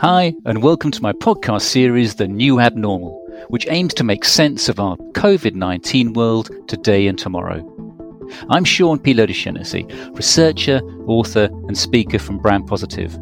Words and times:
Hi, 0.00 0.34
and 0.44 0.62
welcome 0.62 0.90
to 0.90 1.02
my 1.02 1.12
podcast 1.12 1.62
series, 1.62 2.16
The 2.16 2.28
New 2.28 2.60
Abnormal, 2.60 3.18
which 3.48 3.66
aims 3.70 3.94
to 3.94 4.04
make 4.04 4.24
sense 4.24 4.68
of 4.68 4.78
our 4.78 4.96
COVID 5.12 5.54
19 5.54 6.12
world 6.12 6.50
today 6.68 7.06
and 7.06 7.18
tomorrow. 7.18 7.64
I'm 8.50 8.64
Sean 8.64 8.98
Pillot 8.98 9.28
de 9.28 9.32
Chenecey, 9.32 9.86
researcher, 10.14 10.80
author, 11.06 11.48
and 11.68 11.78
speaker 11.78 12.18
from 12.18 12.38
Brand 12.38 12.66
Positive. 12.66 13.18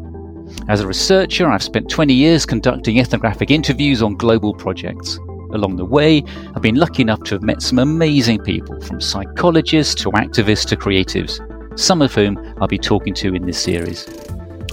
As 0.67 0.81
a 0.81 0.87
researcher, 0.87 1.47
I've 1.47 1.63
spent 1.63 1.89
20 1.89 2.13
years 2.13 2.45
conducting 2.45 2.99
ethnographic 2.99 3.49
interviews 3.49 4.01
on 4.01 4.15
global 4.15 4.53
projects. 4.55 5.17
Along 5.53 5.77
the 5.77 5.85
way, 5.85 6.23
I've 6.53 6.61
been 6.61 6.75
lucky 6.75 7.01
enough 7.01 7.23
to 7.23 7.35
have 7.35 7.43
met 7.43 7.61
some 7.61 7.79
amazing 7.79 8.39
people, 8.39 8.81
from 8.81 8.99
psychologists 8.99 9.95
to 10.01 10.11
activists 10.11 10.67
to 10.67 10.75
creatives, 10.75 11.39
some 11.77 12.01
of 12.01 12.13
whom 12.13 12.55
I'll 12.59 12.67
be 12.67 12.77
talking 12.77 13.13
to 13.15 13.33
in 13.33 13.45
this 13.45 13.61
series. 13.61 14.07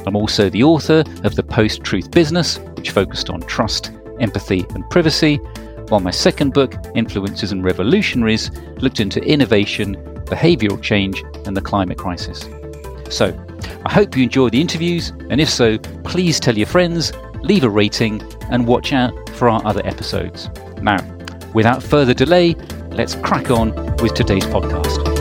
I'm 0.06 0.16
also 0.16 0.50
the 0.50 0.64
author 0.64 1.04
of 1.22 1.36
The 1.36 1.42
Post 1.42 1.84
Truth 1.84 2.10
Business, 2.10 2.58
which 2.76 2.90
focused 2.90 3.30
on 3.30 3.40
trust, 3.42 3.92
empathy, 4.20 4.66
and 4.70 4.88
privacy, 4.90 5.36
while 5.88 6.00
my 6.00 6.10
second 6.10 6.52
book, 6.52 6.72
Influencers 6.94 7.52
and 7.52 7.64
Revolutionaries, 7.64 8.50
looked 8.78 9.00
into 9.00 9.22
innovation, 9.22 9.96
behavioural 10.24 10.80
change, 10.82 11.22
and 11.46 11.56
the 11.56 11.60
climate 11.60 11.98
crisis. 11.98 12.48
So, 13.10 13.38
I 13.86 13.92
hope 13.92 14.16
you 14.16 14.24
enjoy 14.24 14.48
the 14.48 14.60
interviews, 14.60 15.10
and 15.30 15.40
if 15.40 15.50
so, 15.50 15.78
please 16.04 16.40
tell 16.40 16.56
your 16.56 16.66
friends, 16.66 17.12
leave 17.42 17.64
a 17.64 17.70
rating, 17.70 18.22
and 18.50 18.66
watch 18.66 18.92
out 18.92 19.12
for 19.30 19.48
our 19.48 19.64
other 19.66 19.86
episodes. 19.86 20.48
Now, 20.80 20.98
without 21.52 21.82
further 21.82 22.14
delay, 22.14 22.54
let's 22.90 23.14
crack 23.14 23.50
on 23.50 23.74
with 23.96 24.14
today's 24.14 24.44
podcast. 24.44 25.13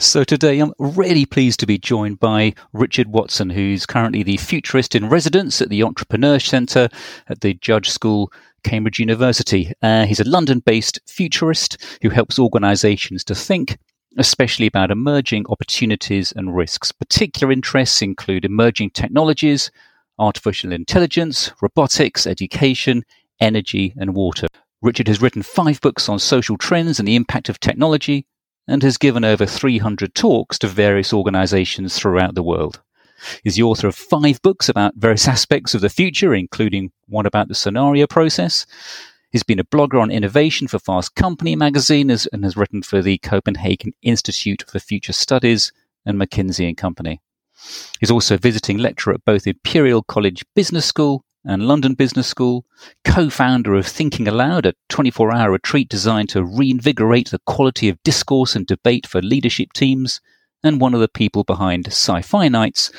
So 0.00 0.24
today 0.24 0.60
I'm 0.60 0.72
really 0.78 1.26
pleased 1.26 1.60
to 1.60 1.66
be 1.66 1.76
joined 1.76 2.20
by 2.20 2.54
Richard 2.72 3.08
Watson, 3.08 3.50
who's 3.50 3.84
currently 3.84 4.22
the 4.22 4.38
futurist 4.38 4.94
in 4.94 5.10
residence 5.10 5.60
at 5.60 5.68
the 5.68 5.82
Entrepreneur 5.82 6.38
Centre 6.38 6.88
at 7.28 7.42
the 7.42 7.52
Judge 7.52 7.90
School, 7.90 8.32
Cambridge 8.64 8.98
University. 8.98 9.74
Uh, 9.82 10.06
he's 10.06 10.18
a 10.18 10.28
London 10.28 10.60
based 10.60 11.00
futurist 11.06 11.76
who 12.00 12.08
helps 12.08 12.38
organisations 12.38 13.22
to 13.24 13.34
think, 13.34 13.76
especially 14.16 14.66
about 14.66 14.90
emerging 14.90 15.44
opportunities 15.50 16.32
and 16.32 16.56
risks. 16.56 16.92
Particular 16.92 17.52
interests 17.52 18.00
include 18.00 18.46
emerging 18.46 18.92
technologies, 18.92 19.70
artificial 20.18 20.72
intelligence, 20.72 21.52
robotics, 21.60 22.26
education, 22.26 23.04
energy, 23.38 23.92
and 23.98 24.14
water. 24.14 24.46
Richard 24.80 25.08
has 25.08 25.20
written 25.20 25.42
five 25.42 25.78
books 25.82 26.08
on 26.08 26.18
social 26.18 26.56
trends 26.56 26.98
and 26.98 27.06
the 27.06 27.16
impact 27.16 27.50
of 27.50 27.60
technology, 27.60 28.24
and 28.70 28.82
has 28.82 28.96
given 28.96 29.24
over 29.24 29.44
300 29.44 30.14
talks 30.14 30.58
to 30.58 30.68
various 30.68 31.12
organizations 31.12 31.98
throughout 31.98 32.34
the 32.34 32.42
world. 32.42 32.80
He's 33.42 33.56
the 33.56 33.64
author 33.64 33.88
of 33.88 33.94
five 33.94 34.40
books 34.42 34.68
about 34.68 34.94
various 34.96 35.28
aspects 35.28 35.74
of 35.74 35.80
the 35.80 35.88
future, 35.88 36.34
including 36.34 36.92
one 37.08 37.26
about 37.26 37.48
the 37.48 37.54
scenario 37.54 38.06
process. 38.06 38.66
He's 39.30 39.42
been 39.42 39.58
a 39.58 39.64
blogger 39.64 40.00
on 40.00 40.10
innovation 40.10 40.68
for 40.68 40.78
Fast 40.78 41.14
Company 41.14 41.54
magazine 41.54 42.10
and 42.10 42.44
has 42.44 42.56
written 42.56 42.82
for 42.82 43.02
the 43.02 43.18
Copenhagen 43.18 43.92
Institute 44.02 44.64
for 44.66 44.78
Future 44.78 45.12
Studies 45.12 45.72
and 46.06 46.18
McKinsey 46.18 46.66
and 46.66 46.76
Company. 46.76 47.20
He's 48.00 48.10
also 48.10 48.36
a 48.36 48.38
visiting 48.38 48.78
lecturer 48.78 49.14
at 49.14 49.24
both 49.24 49.46
Imperial 49.46 50.02
College 50.02 50.44
Business 50.54 50.86
School 50.86 51.24
and 51.44 51.66
London 51.66 51.94
Business 51.94 52.28
School, 52.28 52.64
co 53.04 53.30
founder 53.30 53.74
of 53.74 53.86
Thinking 53.86 54.28
Allowed, 54.28 54.66
a 54.66 54.74
24 54.88 55.32
hour 55.32 55.52
retreat 55.52 55.88
designed 55.88 56.28
to 56.30 56.44
reinvigorate 56.44 57.30
the 57.30 57.40
quality 57.46 57.88
of 57.88 58.02
discourse 58.02 58.54
and 58.54 58.66
debate 58.66 59.06
for 59.06 59.22
leadership 59.22 59.72
teams, 59.72 60.20
and 60.62 60.80
one 60.80 60.94
of 60.94 61.00
the 61.00 61.08
people 61.08 61.44
behind 61.44 61.86
Sci 61.86 62.20
Fi 62.22 62.48
Nights 62.48 62.92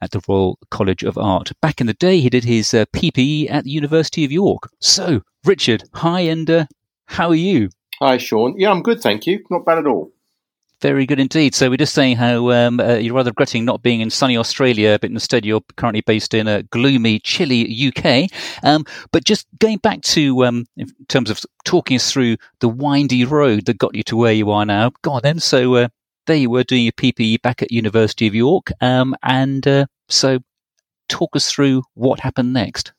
at 0.00 0.10
the 0.10 0.20
Royal 0.28 0.58
College 0.70 1.02
of 1.02 1.16
Art. 1.16 1.52
Back 1.60 1.80
in 1.80 1.86
the 1.86 1.94
day, 1.94 2.20
he 2.20 2.30
did 2.30 2.44
his 2.44 2.74
uh, 2.74 2.84
PPE 2.94 3.50
at 3.50 3.64
the 3.64 3.70
University 3.70 4.24
of 4.24 4.32
York. 4.32 4.68
So, 4.80 5.22
Richard, 5.44 5.84
hi, 5.94 6.20
and 6.20 6.48
uh, 6.50 6.66
how 7.06 7.28
are 7.28 7.34
you? 7.34 7.70
Hi, 8.00 8.18
Sean. 8.18 8.54
Yeah, 8.58 8.70
I'm 8.70 8.82
good, 8.82 9.00
thank 9.00 9.26
you. 9.26 9.44
Not 9.50 9.64
bad 9.64 9.78
at 9.78 9.86
all. 9.86 10.12
Very 10.80 11.06
good 11.06 11.18
indeed. 11.18 11.56
So 11.56 11.68
we're 11.70 11.76
just 11.76 11.94
saying 11.94 12.18
how 12.18 12.50
um, 12.52 12.78
uh, 12.78 12.94
you're 12.94 13.14
rather 13.14 13.30
regretting 13.30 13.64
not 13.64 13.82
being 13.82 14.00
in 14.00 14.10
sunny 14.10 14.36
Australia, 14.36 14.96
but 15.00 15.10
instead 15.10 15.44
you're 15.44 15.62
currently 15.76 16.02
based 16.02 16.34
in 16.34 16.46
a 16.46 16.62
gloomy, 16.62 17.18
chilly 17.18 17.66
UK. 17.88 18.30
Um, 18.62 18.84
but 19.10 19.24
just 19.24 19.48
going 19.58 19.78
back 19.78 20.02
to 20.02 20.44
um, 20.44 20.66
in 20.76 20.86
terms 21.08 21.30
of 21.30 21.40
talking 21.64 21.96
us 21.96 22.12
through 22.12 22.36
the 22.60 22.68
windy 22.68 23.24
road 23.24 23.64
that 23.66 23.78
got 23.78 23.96
you 23.96 24.04
to 24.04 24.16
where 24.16 24.32
you 24.32 24.52
are 24.52 24.64
now. 24.64 24.92
Go 25.02 25.12
on 25.12 25.22
then. 25.24 25.40
So 25.40 25.74
uh, 25.74 25.88
there 26.28 26.36
you 26.36 26.50
were 26.50 26.62
doing 26.62 26.84
your 26.84 26.92
PPE 26.92 27.42
back 27.42 27.60
at 27.60 27.72
University 27.72 28.28
of 28.28 28.34
York, 28.36 28.70
um, 28.80 29.16
and 29.24 29.66
uh, 29.66 29.86
so 30.08 30.38
talk 31.08 31.34
us 31.34 31.50
through 31.50 31.82
what 31.94 32.20
happened 32.20 32.52
next. 32.52 32.92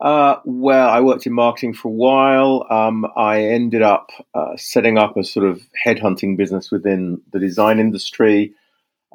Uh, 0.00 0.36
well, 0.44 0.88
I 0.88 1.00
worked 1.00 1.26
in 1.26 1.32
marketing 1.32 1.72
for 1.72 1.88
a 1.88 1.92
while. 1.92 2.66
Um, 2.68 3.06
I 3.16 3.44
ended 3.44 3.82
up 3.82 4.10
uh, 4.34 4.56
setting 4.56 4.98
up 4.98 5.16
a 5.16 5.24
sort 5.24 5.46
of 5.46 5.62
headhunting 5.84 6.36
business 6.36 6.70
within 6.70 7.22
the 7.32 7.38
design 7.38 7.78
industry. 7.78 8.52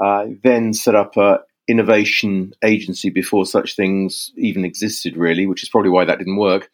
Uh, 0.01 0.27
then 0.43 0.73
set 0.73 0.95
up 0.95 1.17
a 1.17 1.41
innovation 1.67 2.53
agency 2.63 3.09
before 3.09 3.45
such 3.45 3.75
things 3.75 4.31
even 4.35 4.65
existed, 4.65 5.15
really, 5.15 5.45
which 5.45 5.61
is 5.61 5.69
probably 5.69 5.91
why 5.91 6.03
that 6.03 6.17
didn't 6.17 6.37
work. 6.37 6.69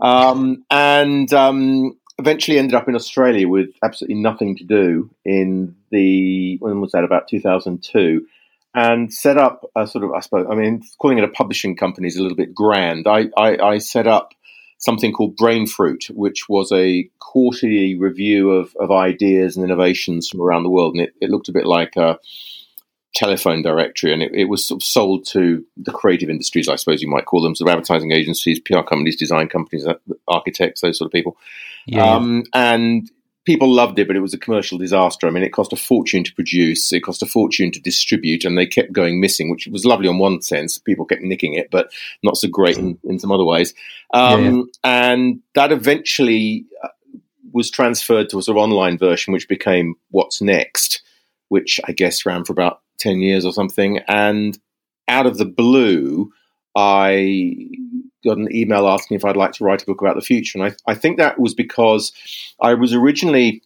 Um, 0.00 0.64
and 0.70 1.32
um, 1.32 1.98
eventually 2.18 2.58
ended 2.58 2.74
up 2.74 2.88
in 2.88 2.94
Australia 2.94 3.48
with 3.48 3.70
absolutely 3.82 4.16
nothing 4.16 4.56
to 4.56 4.64
do 4.64 5.10
in 5.24 5.74
the 5.90 6.56
when 6.60 6.80
was 6.80 6.92
that 6.92 7.04
about 7.04 7.28
2002 7.28 8.26
and 8.74 9.12
set 9.12 9.38
up 9.38 9.64
a 9.74 9.86
sort 9.86 10.04
of, 10.04 10.12
I 10.12 10.20
suppose, 10.20 10.46
I 10.50 10.54
mean, 10.54 10.82
calling 10.98 11.18
it 11.18 11.24
a 11.24 11.28
publishing 11.28 11.76
company 11.76 12.08
is 12.08 12.16
a 12.16 12.22
little 12.22 12.36
bit 12.36 12.54
grand. 12.54 13.06
I, 13.06 13.26
I, 13.36 13.56
I 13.58 13.78
set 13.78 14.06
up 14.06 14.34
something 14.78 15.12
called 15.12 15.36
Brainfruit, 15.36 16.10
which 16.10 16.48
was 16.48 16.70
a 16.72 17.10
quarterly 17.18 17.98
review 17.98 18.50
of, 18.52 18.74
of 18.78 18.90
ideas 18.90 19.56
and 19.56 19.64
innovations 19.64 20.28
from 20.28 20.40
around 20.40 20.62
the 20.62 20.70
world. 20.70 20.94
And 20.94 21.04
it, 21.04 21.14
it 21.20 21.30
looked 21.30 21.48
a 21.48 21.52
bit 21.52 21.66
like 21.66 21.96
a 21.96 22.18
telephone 23.14 23.62
directory, 23.62 24.12
and 24.12 24.22
it, 24.22 24.32
it, 24.34 24.44
was 24.44 24.64
sort 24.64 24.82
of 24.82 24.86
sold 24.86 25.26
to 25.26 25.64
the 25.76 25.90
creative 25.90 26.30
industries, 26.30 26.68
I 26.68 26.76
suppose 26.76 27.02
you 27.02 27.08
might 27.08 27.24
call 27.24 27.42
them, 27.42 27.54
sort 27.54 27.68
of 27.68 27.72
advertising 27.72 28.12
agencies, 28.12 28.60
PR 28.60 28.82
companies, 28.82 29.16
design 29.16 29.48
companies, 29.48 29.86
uh, 29.86 29.94
architects, 30.28 30.82
those 30.82 30.98
sort 30.98 31.06
of 31.06 31.12
people. 31.12 31.36
Yeah. 31.86 32.04
Um, 32.04 32.44
and 32.54 33.10
people 33.48 33.72
loved 33.72 33.98
it, 33.98 34.06
but 34.06 34.14
it 34.14 34.20
was 34.20 34.34
a 34.34 34.38
commercial 34.38 34.76
disaster. 34.76 35.26
I 35.26 35.30
mean, 35.30 35.42
it 35.42 35.54
cost 35.54 35.72
a 35.72 35.76
fortune 35.76 36.22
to 36.22 36.34
produce, 36.34 36.92
it 36.92 37.00
cost 37.00 37.22
a 37.22 37.26
fortune 37.26 37.70
to 37.70 37.80
distribute, 37.80 38.44
and 38.44 38.58
they 38.58 38.66
kept 38.66 38.92
going 38.92 39.22
missing, 39.22 39.48
which 39.48 39.66
was 39.68 39.86
lovely 39.86 40.06
on 40.06 40.18
one 40.18 40.42
sense. 40.42 40.76
People 40.76 41.06
kept 41.06 41.22
nicking 41.22 41.54
it, 41.54 41.70
but 41.70 41.90
not 42.22 42.36
so 42.36 42.46
great 42.46 42.76
in, 42.76 42.98
in 43.04 43.18
some 43.18 43.32
other 43.32 43.46
ways. 43.46 43.72
Um, 44.12 44.44
yeah. 44.44 44.62
And 44.84 45.40
that 45.54 45.72
eventually 45.72 46.66
uh, 46.84 46.88
was 47.50 47.70
transferred 47.70 48.28
to 48.28 48.38
a 48.38 48.42
sort 48.42 48.58
of 48.58 48.62
online 48.62 48.98
version, 48.98 49.32
which 49.32 49.48
became 49.48 49.94
What's 50.10 50.42
Next, 50.42 51.00
which 51.48 51.80
I 51.86 51.92
guess 51.92 52.26
ran 52.26 52.44
for 52.44 52.52
about 52.52 52.82
10 52.98 53.20
years 53.20 53.46
or 53.46 53.52
something. 53.54 54.00
And 54.08 54.58
out 55.08 55.24
of 55.24 55.38
the 55.38 55.46
blue, 55.46 56.34
I 56.76 57.70
got 58.24 58.38
an 58.38 58.54
email 58.54 58.88
asking 58.88 59.16
if 59.16 59.24
I'd 59.24 59.36
like 59.36 59.52
to 59.52 59.64
write 59.64 59.82
a 59.82 59.86
book 59.86 60.00
about 60.00 60.16
the 60.16 60.22
future. 60.22 60.58
And 60.58 60.72
I, 60.72 60.90
I 60.90 60.94
think 60.94 61.18
that 61.18 61.38
was 61.38 61.54
because 61.54 62.12
I 62.60 62.74
was 62.74 62.92
originally 62.94 63.62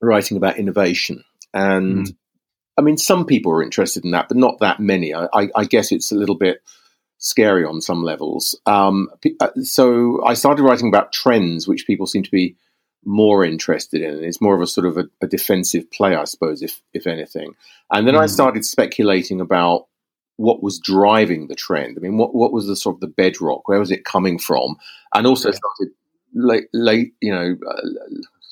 writing 0.00 0.36
about 0.36 0.58
innovation. 0.58 1.24
And 1.54 2.06
mm. 2.06 2.16
I 2.76 2.82
mean, 2.82 2.96
some 2.96 3.24
people 3.24 3.52
are 3.52 3.62
interested 3.62 4.04
in 4.04 4.12
that, 4.12 4.28
but 4.28 4.36
not 4.36 4.60
that 4.60 4.80
many. 4.80 5.14
I, 5.14 5.26
I, 5.32 5.48
I 5.54 5.64
guess 5.64 5.90
it's 5.90 6.12
a 6.12 6.16
little 6.16 6.36
bit 6.36 6.62
scary 7.18 7.64
on 7.64 7.80
some 7.80 8.02
levels. 8.02 8.58
Um, 8.66 9.10
uh, 9.40 9.48
so 9.62 10.24
I 10.24 10.34
started 10.34 10.62
writing 10.62 10.88
about 10.88 11.12
trends, 11.12 11.66
which 11.66 11.86
people 11.86 12.06
seem 12.06 12.22
to 12.22 12.30
be 12.30 12.56
more 13.04 13.44
interested 13.44 14.02
in. 14.02 14.22
It's 14.22 14.40
more 14.40 14.54
of 14.54 14.60
a 14.60 14.66
sort 14.66 14.86
of 14.86 14.96
a, 14.96 15.08
a 15.20 15.26
defensive 15.26 15.90
play, 15.90 16.14
I 16.14 16.24
suppose, 16.24 16.62
if 16.62 16.80
if 16.92 17.06
anything. 17.06 17.54
And 17.92 18.06
then 18.06 18.14
mm. 18.14 18.20
I 18.20 18.24
hmm. 18.24 18.32
started 18.32 18.64
speculating 18.64 19.40
about 19.40 19.86
what 20.38 20.62
was 20.62 20.78
driving 20.78 21.48
the 21.48 21.54
trend. 21.54 21.98
I 21.98 22.00
mean, 22.00 22.16
what 22.16 22.34
what 22.34 22.52
was 22.52 22.66
the 22.66 22.76
sort 22.76 22.96
of 22.96 23.00
the 23.00 23.06
bedrock? 23.08 23.68
Where 23.68 23.78
was 23.78 23.90
it 23.90 24.04
coming 24.04 24.38
from? 24.38 24.76
And 25.14 25.26
also 25.26 25.50
started 25.50 25.92
late, 26.32 26.68
late 26.72 27.12
you 27.20 27.32
know, 27.32 27.56
uh, 27.68 27.88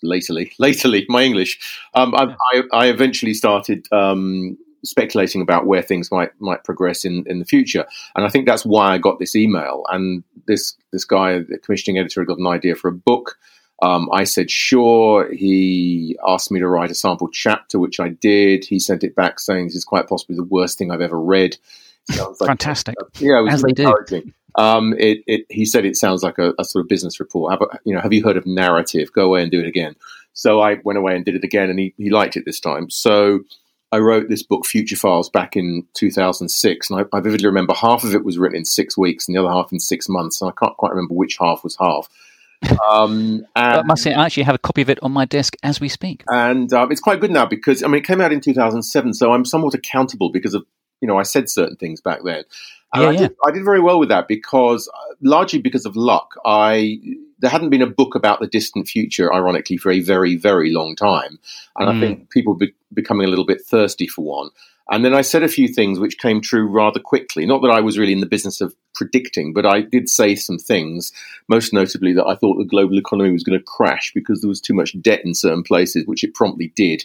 lately, 0.02 0.52
lately, 0.58 1.06
my 1.08 1.22
English. 1.22 1.58
Um, 1.94 2.14
I, 2.14 2.34
I, 2.52 2.62
I, 2.72 2.86
eventually 2.88 3.34
started 3.34 3.86
um, 3.92 4.58
speculating 4.84 5.40
about 5.40 5.66
where 5.66 5.82
things 5.82 6.10
might 6.10 6.30
might 6.40 6.64
progress 6.64 7.04
in, 7.04 7.24
in 7.26 7.38
the 7.38 7.44
future, 7.44 7.86
and 8.14 8.26
I 8.26 8.28
think 8.28 8.46
that's 8.46 8.66
why 8.66 8.92
I 8.92 8.98
got 8.98 9.18
this 9.18 9.36
email. 9.36 9.84
And 9.88 10.24
this 10.46 10.76
this 10.92 11.04
guy, 11.04 11.38
the 11.38 11.58
commissioning 11.58 11.98
editor, 11.98 12.24
got 12.24 12.38
an 12.38 12.48
idea 12.48 12.74
for 12.74 12.88
a 12.88 12.92
book. 12.92 13.38
Um, 13.82 14.08
I 14.12 14.24
said 14.24 14.50
sure. 14.50 15.32
He 15.32 16.16
asked 16.26 16.50
me 16.50 16.60
to 16.60 16.68
write 16.68 16.90
a 16.90 16.94
sample 16.94 17.28
chapter, 17.28 17.78
which 17.78 18.00
I 18.00 18.08
did. 18.08 18.64
He 18.64 18.78
sent 18.78 19.04
it 19.04 19.14
back 19.14 19.38
saying 19.38 19.66
this 19.66 19.76
is 19.76 19.84
quite 19.84 20.08
possibly 20.08 20.36
the 20.36 20.44
worst 20.44 20.78
thing 20.78 20.90
I've 20.90 21.02
ever 21.02 21.20
read 21.20 21.56
like 22.08 22.48
Fantastic. 22.48 22.94
yeah, 23.18 23.38
it 23.38 23.42
was 23.42 23.54
As 23.54 23.62
really 23.62 23.82
encouraging. 23.82 24.34
Um, 24.54 24.94
it, 24.98 25.22
it, 25.26 25.46
he 25.50 25.66
said 25.66 25.84
it 25.84 25.96
sounds 25.96 26.22
like 26.22 26.38
a, 26.38 26.54
a 26.58 26.64
sort 26.64 26.84
of 26.84 26.88
business 26.88 27.20
report. 27.20 27.52
Have, 27.52 27.80
you 27.84 27.94
know, 27.94 28.00
have 28.00 28.12
you 28.12 28.24
heard 28.24 28.36
of 28.36 28.46
narrative? 28.46 29.12
Go 29.12 29.26
away 29.26 29.42
and 29.42 29.50
do 29.50 29.60
it 29.60 29.66
again. 29.66 29.96
So 30.32 30.60
I 30.60 30.78
went 30.84 30.98
away 30.98 31.14
and 31.14 31.24
did 31.24 31.34
it 31.34 31.44
again, 31.44 31.70
and 31.70 31.78
he, 31.78 31.94
he 31.96 32.10
liked 32.10 32.36
it 32.36 32.44
this 32.44 32.60
time. 32.60 32.88
So 32.90 33.40
I 33.92 33.98
wrote 33.98 34.28
this 34.28 34.42
book, 34.42 34.66
Future 34.66 34.96
Files, 34.96 35.28
back 35.28 35.56
in 35.56 35.86
2006, 35.94 36.90
and 36.90 37.00
I, 37.00 37.16
I, 37.16 37.20
vividly 37.20 37.46
remember 37.46 37.74
half 37.74 38.04
of 38.04 38.14
it 38.14 38.24
was 38.24 38.38
written 38.38 38.58
in 38.58 38.64
six 38.64 38.96
weeks, 38.96 39.26
and 39.26 39.34
the 39.34 39.42
other 39.42 39.52
half 39.52 39.72
in 39.72 39.80
six 39.80 40.08
months, 40.08 40.40
and 40.40 40.50
I 40.50 40.54
can't 40.58 40.76
quite 40.76 40.90
remember 40.90 41.14
which 41.14 41.38
half 41.40 41.64
was 41.64 41.76
half. 41.76 42.08
Um, 42.90 43.46
and, 43.56 43.80
I 43.80 43.82
must 43.82 44.02
say, 44.02 44.14
I 44.14 44.26
actually 44.26 44.44
have 44.44 44.54
a 44.54 44.58
copy 44.58 44.82
of 44.82 44.90
it 44.90 44.98
on 45.02 45.12
my 45.12 45.24
desk 45.24 45.56
as 45.62 45.80
we 45.80 45.88
speak, 45.88 46.24
and 46.28 46.72
um, 46.72 46.92
it's 46.92 47.00
quite 47.00 47.20
good 47.20 47.30
now 47.30 47.46
because 47.46 47.82
I 47.82 47.88
mean, 47.88 47.96
it 47.96 48.06
came 48.06 48.20
out 48.20 48.32
in 48.32 48.40
2007, 48.40 49.14
so 49.14 49.32
I'm 49.32 49.44
somewhat 49.44 49.74
accountable 49.74 50.30
because 50.30 50.54
of 50.54 50.64
you 51.00 51.08
know 51.08 51.18
I 51.18 51.22
said 51.22 51.48
certain 51.50 51.76
things 51.76 52.00
back 52.00 52.20
then. 52.24 52.44
And 52.94 53.02
yeah, 53.02 53.08
I, 53.08 53.16
did, 53.16 53.36
I 53.46 53.50
did 53.50 53.64
very 53.64 53.80
well 53.80 53.98
with 53.98 54.08
that 54.10 54.28
because 54.28 54.88
uh, 54.88 55.14
largely 55.20 55.60
because 55.60 55.86
of 55.86 55.96
luck. 55.96 56.34
I 56.44 56.98
there 57.38 57.50
hadn't 57.50 57.70
been 57.70 57.82
a 57.82 57.86
book 57.86 58.14
about 58.14 58.40
the 58.40 58.46
distant 58.46 58.88
future, 58.88 59.32
ironically, 59.32 59.76
for 59.76 59.90
a 59.90 60.00
very, 60.00 60.36
very 60.36 60.72
long 60.72 60.96
time. 60.96 61.38
And 61.76 61.88
mm. 61.88 61.96
I 61.96 62.00
think 62.00 62.30
people 62.30 62.54
be 62.54 62.74
becoming 62.94 63.26
a 63.26 63.28
little 63.28 63.44
bit 63.44 63.60
thirsty 63.62 64.06
for 64.06 64.24
one. 64.24 64.50
And 64.88 65.04
then 65.04 65.14
I 65.14 65.22
said 65.22 65.42
a 65.42 65.48
few 65.48 65.66
things 65.66 65.98
which 65.98 66.18
came 66.18 66.40
true 66.40 66.66
rather 66.66 67.00
quickly. 67.00 67.44
Not 67.44 67.60
that 67.62 67.70
I 67.70 67.80
was 67.80 67.98
really 67.98 68.12
in 68.12 68.20
the 68.20 68.26
business 68.26 68.60
of 68.60 68.74
predicting, 68.94 69.52
but 69.52 69.66
I 69.66 69.80
did 69.80 70.08
say 70.08 70.36
some 70.36 70.58
things, 70.58 71.12
most 71.48 71.72
notably 71.72 72.12
that 72.14 72.26
I 72.26 72.36
thought 72.36 72.56
the 72.56 72.64
global 72.64 72.96
economy 72.96 73.32
was 73.32 73.42
going 73.42 73.58
to 73.58 73.64
crash 73.64 74.12
because 74.14 74.40
there 74.40 74.48
was 74.48 74.60
too 74.60 74.74
much 74.74 75.00
debt 75.00 75.22
in 75.24 75.34
certain 75.34 75.64
places, 75.64 76.06
which 76.06 76.22
it 76.22 76.34
promptly 76.34 76.72
did. 76.76 77.04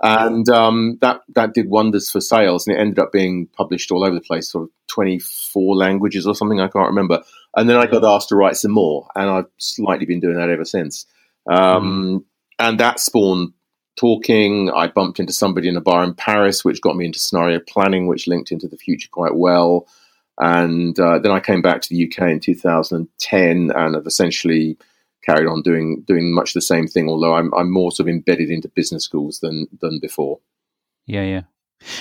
And 0.00 0.48
um, 0.48 0.98
that 1.00 1.22
that 1.34 1.54
did 1.54 1.68
wonders 1.68 2.08
for 2.08 2.20
sales, 2.20 2.66
and 2.66 2.76
it 2.76 2.80
ended 2.80 3.00
up 3.00 3.10
being 3.10 3.48
published 3.48 3.90
all 3.90 4.04
over 4.04 4.14
the 4.14 4.20
place, 4.20 4.52
sort 4.52 4.64
of 4.64 4.70
twenty 4.86 5.18
four 5.18 5.74
languages 5.74 6.24
or 6.24 6.36
something. 6.36 6.60
I 6.60 6.68
can't 6.68 6.86
remember. 6.88 7.24
And 7.56 7.68
then 7.68 7.76
I 7.76 7.86
got 7.86 8.04
asked 8.04 8.28
to 8.28 8.36
write 8.36 8.56
some 8.56 8.70
more, 8.70 9.08
and 9.16 9.28
I've 9.28 9.50
slightly 9.58 10.06
been 10.06 10.20
doing 10.20 10.36
that 10.36 10.50
ever 10.50 10.64
since. 10.64 11.04
Um, 11.50 12.20
mm. 12.20 12.24
And 12.60 12.78
that 12.78 13.00
spawned 13.00 13.54
talking. 13.98 14.70
I 14.70 14.88
bumped 14.88 15.18
into 15.20 15.32
somebody 15.32 15.68
in 15.68 15.76
a 15.76 15.80
bar 15.80 16.04
in 16.04 16.14
Paris, 16.14 16.64
which 16.64 16.80
got 16.80 16.96
me 16.96 17.06
into 17.06 17.18
scenario 17.18 17.58
planning, 17.60 18.06
which 18.06 18.26
linked 18.26 18.52
into 18.52 18.68
the 18.68 18.76
future 18.76 19.08
quite 19.10 19.34
well. 19.34 19.86
And 20.38 20.98
uh, 21.00 21.18
then 21.18 21.32
I 21.32 21.40
came 21.40 21.62
back 21.62 21.82
to 21.82 21.88
the 21.88 22.06
UK 22.06 22.28
in 22.28 22.40
2010 22.40 23.70
and 23.74 23.94
have 23.94 24.06
essentially 24.06 24.78
carried 25.24 25.48
on 25.48 25.62
doing 25.62 26.04
doing 26.06 26.32
much 26.32 26.54
the 26.54 26.60
same 26.60 26.86
thing. 26.86 27.08
Although 27.08 27.34
I'm 27.34 27.52
I'm 27.54 27.70
more 27.70 27.90
sort 27.90 28.08
of 28.08 28.14
embedded 28.14 28.50
into 28.50 28.68
business 28.68 29.04
schools 29.04 29.40
than 29.40 29.66
than 29.80 29.98
before. 30.00 30.38
Yeah, 31.06 31.24
yeah. 31.24 31.42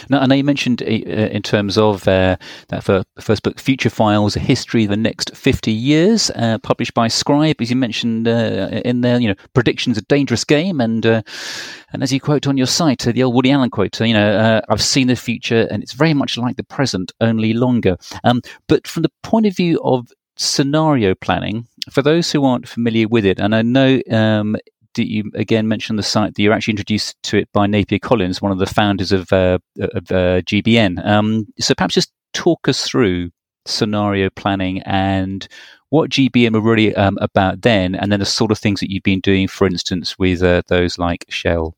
Now, 0.10 0.20
I 0.20 0.26
know 0.26 0.36
you 0.36 0.44
mentioned 0.44 0.82
uh, 0.82 0.86
in 0.86 1.42
terms 1.42 1.78
of 1.78 2.08
uh, 2.08 2.38
that 2.70 2.84
first 2.84 3.44
book, 3.44 3.60
Future 3.60 3.90
Files: 3.90 4.36
A 4.36 4.40
History 4.40 4.84
of 4.86 4.90
the 4.90 4.98
Next 4.98 5.36
50 5.36 5.72
Years, 5.72 6.32
uh, 6.32 6.58
published 6.60 6.94
by 6.94 7.08
Scribe. 7.08 7.62
As 7.62 7.70
you 7.70 7.76
mentioned 7.76 8.28
in 8.28 9.02
there, 9.02 9.20
you 9.20 9.30
know, 9.30 9.36
predictions 9.54 9.98
a 9.98 10.02
dangerous 10.02 10.44
game, 10.44 10.82
and 10.82 11.06
and 11.06 12.04
as 12.04 12.12
you 12.12 12.20
quote 12.20 12.48
on 12.48 12.58
your 12.58 12.68
site, 12.68 13.00
the 13.00 13.24
old 13.24 13.36
Woody 13.36 13.52
Allen 13.52 13.70
quote, 13.70 14.00
you 14.00 14.14
know, 14.14 14.62
I've 14.70 14.82
seen 14.82 15.08
the 15.08 15.16
future, 15.16 15.68
and 15.72 15.84
it's 15.84 15.94
very 15.94 16.14
much 16.14 16.38
like 16.38 16.58
the 16.58 16.64
present, 16.64 17.12
only 17.22 17.54
longer. 17.54 17.98
Um, 18.24 18.42
but 18.68 18.88
from 18.88 19.04
the 19.04 19.12
point 19.24 19.46
of 19.46 19.56
view 19.56 19.80
of 19.84 20.12
scenario 20.36 21.16
planning, 21.16 21.68
for 21.90 22.02
those 22.02 22.32
who 22.32 22.44
aren't 22.46 22.68
familiar 22.68 23.08
with 23.08 23.26
it, 23.26 23.40
and 23.40 23.56
I 23.56 23.62
know 23.62 24.02
um, 24.12 24.56
you 25.04 25.32
again 25.34 25.68
mentioned 25.68 26.00
the 26.00 26.04
site 26.04 26.36
that 26.36 26.42
you're 26.42 26.54
actually 26.54 26.74
introduced 26.74 27.16
to 27.24 27.38
it 27.38 27.50
by 27.54 27.68
Napier 27.68 28.00
Collyns, 28.00 28.42
one 28.42 28.52
of 28.52 28.60
the 28.60 28.66
founders 28.66 29.12
of, 29.12 29.32
uh, 29.32 29.60
of 29.80 30.12
uh, 30.12 30.42
GBN. 30.42 31.06
Um, 31.06 31.48
so 31.60 31.74
perhaps 31.76 31.96
just 31.96 32.12
talk 32.34 32.68
us 32.68 32.88
through 32.88 33.32
scenario 33.66 34.30
planning 34.30 34.82
and 34.84 35.48
what 35.90 36.10
GBN 36.10 36.54
were 36.54 36.62
really 36.62 36.96
um, 36.96 37.18
about 37.22 37.62
then, 37.62 37.96
and 37.96 38.12
then 38.12 38.20
the 38.20 38.26
sort 38.26 38.52
of 38.52 38.58
things 38.58 38.80
that 38.80 38.92
you've 38.92 39.04
been 39.04 39.22
doing, 39.22 39.48
for 39.48 39.66
instance, 39.66 40.20
with 40.20 40.44
uh, 40.44 40.62
those 40.68 40.98
like 40.98 41.26
Shell. 41.30 41.76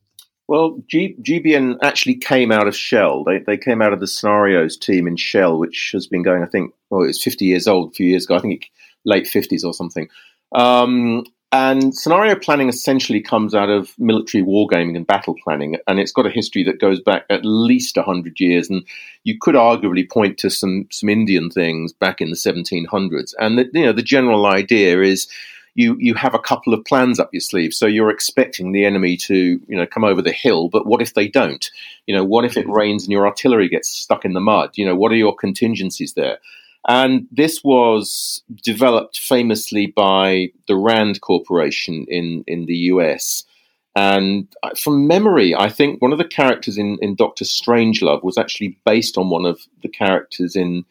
Well, 0.48 0.82
G- 0.88 1.14
GBN 1.22 1.78
actually 1.80 2.16
came 2.16 2.50
out 2.50 2.66
of 2.66 2.74
Shell. 2.74 3.22
They, 3.22 3.38
they 3.38 3.56
came 3.56 3.80
out 3.80 3.92
of 3.92 4.00
the 4.00 4.08
scenarios 4.08 4.76
team 4.76 5.06
in 5.06 5.16
Shell, 5.16 5.60
which 5.60 5.90
has 5.92 6.08
been 6.08 6.24
going, 6.24 6.42
I 6.42 6.46
think, 6.46 6.74
well, 6.90 7.08
it's 7.08 7.22
50 7.22 7.44
years 7.44 7.68
old 7.68 7.90
a 7.90 7.94
few 7.94 8.06
years 8.06 8.24
ago. 8.24 8.34
I 8.34 8.40
think 8.40 8.68
late 9.04 9.26
50s 9.26 9.64
or 9.64 9.72
something. 9.72 10.08
Um, 10.52 11.24
and 11.52 11.94
scenario 11.96 12.36
planning 12.36 12.68
essentially 12.68 13.20
comes 13.20 13.54
out 13.54 13.68
of 13.68 13.98
military 13.98 14.44
wargaming 14.44 14.96
and 14.96 15.06
battle 15.06 15.34
planning, 15.42 15.76
and 15.88 15.98
it's 15.98 16.12
got 16.12 16.26
a 16.26 16.30
history 16.30 16.62
that 16.64 16.80
goes 16.80 17.00
back 17.00 17.24
at 17.28 17.44
least 17.44 17.96
100 17.96 18.38
years. 18.38 18.70
And 18.70 18.84
you 19.24 19.36
could 19.38 19.56
arguably 19.56 20.08
point 20.08 20.38
to 20.38 20.50
some, 20.50 20.86
some 20.90 21.08
Indian 21.08 21.50
things 21.50 21.92
back 21.92 22.20
in 22.20 22.30
the 22.30 22.36
1700s. 22.36 23.34
And 23.40 23.58
the, 23.58 23.68
you 23.74 23.84
know, 23.84 23.92
the 23.92 24.02
general 24.02 24.46
idea 24.46 25.00
is 25.02 25.28
you, 25.74 25.96
you 25.98 26.14
have 26.14 26.34
a 26.34 26.38
couple 26.38 26.72
of 26.72 26.84
plans 26.84 27.18
up 27.18 27.30
your 27.32 27.40
sleeve. 27.40 27.74
So 27.74 27.86
you're 27.86 28.10
expecting 28.10 28.70
the 28.70 28.84
enemy 28.84 29.16
to 29.18 29.34
you 29.34 29.76
know, 29.76 29.86
come 29.86 30.04
over 30.04 30.22
the 30.22 30.32
hill, 30.32 30.68
but 30.68 30.86
what 30.86 31.02
if 31.02 31.14
they 31.14 31.26
don't? 31.26 31.68
You 32.06 32.14
know, 32.14 32.24
what 32.24 32.44
if 32.44 32.56
it 32.56 32.68
rains 32.68 33.04
and 33.04 33.12
your 33.12 33.26
artillery 33.26 33.68
gets 33.68 33.88
stuck 33.88 34.24
in 34.24 34.34
the 34.34 34.40
mud? 34.40 34.70
You 34.74 34.86
know, 34.86 34.94
what 34.94 35.10
are 35.10 35.16
your 35.16 35.34
contingencies 35.34 36.14
there? 36.14 36.38
And 36.88 37.26
this 37.30 37.62
was 37.62 38.42
developed 38.62 39.18
famously 39.18 39.86
by 39.86 40.48
the 40.66 40.76
Rand 40.76 41.20
Corporation 41.20 42.06
in, 42.08 42.42
in 42.46 42.66
the 42.66 42.76
US. 42.76 43.44
And 43.96 44.48
from 44.78 45.06
memory, 45.06 45.54
I 45.54 45.68
think 45.68 46.00
one 46.00 46.12
of 46.12 46.18
the 46.18 46.24
characters 46.24 46.78
in, 46.78 46.96
in 47.02 47.16
Doctor 47.16 47.44
Strangelove 47.44 48.22
was 48.22 48.38
actually 48.38 48.78
based 48.86 49.18
on 49.18 49.30
one 49.30 49.44
of 49.44 49.60
the 49.82 49.88
characters 49.88 50.56
in 50.56 50.84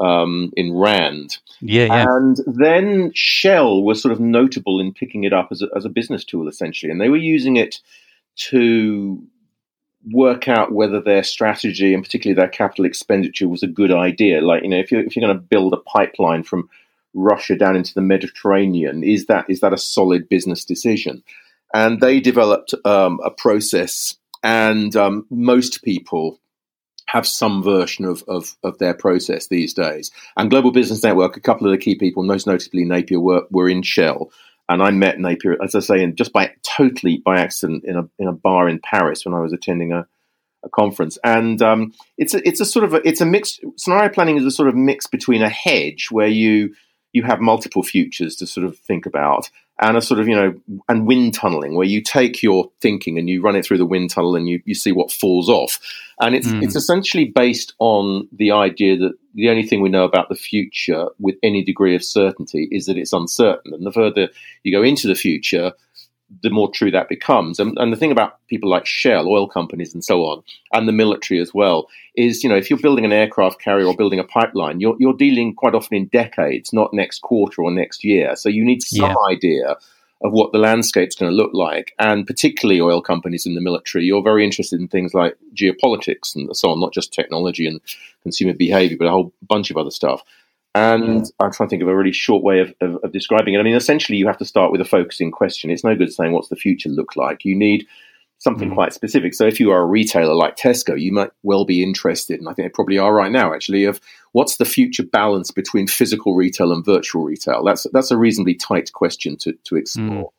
um, 0.00 0.52
in 0.56 0.76
Rand. 0.76 1.38
Yeah, 1.60 1.84
yeah. 1.84 2.06
And 2.08 2.38
then 2.46 3.12
Shell 3.14 3.82
was 3.82 4.02
sort 4.02 4.10
of 4.10 4.18
notable 4.18 4.80
in 4.80 4.92
picking 4.92 5.22
it 5.22 5.32
up 5.32 5.48
as 5.52 5.62
a, 5.62 5.68
as 5.76 5.84
a 5.84 5.88
business 5.88 6.24
tool, 6.24 6.48
essentially. 6.48 6.90
And 6.90 7.00
they 7.00 7.08
were 7.08 7.16
using 7.16 7.56
it 7.56 7.80
to 8.36 9.24
work 10.10 10.48
out 10.48 10.72
whether 10.72 11.00
their 11.00 11.22
strategy 11.22 11.94
and 11.94 12.02
particularly 12.02 12.38
their 12.38 12.48
capital 12.48 12.84
expenditure 12.84 13.48
was 13.48 13.62
a 13.62 13.68
good 13.68 13.92
idea. 13.92 14.40
Like, 14.40 14.62
you 14.62 14.68
know, 14.68 14.78
if 14.78 14.92
you're, 14.92 15.02
if 15.02 15.16
you're 15.16 15.26
going 15.26 15.36
to 15.36 15.42
build 15.42 15.72
a 15.72 15.78
pipeline 15.78 16.42
from 16.42 16.68
Russia 17.14 17.56
down 17.56 17.76
into 17.76 17.94
the 17.94 18.00
Mediterranean, 18.00 19.02
is 19.02 19.26
that 19.26 19.46
is 19.48 19.60
that 19.60 19.72
a 19.72 19.78
solid 19.78 20.28
business 20.28 20.64
decision? 20.64 21.22
And 21.72 22.00
they 22.00 22.20
developed 22.20 22.74
um, 22.84 23.20
a 23.24 23.30
process, 23.30 24.16
and 24.42 24.94
um, 24.94 25.26
most 25.30 25.82
people 25.82 26.38
have 27.06 27.26
some 27.26 27.62
version 27.62 28.04
of, 28.04 28.24
of, 28.26 28.56
of, 28.62 28.78
their 28.78 28.94
process 28.94 29.46
these 29.46 29.74
days. 29.74 30.10
And 30.36 30.50
Global 30.50 30.72
Business 30.72 31.02
Network, 31.02 31.36
a 31.36 31.40
couple 31.40 31.66
of 31.66 31.70
the 31.70 31.78
key 31.78 31.96
people, 31.96 32.22
most 32.22 32.46
notably 32.46 32.84
Napier, 32.84 33.20
were, 33.20 33.46
were 33.50 33.68
in 33.68 33.82
Shell. 33.82 34.30
And 34.68 34.82
I 34.82 34.90
met 34.90 35.18
Napier, 35.18 35.56
as 35.62 35.74
I 35.74 35.80
say, 35.80 36.02
and 36.02 36.16
just 36.16 36.32
by 36.32 36.52
totally 36.62 37.18
by 37.24 37.40
accident 37.40 37.84
in 37.84 37.96
a 37.96 38.08
in 38.18 38.28
a 38.28 38.32
bar 38.32 38.68
in 38.68 38.80
Paris 38.80 39.24
when 39.24 39.34
I 39.34 39.40
was 39.40 39.52
attending 39.52 39.92
a, 39.92 40.06
a 40.64 40.68
conference. 40.70 41.18
And 41.22 41.60
um, 41.60 41.92
it's 42.16 42.34
a, 42.34 42.46
it's 42.48 42.60
a 42.60 42.64
sort 42.64 42.84
of 42.84 42.94
a, 42.94 43.06
it's 43.06 43.20
a 43.20 43.26
mix. 43.26 43.60
Scenario 43.76 44.08
planning 44.08 44.38
is 44.38 44.46
a 44.46 44.50
sort 44.50 44.68
of 44.68 44.74
mix 44.74 45.06
between 45.06 45.42
a 45.42 45.48
hedge 45.50 46.08
where 46.10 46.28
you 46.28 46.74
you 47.12 47.22
have 47.22 47.40
multiple 47.40 47.82
futures 47.82 48.36
to 48.36 48.46
sort 48.46 48.66
of 48.66 48.76
think 48.78 49.06
about, 49.06 49.48
and 49.80 49.96
a 49.96 50.02
sort 50.02 50.20
of 50.20 50.28
you 50.28 50.34
know 50.34 50.54
and 50.88 51.06
wind 51.06 51.34
tunneling 51.34 51.74
where 51.74 51.86
you 51.86 52.00
take 52.00 52.42
your 52.42 52.70
thinking 52.80 53.18
and 53.18 53.28
you 53.28 53.42
run 53.42 53.56
it 53.56 53.64
through 53.64 53.78
the 53.78 53.86
wind 53.86 54.10
tunnel 54.10 54.36
and 54.36 54.48
you, 54.48 54.62
you 54.64 54.74
see 54.74 54.92
what 54.92 55.10
falls 55.10 55.48
off 55.48 55.78
and 56.20 56.34
it's 56.34 56.46
mm. 56.46 56.62
it's 56.62 56.76
essentially 56.76 57.24
based 57.24 57.74
on 57.78 58.28
the 58.32 58.52
idea 58.52 58.96
that 58.96 59.14
the 59.34 59.48
only 59.48 59.64
thing 59.64 59.80
we 59.80 59.88
know 59.88 60.04
about 60.04 60.28
the 60.28 60.34
future 60.34 61.08
with 61.18 61.36
any 61.42 61.64
degree 61.64 61.96
of 61.96 62.04
certainty 62.04 62.68
is 62.70 62.86
that 62.86 62.96
it's 62.96 63.12
uncertain 63.12 63.74
and 63.74 63.84
the 63.84 63.92
further 63.92 64.28
you 64.62 64.72
go 64.72 64.82
into 64.82 65.08
the 65.08 65.14
future 65.14 65.72
the 66.42 66.50
more 66.50 66.70
true 66.70 66.90
that 66.90 67.08
becomes 67.08 67.60
and, 67.60 67.76
and 67.78 67.92
the 67.92 67.96
thing 67.96 68.10
about 68.10 68.38
people 68.48 68.68
like 68.68 68.86
shell 68.86 69.28
oil 69.28 69.46
companies 69.46 69.92
and 69.92 70.04
so 70.04 70.22
on 70.22 70.42
and 70.72 70.88
the 70.88 70.92
military 70.92 71.40
as 71.40 71.52
well 71.52 71.88
is 72.16 72.42
you 72.42 72.48
know 72.48 72.56
if 72.56 72.70
you're 72.70 72.78
building 72.78 73.04
an 73.04 73.12
aircraft 73.12 73.60
carrier 73.60 73.86
or 73.86 73.94
building 73.94 74.18
a 74.18 74.24
pipeline 74.24 74.80
you're, 74.80 74.96
you're 74.98 75.16
dealing 75.16 75.54
quite 75.54 75.74
often 75.74 75.96
in 75.96 76.06
decades 76.06 76.72
not 76.72 76.92
next 76.92 77.20
quarter 77.20 77.62
or 77.62 77.70
next 77.70 78.02
year 78.02 78.34
so 78.36 78.48
you 78.48 78.64
need 78.64 78.82
some 78.82 79.10
yeah. 79.10 79.16
idea 79.30 79.76
of 80.24 80.32
what 80.32 80.52
the 80.52 80.58
landscape's 80.58 81.14
going 81.14 81.30
to 81.30 81.36
look 81.36 81.52
like. 81.52 81.92
And 81.98 82.26
particularly 82.26 82.80
oil 82.80 83.02
companies 83.02 83.44
in 83.44 83.54
the 83.54 83.60
military, 83.60 84.04
you're 84.04 84.22
very 84.22 84.42
interested 84.42 84.80
in 84.80 84.88
things 84.88 85.12
like 85.12 85.36
geopolitics 85.54 86.34
and 86.34 86.56
so 86.56 86.70
on, 86.70 86.80
not 86.80 86.94
just 86.94 87.12
technology 87.12 87.66
and 87.66 87.80
consumer 88.22 88.54
behavior, 88.54 88.96
but 88.98 89.06
a 89.06 89.10
whole 89.10 89.34
bunch 89.46 89.70
of 89.70 89.76
other 89.76 89.90
stuff. 89.90 90.22
And. 90.74 91.30
I'm 91.38 91.52
trying 91.52 91.68
to 91.68 91.70
think 91.70 91.82
of 91.82 91.88
a 91.88 91.96
really 91.96 92.12
short 92.12 92.42
way 92.42 92.60
of, 92.60 92.74
of, 92.80 92.96
of, 93.04 93.12
describing 93.12 93.54
it. 93.54 93.58
I 93.58 93.62
mean, 93.62 93.76
essentially, 93.76 94.18
you 94.18 94.26
have 94.26 94.38
to 94.38 94.44
start 94.44 94.72
with 94.72 94.80
a 94.80 94.84
focusing 94.84 95.30
question. 95.30 95.70
It's 95.70 95.84
no 95.84 95.94
good 95.94 96.12
saying 96.12 96.32
what's 96.32 96.48
the 96.48 96.56
future 96.56 96.88
look 96.88 97.14
like. 97.14 97.44
You 97.44 97.54
need 97.56 97.86
something 98.38 98.70
mm. 98.70 98.74
quite 98.74 98.92
specific. 98.92 99.34
So 99.34 99.46
if 99.46 99.58
you 99.58 99.70
are 99.70 99.80
a 99.80 99.86
retailer 99.86 100.34
like 100.34 100.56
Tesco, 100.56 101.00
you 101.00 101.12
might 101.12 101.30
well 101.42 101.64
be 101.64 101.82
interested, 101.82 102.38
and 102.38 102.48
I 102.48 102.52
think 102.52 102.66
they 102.66 102.74
probably 102.74 102.98
are 102.98 103.14
right 103.14 103.32
now, 103.32 103.54
actually, 103.54 103.84
of 103.84 104.00
what's 104.32 104.56
the 104.56 104.64
future 104.64 105.02
balance 105.02 105.50
between 105.50 105.86
physical 105.86 106.34
retail 106.34 106.72
and 106.72 106.84
virtual 106.84 107.24
retail. 107.24 107.64
That's 107.64 107.86
that's 107.92 108.10
a 108.10 108.16
reasonably 108.16 108.54
tight 108.54 108.92
question 108.92 109.36
to 109.38 109.54
to 109.64 109.76
explore. 109.76 110.26
Mm. 110.26 110.30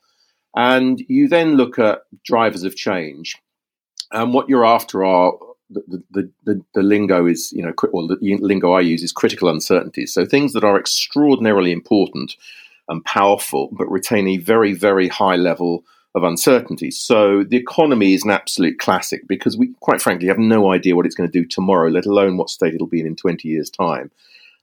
And 0.58 1.00
you 1.08 1.28
then 1.28 1.56
look 1.56 1.78
at 1.78 2.02
drivers 2.24 2.62
of 2.62 2.76
change, 2.76 3.36
and 4.12 4.32
what 4.32 4.48
you're 4.48 4.64
after 4.64 5.04
are 5.04 5.32
the, 5.70 6.02
the, 6.10 6.30
the, 6.44 6.62
the, 6.74 6.82
lingo 6.82 7.26
is, 7.26 7.52
you 7.52 7.62
know, 7.62 7.72
or 7.92 8.06
the 8.06 8.38
lingo 8.40 8.72
I 8.72 8.80
use 8.80 9.02
is 9.02 9.12
critical 9.12 9.48
uncertainties. 9.48 10.14
So 10.14 10.24
things 10.24 10.52
that 10.52 10.64
are 10.64 10.78
extraordinarily 10.78 11.72
important 11.72 12.36
and 12.88 13.04
powerful, 13.04 13.68
but 13.72 13.90
retain 13.90 14.28
a 14.28 14.36
very, 14.36 14.72
very 14.74 15.08
high 15.08 15.36
level 15.36 15.84
of 16.14 16.22
uncertainty. 16.22 16.90
So 16.90 17.44
the 17.44 17.56
economy 17.56 18.14
is 18.14 18.24
an 18.24 18.30
absolute 18.30 18.78
classic 18.78 19.28
because 19.28 19.56
we, 19.56 19.74
quite 19.80 20.00
frankly, 20.00 20.28
have 20.28 20.38
no 20.38 20.72
idea 20.72 20.96
what 20.96 21.04
it's 21.04 21.14
going 21.14 21.30
to 21.30 21.42
do 21.42 21.46
tomorrow, 21.46 21.90
let 21.90 22.06
alone 22.06 22.36
what 22.36 22.48
state 22.48 22.74
it'll 22.74 22.86
be 22.86 23.00
in 23.00 23.06
in 23.06 23.16
20 23.16 23.48
years' 23.48 23.70
time. 23.70 24.10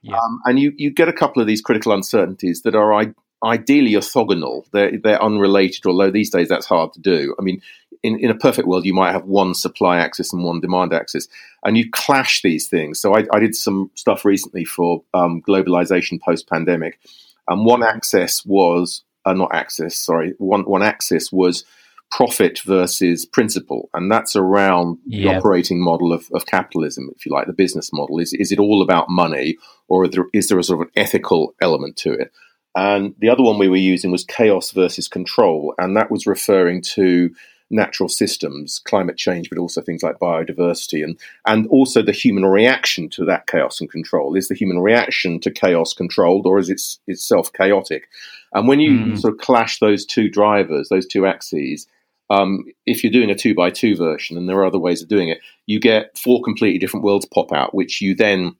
Yeah. 0.02 0.18
Um, 0.18 0.42
and 0.46 0.60
you, 0.60 0.74
you 0.78 0.90
get 0.90 1.08
a 1.08 1.14
couple 1.14 1.42
of 1.42 1.48
these 1.48 1.62
critical 1.62 1.94
uncertainties 1.94 2.64
that 2.64 2.76
are 2.76 2.94
I- 2.94 3.14
ideally 3.44 3.92
orthogonal. 3.92 4.66
They're, 4.72 4.98
they're 4.98 5.22
unrelated, 5.22 5.86
although 5.86 6.12
these 6.12 6.32
days 6.32 6.50
that's 6.50 6.66
hard 6.66 6.92
to 6.94 7.00
do. 7.00 7.36
I 7.40 7.44
mean, 7.44 7.62
in, 8.04 8.20
in 8.20 8.30
a 8.30 8.36
perfect 8.36 8.68
world, 8.68 8.86
you 8.86 8.94
might 8.94 9.14
have 9.14 9.26
one 9.26 9.54
supply 9.54 9.98
axis 9.98 10.34
and 10.34 10.44
one 10.44 10.60
demand 10.60 10.94
axis, 10.94 11.28
and 11.64 11.78
you 11.78 11.90
clash 11.90 12.42
these 12.42 12.68
things. 12.68 13.00
So 13.00 13.16
I, 13.16 13.26
I 13.34 13.40
did 13.40 13.56
some 13.56 13.90
stuff 13.96 14.26
recently 14.26 14.66
for 14.66 15.04
um, 15.14 15.42
globalization 15.42 16.22
post 16.22 16.50
pandemic, 16.50 17.00
and 17.48 17.66
one 17.66 17.84
axis 17.84 18.46
was 18.46 19.04
uh, 19.26 19.34
not 19.34 19.56
axis, 19.56 19.98
sorry, 19.98 20.34
one 20.38 20.62
one 20.62 20.84
axis 20.84 21.32
was 21.32 21.66
profit 22.12 22.60
versus 22.66 23.26
principle, 23.26 23.90
and 23.94 24.12
that's 24.12 24.36
around 24.36 25.00
yeah. 25.06 25.32
the 25.32 25.38
operating 25.38 25.84
model 25.84 26.14
of, 26.14 26.30
of 26.34 26.46
capitalism, 26.46 27.10
if 27.16 27.26
you 27.26 27.32
like, 27.32 27.48
the 27.48 27.54
business 27.54 27.92
model. 27.92 28.20
Is 28.20 28.34
is 28.34 28.52
it 28.52 28.60
all 28.60 28.84
about 28.84 29.10
money, 29.10 29.58
or 29.88 30.06
is 30.06 30.12
there, 30.12 30.26
is 30.34 30.48
there 30.48 30.60
a 30.60 30.64
sort 30.64 30.82
of 30.82 30.88
an 30.88 30.92
ethical 30.96 31.56
element 31.62 31.98
to 31.98 32.14
it? 32.14 32.32
And 32.76 33.14
the 33.20 33.30
other 33.30 33.44
one 33.44 33.60
we 33.60 33.70
were 33.70 33.78
using 33.78 34.12
was 34.12 34.26
chaos 34.26 34.72
versus 34.72 35.08
control, 35.08 35.74
and 35.78 35.96
that 35.96 36.12
was 36.12 36.28
referring 36.28 36.82
to 36.96 37.30
natural 37.70 38.10
systems, 38.10 38.80
climate 38.80 39.18
change, 39.18 39.50
but 39.50 39.58
also 39.58 39.82
things 39.82 40.04
like 40.04 40.20
biodiversity, 40.20 41.04
and 41.04 41.20
and 41.46 41.68
also 41.68 42.02
the 42.02 42.12
human 42.12 42.46
reaction 42.46 43.10
to 43.10 43.26
that 43.26 43.48
chaos 43.48 43.80
and 43.80 43.90
control. 43.90 44.36
Is 44.36 44.48
the 44.48 44.56
human 44.56 44.80
reaction 44.80 45.40
to 45.42 45.52
chaos 45.52 45.94
controlled, 45.94 46.46
or 46.46 46.60
is 46.60 46.70
it 46.70 46.82
itself 47.08 47.52
chaotic? 47.54 48.08
And 48.54 48.68
when 48.68 48.80
you 48.80 48.92
mm. 48.92 49.20
sort 49.20 49.34
of 49.34 49.40
clash 49.40 49.80
those 49.80 50.06
two 50.06 50.30
drivers, 50.30 50.90
those 50.90 51.08
two 51.08 51.26
axes, 51.26 51.88
um, 52.30 52.66
if 52.86 53.04
you're 53.04 53.12
doing 53.12 53.30
a 53.30 53.36
two 53.36 53.56
by 53.56 53.70
two 53.70 53.96
version, 53.96 54.38
and 54.38 54.48
there 54.48 54.58
are 54.58 54.66
other 54.66 54.80
ways 54.80 55.02
of 55.02 55.10
doing 55.10 55.30
it, 55.30 55.40
you 55.66 55.80
get 55.80 56.18
four 56.18 56.42
completely 56.42 56.80
different 56.80 57.04
worlds 57.04 57.26
pop 57.26 57.52
out, 57.52 57.74
which 57.74 58.02
you 58.02 58.16
then 58.16 58.56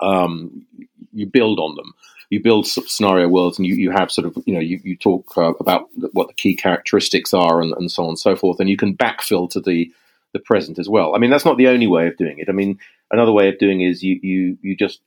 um, 0.00 0.66
you 1.12 1.26
build 1.26 1.58
on 1.58 1.76
them 1.76 1.94
you 2.34 2.42
build 2.42 2.66
scenario 2.66 3.28
worlds 3.28 3.58
and 3.58 3.66
you, 3.66 3.76
you 3.76 3.92
have 3.92 4.10
sort 4.10 4.26
of 4.26 4.36
you 4.44 4.52
know 4.52 4.60
you, 4.60 4.80
you 4.82 4.96
talk 4.96 5.38
uh, 5.38 5.54
about 5.60 5.88
what 6.12 6.26
the 6.26 6.34
key 6.34 6.54
characteristics 6.56 7.32
are 7.32 7.62
and, 7.62 7.72
and 7.74 7.90
so 7.90 8.02
on 8.02 8.10
and 8.10 8.18
so 8.18 8.34
forth 8.34 8.58
and 8.58 8.68
you 8.68 8.76
can 8.76 8.96
backfill 8.96 9.48
to 9.48 9.60
the 9.60 9.90
the 10.32 10.40
present 10.40 10.80
as 10.80 10.88
well. 10.88 11.14
I 11.14 11.18
mean 11.18 11.30
that's 11.30 11.44
not 11.44 11.58
the 11.58 11.68
only 11.68 11.86
way 11.86 12.08
of 12.08 12.16
doing 12.16 12.40
it. 12.40 12.48
I 12.48 12.52
mean 12.52 12.78
another 13.12 13.30
way 13.30 13.48
of 13.48 13.58
doing 13.58 13.82
is 13.82 14.02
you 14.02 14.18
you 14.20 14.58
you 14.62 14.76
just 14.76 15.00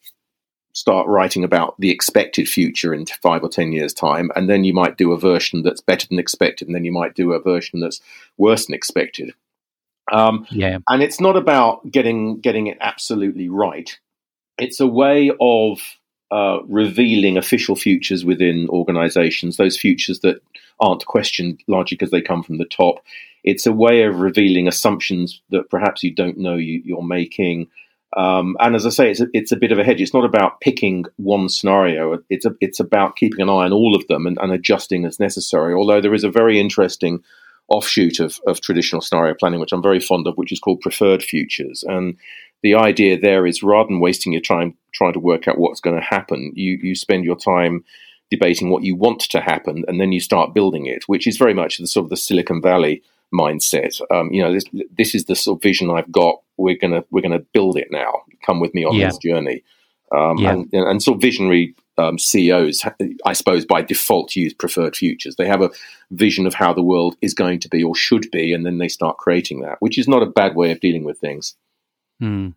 start 0.71 1.07
writing 1.07 1.43
about 1.43 1.75
the 1.79 1.89
expected 1.89 2.47
future 2.47 2.93
in 2.93 3.05
five 3.21 3.43
or 3.43 3.49
ten 3.49 3.73
years 3.73 3.93
time 3.93 4.31
and 4.35 4.49
then 4.49 4.63
you 4.63 4.73
might 4.73 4.97
do 4.97 5.11
a 5.11 5.19
version 5.19 5.63
that's 5.63 5.81
better 5.81 6.07
than 6.07 6.19
expected 6.19 6.67
and 6.67 6.75
then 6.75 6.85
you 6.85 6.93
might 6.93 7.13
do 7.13 7.33
a 7.33 7.41
version 7.41 7.81
that's 7.81 7.99
worse 8.37 8.67
than 8.67 8.75
expected. 8.75 9.33
Um, 10.09 10.47
yeah. 10.49 10.77
and 10.87 11.03
it's 11.03 11.19
not 11.19 11.35
about 11.35 11.91
getting 11.91 12.39
getting 12.39 12.67
it 12.67 12.77
absolutely 12.79 13.49
right. 13.49 13.99
It's 14.57 14.79
a 14.79 14.87
way 14.87 15.31
of 15.41 15.81
uh, 16.31 16.59
revealing 16.67 17.37
official 17.37 17.75
futures 17.75 18.25
within 18.25 18.67
organizations, 18.69 19.57
those 19.57 19.77
futures 19.77 20.19
that 20.21 20.41
aren't 20.79 21.05
questioned 21.05 21.61
largely 21.67 21.95
because 21.95 22.11
they 22.11 22.21
come 22.21 22.43
from 22.43 22.57
the 22.57 22.65
top. 22.65 23.03
It's 23.43 23.65
a 23.65 23.71
way 23.71 24.03
of 24.03 24.19
revealing 24.19 24.67
assumptions 24.67 25.41
that 25.51 25.69
perhaps 25.69 26.03
you 26.03 26.13
don't 26.13 26.37
know 26.37 26.55
you, 26.55 26.97
are 26.97 27.03
making. 27.03 27.67
Um, 28.15 28.57
and 28.59 28.75
as 28.75 28.85
I 28.85 28.89
say, 28.89 29.11
it's 29.11 29.21
a, 29.21 29.27
it's 29.33 29.51
a 29.51 29.57
bit 29.57 29.71
of 29.71 29.79
a 29.79 29.83
hedge. 29.83 30.01
It's 30.01 30.13
not 30.13 30.25
about 30.25 30.59
picking 30.59 31.05
one 31.17 31.49
scenario. 31.49 32.19
It's 32.29 32.45
a, 32.45 32.55
it's 32.59 32.79
about 32.79 33.15
keeping 33.15 33.41
an 33.41 33.49
eye 33.49 33.65
on 33.65 33.73
all 33.73 33.95
of 33.95 34.05
them 34.07 34.27
and, 34.27 34.37
and 34.41 34.51
adjusting 34.51 35.05
as 35.05 35.19
necessary. 35.19 35.73
Although 35.73 36.01
there 36.01 36.13
is 36.13 36.23
a 36.23 36.31
very 36.31 36.59
interesting 36.59 37.23
offshoot 37.69 38.19
of, 38.19 38.39
of 38.47 38.61
traditional 38.61 39.01
scenario 39.01 39.33
planning, 39.33 39.59
which 39.59 39.71
I'm 39.71 39.81
very 39.81 39.99
fond 39.99 40.27
of, 40.27 40.35
which 40.35 40.51
is 40.51 40.59
called 40.59 40.81
preferred 40.81 41.23
futures. 41.23 41.83
And 41.83 42.17
the 42.63 42.75
idea 42.75 43.19
there 43.19 43.45
is 43.45 43.63
rather 43.63 43.87
than 43.87 43.99
wasting 43.99 44.33
your 44.33 44.41
time 44.41 44.75
trying 44.93 45.13
to 45.13 45.19
work 45.19 45.47
out 45.47 45.57
what's 45.57 45.81
going 45.81 45.95
to 45.95 46.01
happen, 46.01 46.51
you, 46.55 46.79
you 46.81 46.95
spend 46.95 47.23
your 47.23 47.35
time 47.35 47.83
debating 48.29 48.69
what 48.69 48.83
you 48.83 48.95
want 48.95 49.21
to 49.21 49.39
happen 49.39 49.85
and 49.87 50.01
then 50.01 50.11
you 50.11 50.19
start 50.19 50.53
building 50.53 50.85
it, 50.85 51.03
which 51.07 51.27
is 51.27 51.37
very 51.37 51.53
much 51.53 51.77
the 51.77 51.87
sort 51.87 52.05
of 52.05 52.09
the 52.09 52.17
Silicon 52.17 52.61
Valley 52.61 53.03
mindset. 53.33 53.99
Um, 54.11 54.31
you 54.31 54.41
know, 54.41 54.53
this, 54.53 54.65
this 54.97 55.15
is 55.15 55.25
the 55.25 55.35
sort 55.35 55.57
of 55.57 55.63
vision 55.63 55.89
I've 55.89 56.11
got. 56.11 56.41
We're 56.57 56.77
gonna 56.77 57.03
we're 57.11 57.21
gonna 57.21 57.43
build 57.53 57.77
it 57.77 57.87
now. 57.91 58.21
Come 58.45 58.59
with 58.59 58.73
me 58.73 58.85
on 58.85 58.95
yeah. 58.95 59.07
this 59.07 59.17
journey. 59.17 59.63
Um, 60.11 60.37
yeah. 60.37 60.53
and, 60.53 60.73
and 60.73 61.03
sort 61.03 61.17
of 61.17 61.21
visionary 61.21 61.75
um, 61.97 62.17
CEOs, 62.17 62.83
I 63.25 63.33
suppose, 63.33 63.65
by 63.65 63.81
default 63.81 64.35
use 64.35 64.53
preferred 64.53 64.95
futures. 64.95 65.35
They 65.35 65.47
have 65.47 65.61
a 65.61 65.71
vision 66.11 66.45
of 66.45 66.53
how 66.53 66.73
the 66.73 66.83
world 66.83 67.15
is 67.21 67.33
going 67.33 67.59
to 67.61 67.69
be 67.69 67.83
or 67.83 67.95
should 67.95 68.29
be, 68.31 68.53
and 68.53 68.65
then 68.65 68.77
they 68.77 68.87
start 68.87 69.17
creating 69.17 69.61
that, 69.61 69.77
which 69.79 69.97
is 69.97 70.07
not 70.07 70.23
a 70.23 70.27
bad 70.27 70.55
way 70.55 70.71
of 70.71 70.79
dealing 70.79 71.03
with 71.03 71.19
things. 71.19 71.55
Mm. 72.21 72.53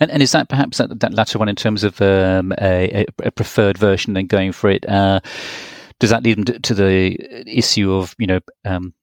And, 0.00 0.10
and 0.10 0.22
is 0.22 0.32
that 0.32 0.48
perhaps 0.48 0.78
that, 0.78 1.00
that 1.00 1.14
latter 1.14 1.38
one 1.38 1.48
in 1.48 1.56
terms 1.56 1.84
of 1.84 2.00
um, 2.00 2.52
a, 2.60 3.06
a, 3.22 3.30
preferred 3.30 3.76
version 3.76 4.16
and 4.16 4.28
going 4.28 4.52
for 4.52 4.70
it? 4.70 4.88
Uh, 4.88 5.20
does 5.98 6.10
that 6.10 6.22
lead 6.22 6.38
them 6.38 6.60
to, 6.60 6.74
the 6.74 7.44
issue 7.46 7.92
of 7.92 8.14
you 8.18 8.26
know 8.26 8.40
um, 8.64 8.94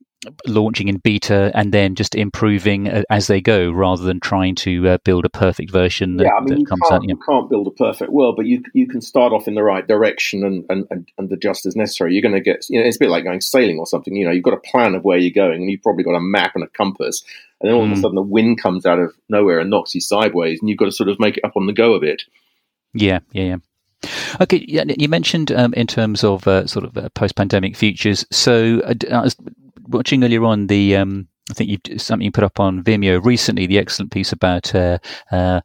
launching 0.48 0.88
in 0.88 0.98
beta 0.98 1.52
and 1.54 1.72
then 1.72 1.96
just 1.96 2.16
improving 2.16 2.88
uh, 2.88 3.04
as 3.10 3.28
they 3.28 3.42
go 3.42 3.72
rather 3.72 4.04
than 4.04 4.20
trying 4.20 4.56
to 4.56 4.88
uh, 4.90 4.98
build 5.04 5.26
a 5.26 5.30
perfect 5.30 5.72
version 5.72 6.18
that, 6.18 6.26
yeah, 6.26 6.34
I 6.38 6.42
mean, 6.42 6.60
you 6.60 6.66
can't, 6.66 6.82
out, 6.92 7.02
you, 7.02 7.10
know. 7.10 7.16
you 7.16 7.26
can't 7.26 7.50
build 7.50 7.68
a 7.68 7.72
perfect 7.72 8.12
world 8.12 8.36
but 8.36 8.46
you 8.46 8.64
you 8.74 8.88
can 8.88 9.02
start 9.02 9.34
off 9.34 9.48
in 9.48 9.56
the 9.56 9.64
right 9.64 9.88
direction 9.88 10.44
and, 10.44 10.66
and, 10.70 10.88
and, 10.90 11.10
and 11.18 11.32
adjust 11.32 11.66
as 11.66 11.76
necessary 11.76 12.14
you're 12.14 12.22
going 12.22 12.34
to 12.34 12.42
get 12.42 12.66
you 12.70 12.80
know 12.80 12.86
it's 12.86 12.98
a 12.98 13.00
bit 13.00 13.10
like 13.10 13.24
going 13.24 13.42
sailing 13.42 13.80
or 13.80 13.86
something 13.86 14.16
you 14.16 14.26
know 14.26 14.32
you've 14.32 14.44
got 14.44 14.54
a 14.54 14.72
plan 14.72 14.96
of 14.96 15.04
where 15.04 15.18
you're 15.18 15.32
going 15.32 15.62
and 15.62 15.70
you've 15.70 15.84
probably 15.84 16.04
got 16.04 16.16
a 16.16 16.22
map 16.22 16.52
and 16.56 16.64
a 16.64 16.68
compass 16.68 17.24
and 17.62 17.70
then 17.70 17.76
all 17.76 17.84
mm. 17.84 17.86
of 17.86 17.92
a 17.92 17.96
hmm. 17.96 18.02
sudden 18.02 18.16
the 18.16 18.22
wind 18.22 18.62
comes 18.62 18.86
out 18.86 19.00
of 19.00 19.14
nowhere 19.30 19.60
and 19.60 19.70
knocks 19.70 19.96
you 19.96 20.02
sideways 20.02 20.60
and 20.60 20.70
you've 20.70 20.80
got 20.80 20.86
to 20.86 20.92
sort 20.92 21.10
of 21.10 21.20
make 21.20 21.38
it 21.38 21.46
up 21.46 21.56
on 21.56 21.66
the 21.66 21.74
go 21.74 21.94
a 21.94 22.00
bit 22.00 22.24
yeah 22.94 23.20
yeah 23.32 23.44
yeah 23.44 23.58
Okay, 24.42 24.66
yeah, 24.68 24.84
you 24.98 25.08
mentioned 25.08 25.52
um, 25.52 25.74
in 25.74 25.88
terms 25.88 26.24
of 26.24 26.48
uh, 26.48 26.68
sort 26.68 26.86
of 26.86 26.98
uh, 26.98 27.10
post-pandemic 27.10 27.76
futures. 27.76 28.26
So, 28.32 28.82
uh, 28.82 28.94
was 29.10 29.38
watching 29.88 30.24
earlier 30.24 30.44
on 30.46 30.68
the 30.68 30.96
um, 30.96 31.28
I 31.52 31.54
think 31.54 31.70
you 31.70 31.98
something 32.00 32.26
you 32.26 32.32
put 32.32 32.46
up 32.46 32.60
on 32.60 32.84
Vimeo 32.84 33.24
recently, 33.24 33.68
the 33.68 33.78
excellent 33.78 34.12
piece 34.12 34.32
about 34.32 34.74
uh, 34.74 35.00
uh, 35.32 35.62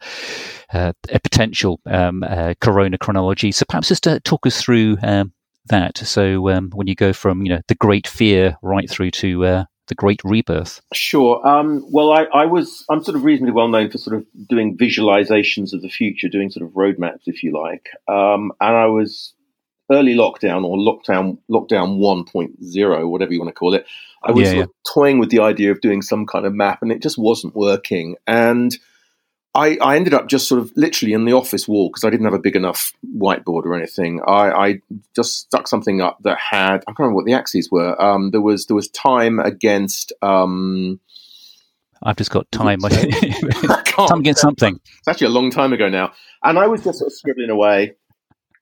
uh, 0.72 0.92
a 1.10 1.20
potential 1.20 1.80
um, 1.86 2.24
uh, 2.24 2.54
corona 2.60 2.98
chronology. 2.98 3.52
So 3.52 3.64
perhaps 3.68 3.88
just 3.88 4.06
uh, 4.06 4.18
talk 4.24 4.46
us 4.46 4.60
through 4.60 4.98
um, 5.02 5.32
that. 5.66 5.98
So 5.98 6.48
um, 6.50 6.70
when 6.74 6.88
you 6.88 6.96
go 6.96 7.12
from 7.12 7.42
you 7.42 7.50
know 7.50 7.60
the 7.68 7.76
great 7.76 8.08
fear 8.08 8.56
right 8.60 8.90
through 8.90 9.12
to 9.12 9.44
uh, 9.44 9.64
the 9.86 9.94
great 9.94 10.20
rebirth. 10.24 10.80
Sure. 10.92 11.46
Um, 11.46 11.86
well, 11.90 12.12
I, 12.12 12.24
I, 12.24 12.46
was 12.46 12.84
I'm 12.90 13.02
sort 13.02 13.16
of 13.16 13.24
reasonably 13.24 13.52
well 13.52 13.68
known 13.68 13.90
for 13.90 13.98
sort 13.98 14.16
of 14.16 14.26
doing 14.48 14.76
visualizations 14.76 15.72
of 15.72 15.82
the 15.82 15.88
future, 15.88 16.28
doing 16.28 16.50
sort 16.50 16.66
of 16.66 16.74
roadmaps, 16.74 17.22
if 17.26 17.42
you 17.42 17.52
like. 17.52 17.88
Um, 18.06 18.52
and 18.60 18.76
I 18.76 18.86
was 18.86 19.32
early 19.90 20.14
lockdown 20.14 20.64
or 20.64 20.76
lockdown 20.76 21.38
lockdown 21.50 21.98
1.0 21.98 23.08
whatever 23.08 23.32
you 23.32 23.40
want 23.40 23.48
to 23.48 23.54
call 23.54 23.74
it 23.74 23.86
i 24.22 24.30
was 24.30 24.52
yeah, 24.52 24.60
yeah. 24.60 24.64
toying 24.92 25.18
with 25.18 25.30
the 25.30 25.40
idea 25.40 25.70
of 25.70 25.80
doing 25.80 26.02
some 26.02 26.26
kind 26.26 26.44
of 26.44 26.54
map 26.54 26.82
and 26.82 26.92
it 26.92 27.02
just 27.02 27.18
wasn't 27.18 27.54
working 27.54 28.16
and 28.26 28.78
I, 29.54 29.76
I 29.80 29.96
ended 29.96 30.14
up 30.14 30.28
just 30.28 30.46
sort 30.46 30.60
of 30.60 30.72
literally 30.76 31.14
in 31.14 31.24
the 31.24 31.32
office 31.32 31.66
wall 31.66 31.88
because 31.88 32.04
I 32.04 32.10
didn't 32.10 32.26
have 32.26 32.34
a 32.34 32.38
big 32.38 32.54
enough 32.54 32.92
whiteboard 33.16 33.64
or 33.64 33.74
anything. 33.74 34.20
I, 34.26 34.50
I, 34.50 34.82
just 35.16 35.38
stuck 35.38 35.66
something 35.66 36.00
up 36.00 36.18
that 36.22 36.38
had 36.38 36.76
I 36.76 36.92
can't 36.92 37.00
remember 37.00 37.16
what 37.16 37.24
the 37.24 37.32
axes 37.32 37.68
were. 37.70 38.00
Um, 38.00 38.30
there 38.30 38.40
was 38.40 38.66
there 38.66 38.76
was 38.76 38.88
time 38.88 39.40
against. 39.40 40.12
Um, 40.22 41.00
I've 42.02 42.16
just 42.16 42.30
got 42.30 42.50
time. 42.52 42.78
time 42.82 44.20
against 44.20 44.40
something. 44.40 44.78
It's 44.98 45.08
actually 45.08 45.28
a 45.28 45.30
long 45.30 45.50
time 45.50 45.72
ago 45.72 45.88
now, 45.88 46.12
and 46.44 46.58
I 46.58 46.68
was 46.68 46.84
just 46.84 46.98
sort 46.98 47.08
of 47.08 47.14
scribbling 47.14 47.50
away 47.50 47.96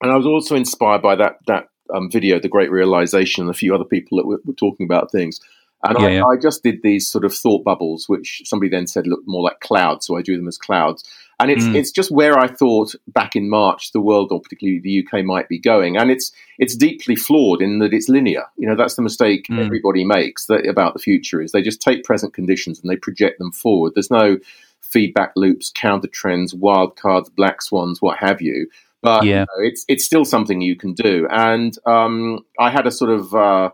and 0.03 0.12
I 0.12 0.17
was 0.17 0.26
also 0.26 0.57
inspired 0.57 1.03
by 1.03 1.17
that 1.17 1.38
that 1.47 1.69
um, 1.95 2.11
video, 2.11 2.38
The 2.41 2.49
Great 2.49 2.71
Realization, 2.71 3.43
and 3.43 3.50
a 3.50 3.55
few 3.55 3.75
other 3.75 3.85
people 3.85 4.19
that 4.19 4.26
were, 4.26 4.41
were 4.45 4.55
talking 4.55 4.85
about 4.85 5.12
things. 5.12 5.41
And 5.85 5.99
yeah, 6.00 6.07
I, 6.07 6.11
yeah. 6.11 6.25
I, 6.25 6.37
just 6.37 6.62
did 6.62 6.83
these 6.83 7.07
sort 7.07 7.25
of 7.25 7.35
thought 7.35 7.62
bubbles, 7.62 8.09
which 8.09 8.43
somebody 8.45 8.71
then 8.71 8.87
said 8.87 9.07
looked 9.07 9.29
more 9.29 9.43
like 9.43 9.61
clouds, 9.61 10.07
so 10.07 10.17
I 10.17 10.23
drew 10.23 10.37
them 10.37 10.49
as 10.49 10.59
clouds. 10.59 11.05
And 11.38 11.50
it's 11.50 11.65
mm. 11.65 11.75
it's 11.75 11.91
just 11.91 12.11
where 12.11 12.38
I 12.38 12.49
thought 12.49 12.95
back 13.09 13.37
in 13.37 13.50
March 13.50 13.93
the 13.93 14.00
world, 14.00 14.33
or 14.33 14.41
particularly 14.41 14.81
the 14.81 15.07
UK, 15.07 15.23
might 15.25 15.49
be 15.49 15.59
going. 15.59 15.99
And 15.99 16.11
it's 16.11 16.33
it's 16.59 16.75
deeply 16.75 17.15
flawed 17.15 17.61
in 17.61 17.79
that 17.81 17.93
it's 17.93 18.09
linear. 18.09 18.45
You 18.57 18.69
know, 18.69 18.75
that's 18.75 18.97
the 18.97 19.03
mistake 19.03 19.47
mm. 19.49 19.62
everybody 19.62 20.05
makes 20.05 20.47
that, 20.47 20.67
about 20.67 20.95
the 20.95 20.99
future 20.99 21.43
is 21.43 21.53
they 21.53 21.61
just 21.61 21.83
take 21.83 22.05
present 22.05 22.33
conditions 22.33 22.81
and 22.81 22.91
they 22.91 22.97
project 22.97 23.38
them 23.38 23.53
forward. 23.53 23.93
There's 23.95 24.11
no 24.11 24.38
feedback 24.81 25.33
loops, 25.37 25.71
counter 25.75 26.09
trends, 26.09 26.55
wild 26.55 26.97
cards, 26.97 27.29
black 27.29 27.61
swans, 27.61 28.00
what 28.00 28.17
have 28.19 28.41
you 28.41 28.69
but 29.03 29.25
yeah. 29.25 29.41
You 29.41 29.41
know, 29.41 29.69
it's 29.69 29.85
it's 29.88 30.05
still 30.05 30.25
something 30.25 30.61
you 30.61 30.76
can 30.76 30.95
do. 30.95 31.26
And 31.31 31.76
um, 31.87 32.41
I 32.59 32.71
had 32.71 32.87
a 32.87 32.91
sort 32.91 33.11
of 33.11 33.35
uh, 33.35 33.71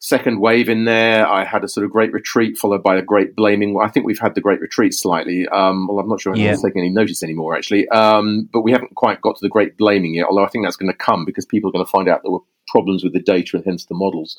second 0.00 0.40
wave 0.40 0.68
in 0.68 0.84
there. 0.84 1.26
I 1.26 1.44
had 1.44 1.62
a 1.62 1.68
sort 1.68 1.84
of 1.84 1.92
great 1.92 2.12
retreat 2.12 2.58
followed 2.58 2.82
by 2.82 2.96
a 2.96 3.02
great 3.02 3.36
blaming. 3.36 3.78
I 3.80 3.88
think 3.88 4.06
we've 4.06 4.18
had 4.18 4.34
the 4.34 4.40
great 4.40 4.60
retreat 4.60 4.94
slightly. 4.94 5.46
Um, 5.48 5.86
well, 5.86 5.98
I'm 5.98 6.08
not 6.08 6.20
sure 6.20 6.32
anyone's 6.32 6.62
yeah. 6.62 6.68
taking 6.68 6.82
any 6.82 6.90
notice 6.90 7.22
anymore, 7.22 7.56
actually. 7.56 7.88
Um, 7.90 8.48
but 8.52 8.62
we 8.62 8.72
haven't 8.72 8.94
quite 8.94 9.20
got 9.20 9.36
to 9.36 9.42
the 9.42 9.50
great 9.50 9.76
blaming 9.76 10.14
yet, 10.14 10.26
although 10.26 10.44
I 10.44 10.48
think 10.48 10.64
that's 10.64 10.76
going 10.76 10.90
to 10.90 10.96
come 10.96 11.24
because 11.24 11.44
people 11.44 11.68
are 11.68 11.72
going 11.72 11.84
to 11.84 11.90
find 11.90 12.08
out 12.08 12.22
there 12.22 12.32
were 12.32 12.40
problems 12.66 13.04
with 13.04 13.12
the 13.12 13.20
data 13.20 13.56
and 13.56 13.64
hence 13.64 13.84
the 13.86 13.94
models. 13.94 14.36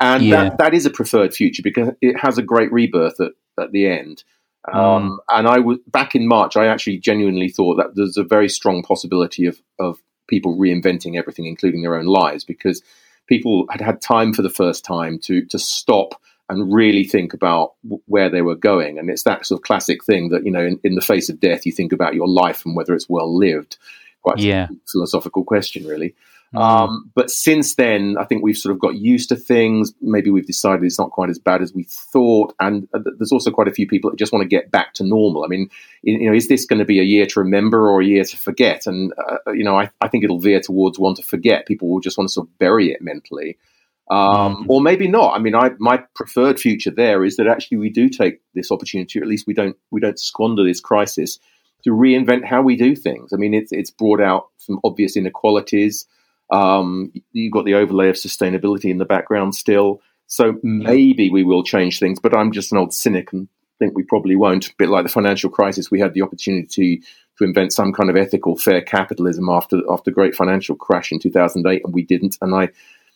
And 0.00 0.24
yeah. 0.24 0.44
that, 0.44 0.58
that 0.58 0.74
is 0.74 0.86
a 0.86 0.90
preferred 0.90 1.34
future 1.34 1.62
because 1.62 1.90
it 2.00 2.18
has 2.18 2.38
a 2.38 2.42
great 2.42 2.72
rebirth 2.72 3.20
at, 3.20 3.32
at 3.60 3.72
the 3.72 3.86
end. 3.86 4.24
Um, 4.70 4.74
mm. 4.76 5.16
And 5.28 5.48
I 5.48 5.58
was 5.58 5.78
back 5.86 6.14
in 6.14 6.28
March. 6.28 6.56
I 6.56 6.66
actually 6.66 6.98
genuinely 6.98 7.48
thought 7.48 7.76
that 7.76 7.94
there's 7.94 8.16
a 8.16 8.24
very 8.24 8.48
strong 8.48 8.82
possibility 8.82 9.46
of 9.46 9.60
of 9.78 10.00
people 10.28 10.56
reinventing 10.56 11.16
everything, 11.16 11.46
including 11.46 11.82
their 11.82 11.96
own 11.96 12.06
lives, 12.06 12.44
because 12.44 12.82
people 13.26 13.66
had 13.70 13.80
had 13.80 14.00
time 14.00 14.32
for 14.32 14.42
the 14.42 14.50
first 14.50 14.84
time 14.84 15.18
to 15.20 15.44
to 15.46 15.58
stop 15.58 16.20
and 16.48 16.72
really 16.72 17.04
think 17.04 17.32
about 17.32 17.72
where 18.06 18.28
they 18.28 18.42
were 18.42 18.54
going. 18.54 18.98
And 18.98 19.08
it's 19.08 19.22
that 19.22 19.46
sort 19.46 19.60
of 19.60 19.64
classic 19.64 20.04
thing 20.04 20.28
that 20.28 20.44
you 20.44 20.50
know, 20.50 20.64
in, 20.64 20.78
in 20.84 20.94
the 20.94 21.00
face 21.00 21.28
of 21.28 21.40
death, 21.40 21.66
you 21.66 21.72
think 21.72 21.92
about 21.92 22.14
your 22.14 22.28
life 22.28 22.64
and 22.64 22.76
whether 22.76 22.94
it's 22.94 23.08
well 23.08 23.36
lived. 23.36 23.78
Quite 24.22 24.38
yeah. 24.38 24.68
philosophical 24.86 25.42
question, 25.42 25.84
really. 25.84 26.14
Mm. 26.54 26.60
Um, 26.60 27.10
but 27.14 27.30
since 27.30 27.76
then, 27.76 28.16
I 28.18 28.24
think 28.24 28.42
we've 28.42 28.56
sort 28.56 28.74
of 28.74 28.80
got 28.80 28.96
used 28.96 29.30
to 29.30 29.36
things. 29.36 29.92
Maybe 30.00 30.30
we've 30.30 30.46
decided 30.46 30.84
it's 30.84 30.98
not 30.98 31.10
quite 31.10 31.30
as 31.30 31.38
bad 31.38 31.62
as 31.62 31.72
we 31.72 31.84
thought. 31.84 32.54
And 32.60 32.88
uh, 32.92 33.00
there's 33.18 33.32
also 33.32 33.50
quite 33.50 33.68
a 33.68 33.72
few 33.72 33.86
people 33.86 34.10
that 34.10 34.18
just 34.18 34.32
want 34.32 34.42
to 34.42 34.48
get 34.48 34.70
back 34.70 34.94
to 34.94 35.04
normal. 35.04 35.44
I 35.44 35.48
mean, 35.48 35.70
you 36.02 36.28
know, 36.28 36.36
is 36.36 36.48
this 36.48 36.66
going 36.66 36.80
to 36.80 36.84
be 36.84 37.00
a 37.00 37.04
year 37.04 37.26
to 37.26 37.40
remember 37.40 37.88
or 37.88 38.02
a 38.02 38.06
year 38.06 38.24
to 38.24 38.36
forget? 38.36 38.86
And, 38.86 39.12
uh, 39.16 39.36
uh, 39.46 39.52
you 39.52 39.64
know, 39.64 39.78
I, 39.78 39.90
I, 40.00 40.08
think 40.08 40.24
it'll 40.24 40.40
veer 40.40 40.60
towards 40.60 40.98
one 40.98 41.14
to 41.14 41.22
forget. 41.22 41.66
People 41.66 41.88
will 41.88 42.00
just 42.00 42.18
want 42.18 42.28
to 42.28 42.32
sort 42.32 42.48
of 42.48 42.58
bury 42.58 42.92
it 42.92 43.00
mentally. 43.00 43.56
Um, 44.10 44.64
mm. 44.64 44.66
Or 44.68 44.82
maybe 44.82 45.08
not. 45.08 45.34
I 45.34 45.38
mean, 45.38 45.54
I, 45.54 45.70
my 45.78 46.04
preferred 46.14 46.60
future 46.60 46.90
there 46.90 47.24
is 47.24 47.36
that 47.36 47.46
actually 47.46 47.78
we 47.78 47.88
do 47.88 48.10
take 48.10 48.40
this 48.54 48.70
opportunity, 48.70 49.18
or 49.18 49.22
at 49.22 49.28
least 49.28 49.46
we 49.46 49.54
don't 49.54 49.76
we 49.90 50.00
don't 50.00 50.18
squander 50.18 50.64
this 50.64 50.80
crisis 50.80 51.38
to 51.84 51.90
reinvent 51.90 52.44
how 52.44 52.62
we 52.62 52.76
do 52.76 52.94
things. 52.94 53.32
I 53.32 53.36
mean, 53.36 53.54
it's 53.54 53.72
it's 53.72 53.90
brought 53.90 54.20
out 54.20 54.48
some 54.58 54.80
obvious 54.84 55.16
inequalities. 55.16 56.06
Um, 56.52 57.12
you've 57.32 57.52
got 57.52 57.64
the 57.64 57.74
overlay 57.74 58.08
of 58.08 58.16
sustainability 58.16 58.90
in 58.90 58.98
the 58.98 59.04
background 59.04 59.54
still. 59.54 60.02
So 60.26 60.58
maybe 60.62 61.30
we 61.30 61.44
will 61.44 61.62
change 61.62 61.98
things, 61.98 62.18
but 62.20 62.34
I'm 62.34 62.52
just 62.52 62.72
an 62.72 62.78
old 62.78 62.94
cynic 62.94 63.32
and 63.32 63.48
think 63.82 63.96
we 63.96 64.04
probably 64.04 64.36
won't. 64.36 64.68
A 64.68 64.74
bit 64.78 64.88
like 64.88 65.04
the 65.04 65.12
financial 65.12 65.50
crisis, 65.50 65.90
we 65.90 66.00
had 66.00 66.14
the 66.14 66.22
opportunity 66.22 66.98
to, 66.98 67.06
invent 67.44 67.72
some 67.72 67.92
kind 67.92 68.08
of 68.08 68.16
ethical, 68.16 68.56
fair 68.56 68.80
capitalism 68.80 69.48
after 69.48 69.80
after 69.90 70.12
the 70.12 70.14
great 70.14 70.32
financial 70.32 70.76
crash 70.76 71.10
in 71.10 71.18
2008, 71.18 71.82
and 71.84 71.92
we 71.92 72.04
didn't. 72.04 72.38
And 72.40 72.54
I, 72.54 72.68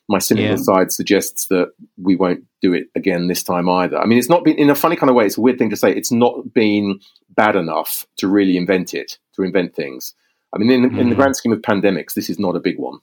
my 0.09 0.19
cynical 0.19 0.51
yeah. 0.51 0.57
side 0.57 0.91
suggests 0.91 1.47
that 1.47 1.71
we 1.97 2.17
won't 2.17 2.43
do 2.61 2.73
it 2.73 2.89
again 2.97 3.29
this 3.29 3.45
time 3.45 3.69
either. 3.69 3.97
I 3.97 4.05
mean, 4.05 4.19
it's 4.19 4.29
not 4.29 4.43
been 4.43 4.59
in 4.59 4.69
a 4.69 4.75
funny 4.75 4.97
kind 4.97 5.11
of 5.11 5.15
way. 5.15 5.27
It's 5.27 5.39
a 5.39 5.41
weird 5.41 5.59
thing 5.59 5.71
to 5.71 5.77
say. 5.77 5.93
It's 5.93 6.11
not 6.11 6.53
been 6.53 6.99
bad 7.37 7.55
enough 7.55 8.05
to 8.17 8.27
really 8.27 8.57
invent 8.57 8.95
it, 8.95 9.17
to 9.37 9.45
invent 9.45 9.77
things. 9.77 10.13
I 10.53 10.59
mean, 10.59 10.73
in, 10.73 10.91
mm. 10.91 10.99
in 10.99 11.09
the 11.09 11.15
mm. 11.15 11.19
grand 11.19 11.37
scheme 11.37 11.53
of 11.53 11.61
pandemics, 11.61 12.15
this 12.15 12.29
is 12.29 12.41
not 12.41 12.57
a 12.57 12.61
big 12.61 12.81
one. 12.81 12.99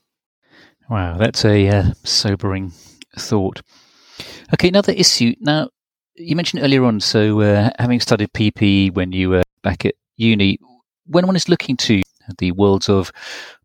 Wow, 0.89 1.17
that's 1.17 1.45
a 1.45 1.67
uh, 1.67 1.83
sobering 2.03 2.71
thought. 3.17 3.61
Okay, 4.53 4.67
another 4.67 4.93
issue. 4.93 5.33
Now, 5.39 5.69
you 6.15 6.35
mentioned 6.35 6.63
earlier 6.63 6.83
on, 6.83 6.99
so 6.99 7.41
uh, 7.41 7.69
having 7.79 7.99
studied 7.99 8.33
PPE 8.33 8.93
when 8.93 9.11
you 9.11 9.29
were 9.29 9.43
back 9.63 9.85
at 9.85 9.95
uni, 10.17 10.59
when 11.07 11.25
one 11.25 11.35
is 11.35 11.49
looking 11.49 11.77
to 11.77 12.01
the 12.37 12.51
worlds 12.51 12.89
of 12.89 13.11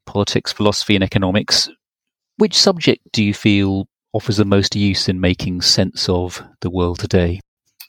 politics, 0.07 0.53
philosophy, 0.53 0.95
and 0.95 1.05
economics, 1.05 1.69
which 2.37 2.57
subject 2.57 3.03
do 3.13 3.23
you 3.23 3.35
feel 3.35 3.89
offers 4.13 4.39
the 4.39 4.45
most 4.45 4.75
use 4.75 5.09
in 5.09 5.21
making 5.21 5.61
sense 5.61 6.09
of 6.09 6.43
the 6.61 6.71
world 6.71 6.99
today? 6.99 7.41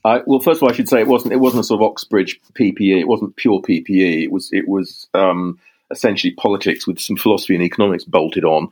Uh, 0.03 0.19
well, 0.25 0.39
first 0.39 0.59
of 0.59 0.63
all, 0.63 0.69
I 0.69 0.73
should 0.73 0.89
say 0.89 1.01
it 1.01 1.07
wasn't 1.07 1.33
it 1.33 1.39
wasn't 1.39 1.61
a 1.61 1.63
sort 1.63 1.81
of 1.81 1.87
Oxbridge 1.89 2.39
PPE. 2.53 3.01
It 3.01 3.07
wasn't 3.07 3.35
pure 3.35 3.61
PPE. 3.61 4.23
It 4.23 4.31
was 4.31 4.49
it 4.51 4.67
was 4.67 5.07
um, 5.13 5.59
essentially 5.91 6.33
politics 6.33 6.87
with 6.87 6.99
some 6.99 7.17
philosophy 7.17 7.55
and 7.55 7.63
economics 7.63 8.05
bolted 8.05 8.45
on. 8.45 8.69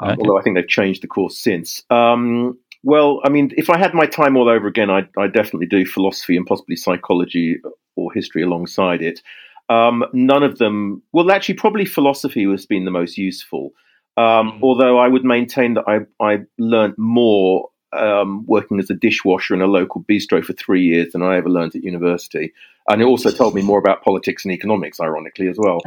Um, 0.00 0.10
okay. 0.10 0.20
Although 0.20 0.38
I 0.38 0.42
think 0.42 0.56
they've 0.56 0.68
changed 0.68 1.02
the 1.02 1.08
course 1.08 1.38
since. 1.38 1.82
Um, 1.90 2.58
well, 2.82 3.20
I 3.24 3.30
mean, 3.30 3.52
if 3.56 3.70
I 3.70 3.78
had 3.78 3.94
my 3.94 4.06
time 4.06 4.36
all 4.36 4.48
over 4.48 4.66
again, 4.66 4.90
I'd, 4.90 5.08
I'd 5.18 5.32
definitely 5.32 5.66
do 5.66 5.84
philosophy 5.84 6.36
and 6.36 6.46
possibly 6.46 6.76
psychology 6.76 7.58
or 7.96 8.12
history 8.12 8.42
alongside 8.42 9.02
it. 9.02 9.22
Um, 9.68 10.04
none 10.12 10.42
of 10.42 10.58
them, 10.58 11.02
well, 11.12 11.30
actually, 11.32 11.56
probably 11.56 11.84
philosophy 11.84 12.48
has 12.48 12.66
been 12.66 12.84
the 12.84 12.90
most 12.90 13.18
useful. 13.18 13.72
Um, 14.16 14.52
mm. 14.52 14.60
Although 14.62 14.98
I 14.98 15.08
would 15.08 15.24
maintain 15.24 15.74
that 15.74 15.84
I, 15.88 16.24
I 16.24 16.42
learned 16.58 16.96
more 16.96 17.68
um, 17.92 18.44
working 18.46 18.78
as 18.78 18.90
a 18.90 18.94
dishwasher 18.94 19.54
in 19.54 19.62
a 19.62 19.66
local 19.66 20.04
bistro 20.04 20.44
for 20.44 20.52
three 20.52 20.82
years 20.82 21.12
than 21.12 21.22
I 21.22 21.36
ever 21.36 21.48
learned 21.48 21.74
at 21.74 21.82
university. 21.82 22.52
And 22.88 23.02
it 23.02 23.04
also 23.04 23.30
told 23.30 23.54
me 23.54 23.62
more 23.62 23.78
about 23.78 24.04
politics 24.04 24.44
and 24.44 24.52
economics, 24.52 25.00
ironically, 25.00 25.48
as 25.48 25.58
well. 25.58 25.80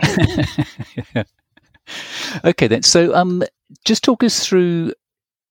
okay, 2.43 2.67
then. 2.67 2.83
So, 2.83 3.15
um, 3.15 3.43
just 3.85 4.03
talk 4.03 4.23
us 4.23 4.45
through 4.45 4.93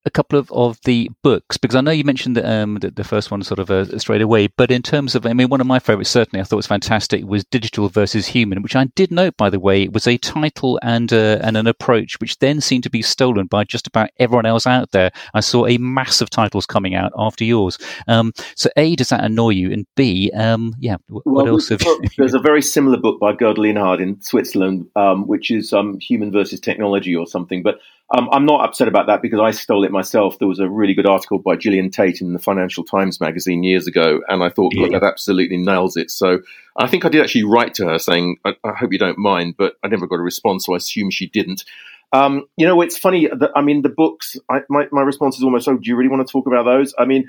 a 0.08 0.10
couple 0.10 0.38
of, 0.38 0.50
of 0.52 0.80
the 0.84 1.10
books 1.22 1.56
because 1.56 1.76
I 1.76 1.80
know 1.80 1.90
you 1.90 2.02
mentioned 2.02 2.36
the, 2.36 2.50
um, 2.50 2.76
the, 2.76 2.90
the 2.90 3.04
first 3.04 3.30
one 3.30 3.42
sort 3.42 3.58
of 3.58 3.70
uh, 3.70 3.98
straight 3.98 4.22
away, 4.22 4.48
but 4.48 4.70
in 4.70 4.82
terms 4.82 5.14
of, 5.14 5.26
I 5.26 5.32
mean, 5.32 5.48
one 5.48 5.60
of 5.60 5.66
my 5.66 5.78
favorites 5.78 6.10
certainly 6.10 6.40
I 6.40 6.44
thought 6.44 6.56
was 6.56 6.66
fantastic 6.66 7.24
was 7.24 7.44
Digital 7.44 7.88
versus 7.88 8.26
Human, 8.26 8.62
which 8.62 8.74
I 8.74 8.84
did 8.96 9.10
note, 9.10 9.36
by 9.36 9.50
the 9.50 9.60
way, 9.60 9.86
was 9.88 10.06
a 10.06 10.16
title 10.18 10.80
and 10.82 11.12
uh, 11.12 11.38
and 11.42 11.56
an 11.56 11.66
approach 11.66 12.18
which 12.20 12.38
then 12.38 12.60
seemed 12.60 12.84
to 12.84 12.90
be 12.90 13.02
stolen 13.02 13.46
by 13.46 13.64
just 13.64 13.86
about 13.86 14.10
everyone 14.18 14.46
else 14.46 14.66
out 14.66 14.90
there. 14.92 15.10
I 15.34 15.40
saw 15.40 15.66
a 15.66 15.78
mass 15.78 16.20
of 16.20 16.30
titles 16.30 16.66
coming 16.66 16.94
out 16.94 17.12
after 17.16 17.44
yours. 17.44 17.78
Um, 18.06 18.32
so 18.56 18.70
A, 18.76 18.96
does 18.96 19.10
that 19.10 19.24
annoy 19.24 19.50
you? 19.50 19.72
And 19.72 19.86
B, 19.94 20.30
um, 20.34 20.74
yeah, 20.78 20.96
what 21.08 21.26
well, 21.26 21.46
else 21.46 21.68
have 21.68 21.82
you? 21.82 22.00
There's 22.16 22.34
a 22.34 22.40
very 22.40 22.62
similar 22.62 22.96
book 22.96 23.20
by 23.20 23.34
Gerd 23.34 23.58
Leonhard 23.58 24.00
in 24.00 24.20
Switzerland, 24.22 24.88
um, 24.96 25.26
which 25.26 25.50
is 25.50 25.72
um, 25.72 25.98
Human 26.00 26.32
versus 26.32 26.60
Technology 26.60 27.14
or 27.14 27.26
something, 27.26 27.62
but 27.62 27.80
um, 28.10 28.28
I'm 28.32 28.46
not 28.46 28.64
upset 28.64 28.88
about 28.88 29.06
that 29.08 29.20
because 29.20 29.40
I 29.40 29.50
stole 29.50 29.84
it 29.84 29.90
myself. 29.90 30.38
There 30.38 30.48
was 30.48 30.60
a 30.60 30.68
really 30.68 30.94
good 30.94 31.06
article 31.06 31.38
by 31.38 31.56
Gillian 31.56 31.90
Tett 31.90 32.20
in 32.20 32.32
the 32.32 32.38
Financial 32.38 32.82
Times 32.84 33.20
magazine 33.20 33.62
years 33.62 33.86
ago, 33.86 34.20
and 34.28 34.42
I 34.42 34.48
thought, 34.48 34.72
look, 34.74 34.92
that 34.92 35.02
absolutely 35.02 35.58
nails 35.58 35.96
it. 35.96 36.10
So 36.10 36.40
I 36.76 36.88
think 36.88 37.04
I 37.04 37.10
did 37.10 37.22
actually 37.22 37.44
write 37.44 37.74
to 37.74 37.86
her 37.86 37.98
saying, 37.98 38.38
I, 38.44 38.54
I 38.64 38.72
hope 38.72 38.92
you 38.92 38.98
don't 38.98 39.18
mind, 39.18 39.56
but 39.58 39.74
I 39.82 39.88
never 39.88 40.06
got 40.06 40.20
a 40.20 40.22
response, 40.22 40.64
so 40.64 40.72
I 40.74 40.78
assume 40.78 41.10
she 41.10 41.26
didn't. 41.26 41.64
Um, 42.12 42.46
you 42.56 42.66
know, 42.66 42.80
it's 42.80 42.96
funny 42.96 43.26
that, 43.26 43.50
I 43.54 43.60
mean, 43.60 43.82
the 43.82 43.90
books, 43.90 44.36
I, 44.50 44.60
my, 44.70 44.88
my 44.90 45.02
response 45.02 45.36
is 45.36 45.42
almost, 45.42 45.68
oh, 45.68 45.76
do 45.76 45.90
you 45.90 45.94
really 45.94 46.08
want 46.08 46.26
to 46.26 46.32
talk 46.32 46.46
about 46.46 46.64
those? 46.64 46.94
I 46.98 47.04
mean, 47.04 47.28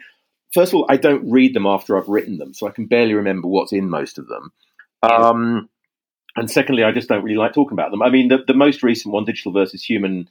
first 0.54 0.72
of 0.72 0.76
all, 0.76 0.86
I 0.88 0.96
don't 0.96 1.30
read 1.30 1.54
them 1.54 1.66
after 1.66 1.98
I've 1.98 2.08
written 2.08 2.38
them, 2.38 2.54
so 2.54 2.66
I 2.68 2.72
can 2.72 2.86
barely 2.86 3.14
remember 3.16 3.50
what's 3.50 3.74
in 3.74 3.90
most 3.90 4.18
of 4.18 4.28
them. 4.28 4.54
Um, 5.04 5.70
and 6.38 6.50
secondly, 6.50 6.86
I 6.86 6.94
just 6.94 7.10
don't 7.10 7.24
really 7.24 7.36
like 7.36 7.54
talking 7.54 7.74
about 7.74 7.92
them. 7.92 8.02
I 8.02 8.10
mean, 8.10 8.30
the, 8.30 8.38
the 8.48 8.54
most 8.54 8.82
recent 8.82 9.14
one, 9.14 9.26
Digital 9.26 9.52
versus 9.52 9.84
Human, 9.84 10.30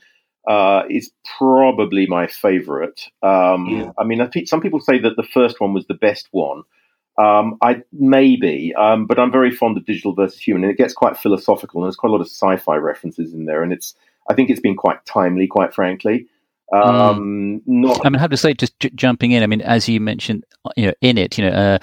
uh, 0.49 0.83
is 0.89 1.11
probably 1.37 2.07
my 2.07 2.27
favorite. 2.27 3.03
Um, 3.23 3.67
yeah. 3.67 3.91
I 3.99 4.05
mean, 4.05 4.23
I 4.23 4.27
think 4.27 4.49
some 4.49 4.63
people 4.63 4.81
say 4.81 4.99
that 4.99 5.17
the 5.17 5.23
first 5.23 5.61
one 5.61 5.75
was 5.75 5.87
the 5.87 5.95
best 5.95 6.29
one. 6.31 6.63
Um, 7.19 7.59
I 7.61 7.83
maybe, 7.93 8.73
um, 8.75 9.07
but 9.07 9.19
I'm 9.19 9.31
very 9.31 9.51
fond 9.51 9.77
of 9.77 9.85
digital 9.85 10.15
versus 10.15 10.41
human, 10.41 10.65
and 10.65 10.73
it 10.73 10.79
gets 10.79 10.95
quite 10.95 11.19
philosophical, 11.19 11.81
and 11.81 11.87
there's 11.87 11.97
quite 11.97 12.11
a 12.11 12.13
lot 12.13 12.21
of 12.21 12.29
sci-fi 12.29 12.77
references 12.77 13.35
in 13.35 13.45
there, 13.45 13.63
and 13.63 13.73
it's 13.73 13.95
I 14.31 14.35
think 14.35 14.51
it's 14.51 14.61
been 14.61 14.77
quite 14.77 15.05
timely, 15.05 15.47
quite 15.47 15.75
frankly. 15.75 16.29
Um, 16.73 16.83
mm. 16.83 17.63
Not, 17.67 18.07
I 18.07 18.09
mean, 18.09 18.17
I 18.17 18.21
have 18.21 18.31
to 18.31 18.37
say, 18.37 18.55
just 18.55 18.79
j- 18.79 18.91
jumping 18.95 19.33
in. 19.33 19.43
I 19.43 19.47
mean, 19.47 19.63
as 19.63 19.89
you 19.89 20.01
mentioned, 20.01 20.45
you 20.77 20.87
know, 20.87 20.93
in 21.01 21.19
it, 21.19 21.39
you 21.39 21.45
know, 21.45 21.57
uh, 21.57 21.79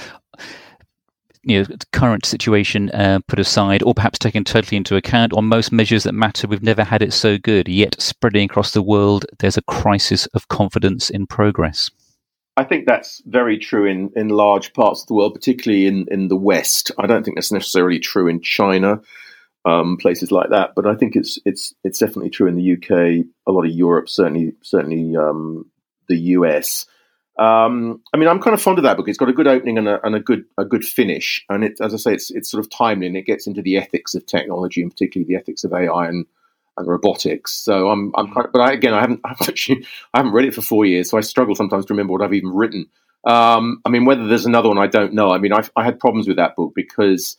you 1.45 1.63
know, 1.63 1.75
current 1.93 2.25
situation 2.25 2.89
uh, 2.91 3.19
put 3.27 3.39
aside, 3.39 3.83
or 3.83 3.93
perhaps 3.93 4.19
taken 4.19 4.43
totally 4.43 4.77
into 4.77 4.95
account, 4.95 5.33
on 5.33 5.45
most 5.45 5.71
measures 5.71 6.03
that 6.03 6.13
matter, 6.13 6.47
we've 6.47 6.63
never 6.63 6.83
had 6.83 7.01
it 7.01 7.13
so 7.13 7.37
good. 7.37 7.67
Yet, 7.67 8.01
spreading 8.01 8.45
across 8.45 8.71
the 8.71 8.81
world, 8.81 9.25
there's 9.39 9.57
a 9.57 9.61
crisis 9.61 10.25
of 10.27 10.47
confidence 10.47 11.09
in 11.09 11.27
progress. 11.27 11.91
I 12.57 12.63
think 12.63 12.85
that's 12.85 13.21
very 13.25 13.57
true 13.57 13.85
in, 13.85 14.11
in 14.15 14.29
large 14.29 14.73
parts 14.73 15.01
of 15.01 15.07
the 15.07 15.13
world, 15.13 15.33
particularly 15.33 15.87
in, 15.87 16.07
in 16.09 16.29
the 16.29 16.37
West. 16.37 16.91
I 16.97 17.05
don't 17.05 17.23
think 17.23 17.35
that's 17.35 17.51
necessarily 17.51 17.99
true 17.99 18.27
in 18.27 18.41
China, 18.41 19.01
um, 19.65 19.97
places 19.97 20.31
like 20.31 20.49
that, 20.51 20.71
but 20.75 20.85
I 20.85 20.95
think 20.95 21.15
it's 21.15 21.39
it's 21.45 21.73
it's 21.83 21.99
definitely 21.99 22.29
true 22.29 22.47
in 22.47 22.55
the 22.55 22.73
UK, 22.73 23.25
a 23.47 23.51
lot 23.51 23.65
of 23.65 23.71
Europe, 23.71 24.09
certainly 24.09 24.53
certainly 24.61 25.15
um, 25.17 25.69
the 26.07 26.17
US. 26.17 26.85
Um, 27.37 28.01
I 28.13 28.17
mean, 28.17 28.29
I'm 28.29 28.39
kind 28.39 28.53
of 28.53 28.61
fond 28.61 28.77
of 28.77 28.83
that 28.83 28.95
book. 28.95 29.09
It's 29.09 29.17
got 29.17 29.29
a 29.29 29.33
good 29.33 29.47
opening 29.47 29.77
and 29.77 29.87
a, 29.87 30.05
and 30.05 30.15
a 30.15 30.19
good 30.21 30.45
a 30.57 30.63
good 30.63 30.85
finish, 30.85 31.43
and 31.49 31.65
it, 31.65 31.81
as 31.81 31.93
I 31.93 31.97
say, 31.97 32.13
it's 32.13 32.31
it's 32.31 32.49
sort 32.49 32.63
of 32.63 32.69
timely 32.69 33.07
and 33.07 33.17
it 33.17 33.25
gets 33.25 33.45
into 33.45 33.61
the 33.61 33.77
ethics 33.77 34.15
of 34.15 34.25
technology 34.25 34.81
and 34.81 34.89
particularly 34.89 35.27
the 35.27 35.39
ethics 35.39 35.65
of 35.65 35.73
AI 35.73 36.07
and, 36.07 36.25
and 36.77 36.87
robotics. 36.87 37.51
So 37.51 37.89
I'm 37.89 38.13
I'm 38.15 38.31
quite, 38.31 38.53
but 38.53 38.61
I, 38.61 38.71
again, 38.71 38.93
I 38.93 39.01
haven't 39.01 39.19
I've 39.25 39.49
actually 39.49 39.85
I 40.13 40.19
haven't 40.19 40.31
read 40.31 40.45
it 40.45 40.53
for 40.53 40.61
four 40.61 40.85
years, 40.85 41.09
so 41.09 41.17
I 41.17 41.21
struggle 41.21 41.55
sometimes 41.55 41.85
to 41.87 41.93
remember 41.93 42.13
what 42.13 42.21
I've 42.21 42.33
even 42.33 42.51
written. 42.51 42.87
Um, 43.25 43.81
I 43.83 43.89
mean, 43.89 44.05
whether 44.05 44.27
there's 44.27 44.45
another 44.45 44.69
one, 44.69 44.77
I 44.77 44.87
don't 44.87 45.13
know. 45.13 45.31
I 45.31 45.39
mean, 45.39 45.51
I've, 45.51 45.71
I 45.75 45.83
had 45.83 45.99
problems 45.99 46.27
with 46.27 46.37
that 46.37 46.55
book 46.55 46.73
because 46.75 47.37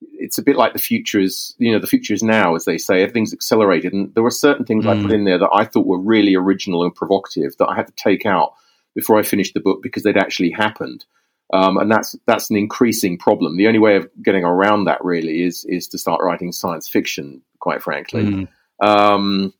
it's 0.00 0.38
a 0.38 0.42
bit 0.42 0.56
like 0.56 0.72
the 0.72 0.78
future 0.78 1.20
is, 1.20 1.54
you 1.58 1.70
know, 1.70 1.78
the 1.78 1.86
future 1.86 2.14
is 2.14 2.22
now, 2.22 2.54
as 2.54 2.64
they 2.64 2.78
say. 2.78 3.02
Everything's 3.02 3.32
accelerated, 3.32 3.92
and 3.92 4.12
there 4.14 4.22
were 4.22 4.30
certain 4.30 4.64
things 4.64 4.84
mm. 4.84 4.88
I 4.88 5.00
put 5.00 5.12
mm. 5.12 5.14
in 5.14 5.24
there 5.24 5.38
that 5.38 5.50
I 5.52 5.64
thought 5.64 5.86
were 5.86 6.00
really 6.00 6.34
original 6.34 6.82
and 6.82 6.94
provocative 6.94 7.56
that 7.58 7.68
I 7.68 7.76
had 7.76 7.86
to 7.86 7.92
take 7.92 8.26
out 8.26 8.54
before 8.98 9.16
I 9.16 9.22
finished 9.22 9.54
the 9.54 9.60
book 9.60 9.80
because 9.80 10.02
they'd 10.02 10.16
actually 10.16 10.50
happened. 10.50 11.04
Um, 11.52 11.76
and 11.76 11.88
that's 11.88 12.16
that's 12.26 12.50
an 12.50 12.56
increasing 12.56 13.16
problem. 13.16 13.56
The 13.56 13.68
only 13.68 13.78
way 13.78 13.94
of 13.94 14.08
getting 14.24 14.42
around 14.42 14.86
that 14.86 15.02
really 15.04 15.44
is 15.44 15.64
is 15.66 15.86
to 15.88 15.98
start 15.98 16.20
writing 16.20 16.50
science 16.50 16.88
fiction. 16.88 17.40
Quite 17.60 17.80
frankly. 17.80 18.24
Mm. 18.24 18.48
Um, 18.84 19.54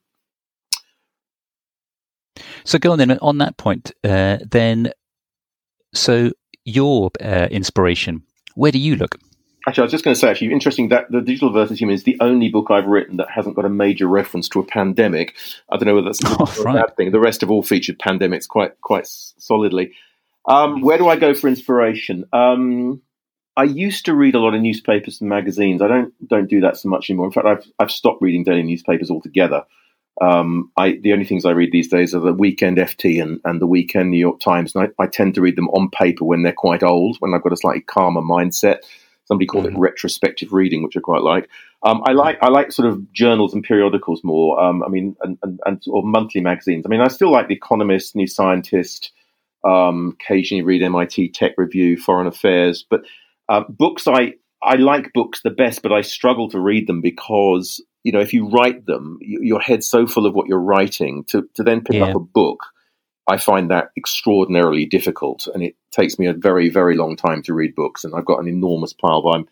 so 2.64 2.80
go 2.80 2.90
on 2.90 2.98
then 2.98 3.12
on 3.22 3.38
that 3.38 3.56
point. 3.56 3.92
Uh, 4.02 4.38
then, 4.50 4.92
so 5.94 6.32
your 6.64 7.10
uh, 7.22 7.46
inspiration, 7.50 8.24
where 8.56 8.72
do 8.72 8.78
you 8.80 8.96
look? 8.96 9.14
Actually, 9.68 9.82
I 9.82 9.84
was 9.84 9.92
just 9.92 10.04
going 10.04 10.14
to 10.14 10.18
say, 10.18 10.30
actually, 10.30 10.50
interesting 10.50 10.88
that 10.88 11.10
the 11.10 11.20
Digital 11.20 11.52
versus 11.52 11.78
Human 11.78 11.94
is 11.94 12.04
the 12.04 12.16
only 12.20 12.48
book 12.48 12.68
I've 12.70 12.86
written 12.86 13.18
that 13.18 13.28
hasn't 13.28 13.54
got 13.54 13.66
a 13.66 13.68
major 13.68 14.06
reference 14.06 14.48
to 14.48 14.60
a 14.60 14.64
pandemic. 14.64 15.36
I 15.70 15.76
don't 15.76 15.86
know 15.86 15.94
whether 15.94 16.06
that's 16.06 16.20
oh, 16.24 16.60
a 16.60 16.62
right. 16.62 16.86
bad 16.86 16.96
thing. 16.96 17.10
The 17.10 17.20
rest 17.20 17.42
have 17.42 17.50
all 17.50 17.62
featured 17.62 17.98
pandemics 17.98 18.48
quite 18.48 18.80
quite 18.80 19.06
solidly. 19.06 19.92
Um, 20.48 20.80
where 20.80 20.96
do 20.96 21.06
I 21.06 21.16
go 21.16 21.34
for 21.34 21.48
inspiration? 21.48 22.24
Um, 22.32 23.02
I 23.58 23.64
used 23.64 24.06
to 24.06 24.14
read 24.14 24.34
a 24.34 24.38
lot 24.38 24.54
of 24.54 24.62
newspapers 24.62 25.20
and 25.20 25.28
magazines. 25.28 25.82
I 25.82 25.88
don't 25.88 26.14
don't 26.26 26.48
do 26.48 26.62
that 26.62 26.78
so 26.78 26.88
much 26.88 27.10
anymore. 27.10 27.26
In 27.26 27.32
fact, 27.32 27.46
I've 27.46 27.70
I've 27.78 27.90
stopped 27.90 28.22
reading 28.22 28.44
daily 28.44 28.62
newspapers 28.62 29.10
altogether. 29.10 29.66
Um, 30.22 30.72
I, 30.78 30.92
the 31.02 31.12
only 31.12 31.26
things 31.26 31.44
I 31.44 31.50
read 31.50 31.72
these 31.72 31.88
days 31.88 32.14
are 32.14 32.20
the 32.20 32.32
weekend 32.32 32.78
FT 32.78 33.22
and, 33.22 33.38
and 33.44 33.60
the 33.60 33.66
weekend 33.66 34.10
New 34.10 34.18
York 34.18 34.40
Times, 34.40 34.74
and 34.74 34.84
I, 34.98 35.02
I, 35.02 35.06
tend 35.06 35.34
to 35.34 35.40
read 35.40 35.54
them 35.56 35.68
on 35.68 35.90
paper 35.90 36.24
when 36.24 36.42
they're 36.42 36.52
quite 36.52 36.82
old, 36.82 37.18
when 37.18 37.34
I've 37.34 37.42
got 37.44 37.52
a 37.52 37.56
slightly 37.56 37.82
calmer 37.82 38.22
mindset. 38.22 38.78
Somebody 39.28 39.46
called 39.46 39.66
mm-hmm. 39.66 39.76
it 39.76 39.80
retrospective 39.80 40.54
reading, 40.54 40.82
which 40.82 40.96
I 40.96 41.00
quite 41.00 41.22
like. 41.22 41.48
Um, 41.82 42.02
I 42.04 42.12
like 42.12 42.38
I 42.40 42.48
like 42.48 42.72
sort 42.72 42.88
of 42.88 43.12
journals 43.12 43.52
and 43.52 43.62
periodicals 43.62 44.24
more. 44.24 44.58
Um, 44.58 44.82
I 44.82 44.88
mean, 44.88 45.14
and, 45.22 45.38
and, 45.42 45.60
and 45.66 45.82
or 45.86 46.02
monthly 46.02 46.40
magazines. 46.40 46.84
I 46.86 46.88
mean, 46.88 47.02
I 47.02 47.08
still 47.08 47.30
like 47.30 47.48
the 47.48 47.54
Economist, 47.54 48.16
New 48.16 48.26
Scientist. 48.26 49.12
Um, 49.64 50.16
occasionally 50.20 50.62
read 50.62 50.82
MIT 50.82 51.30
Tech 51.30 51.52
Review, 51.58 51.96
Foreign 51.96 52.28
Affairs, 52.28 52.86
but 52.88 53.02
uh, 53.48 53.64
books 53.68 54.06
I 54.06 54.34
I 54.62 54.76
like 54.76 55.12
books 55.12 55.42
the 55.42 55.50
best, 55.50 55.82
but 55.82 55.92
I 55.92 56.00
struggle 56.00 56.48
to 56.50 56.60
read 56.60 56.86
them 56.86 57.00
because 57.00 57.84
you 58.02 58.12
know 58.12 58.20
if 58.20 58.32
you 58.32 58.48
write 58.48 58.86
them, 58.86 59.18
you, 59.20 59.40
your 59.42 59.60
head's 59.60 59.86
so 59.86 60.06
full 60.06 60.26
of 60.26 60.34
what 60.34 60.46
you're 60.46 60.58
writing. 60.60 61.24
To 61.28 61.48
to 61.54 61.62
then 61.62 61.82
pick 61.82 61.96
yeah. 61.96 62.06
up 62.06 62.16
a 62.16 62.20
book, 62.20 62.64
I 63.28 63.36
find 63.36 63.70
that 63.70 63.90
extraordinarily 63.96 64.86
difficult, 64.86 65.46
and 65.52 65.62
it 65.62 65.76
takes 65.90 66.18
me 66.18 66.26
a 66.26 66.32
very 66.32 66.68
very 66.68 66.96
long 66.96 67.16
time 67.16 67.42
to 67.42 67.54
read 67.54 67.74
books. 67.74 68.04
And 68.04 68.14
I've 68.14 68.24
got 68.24 68.40
an 68.40 68.48
enormous 68.48 68.92
pile 68.92 69.22
by 69.22 69.42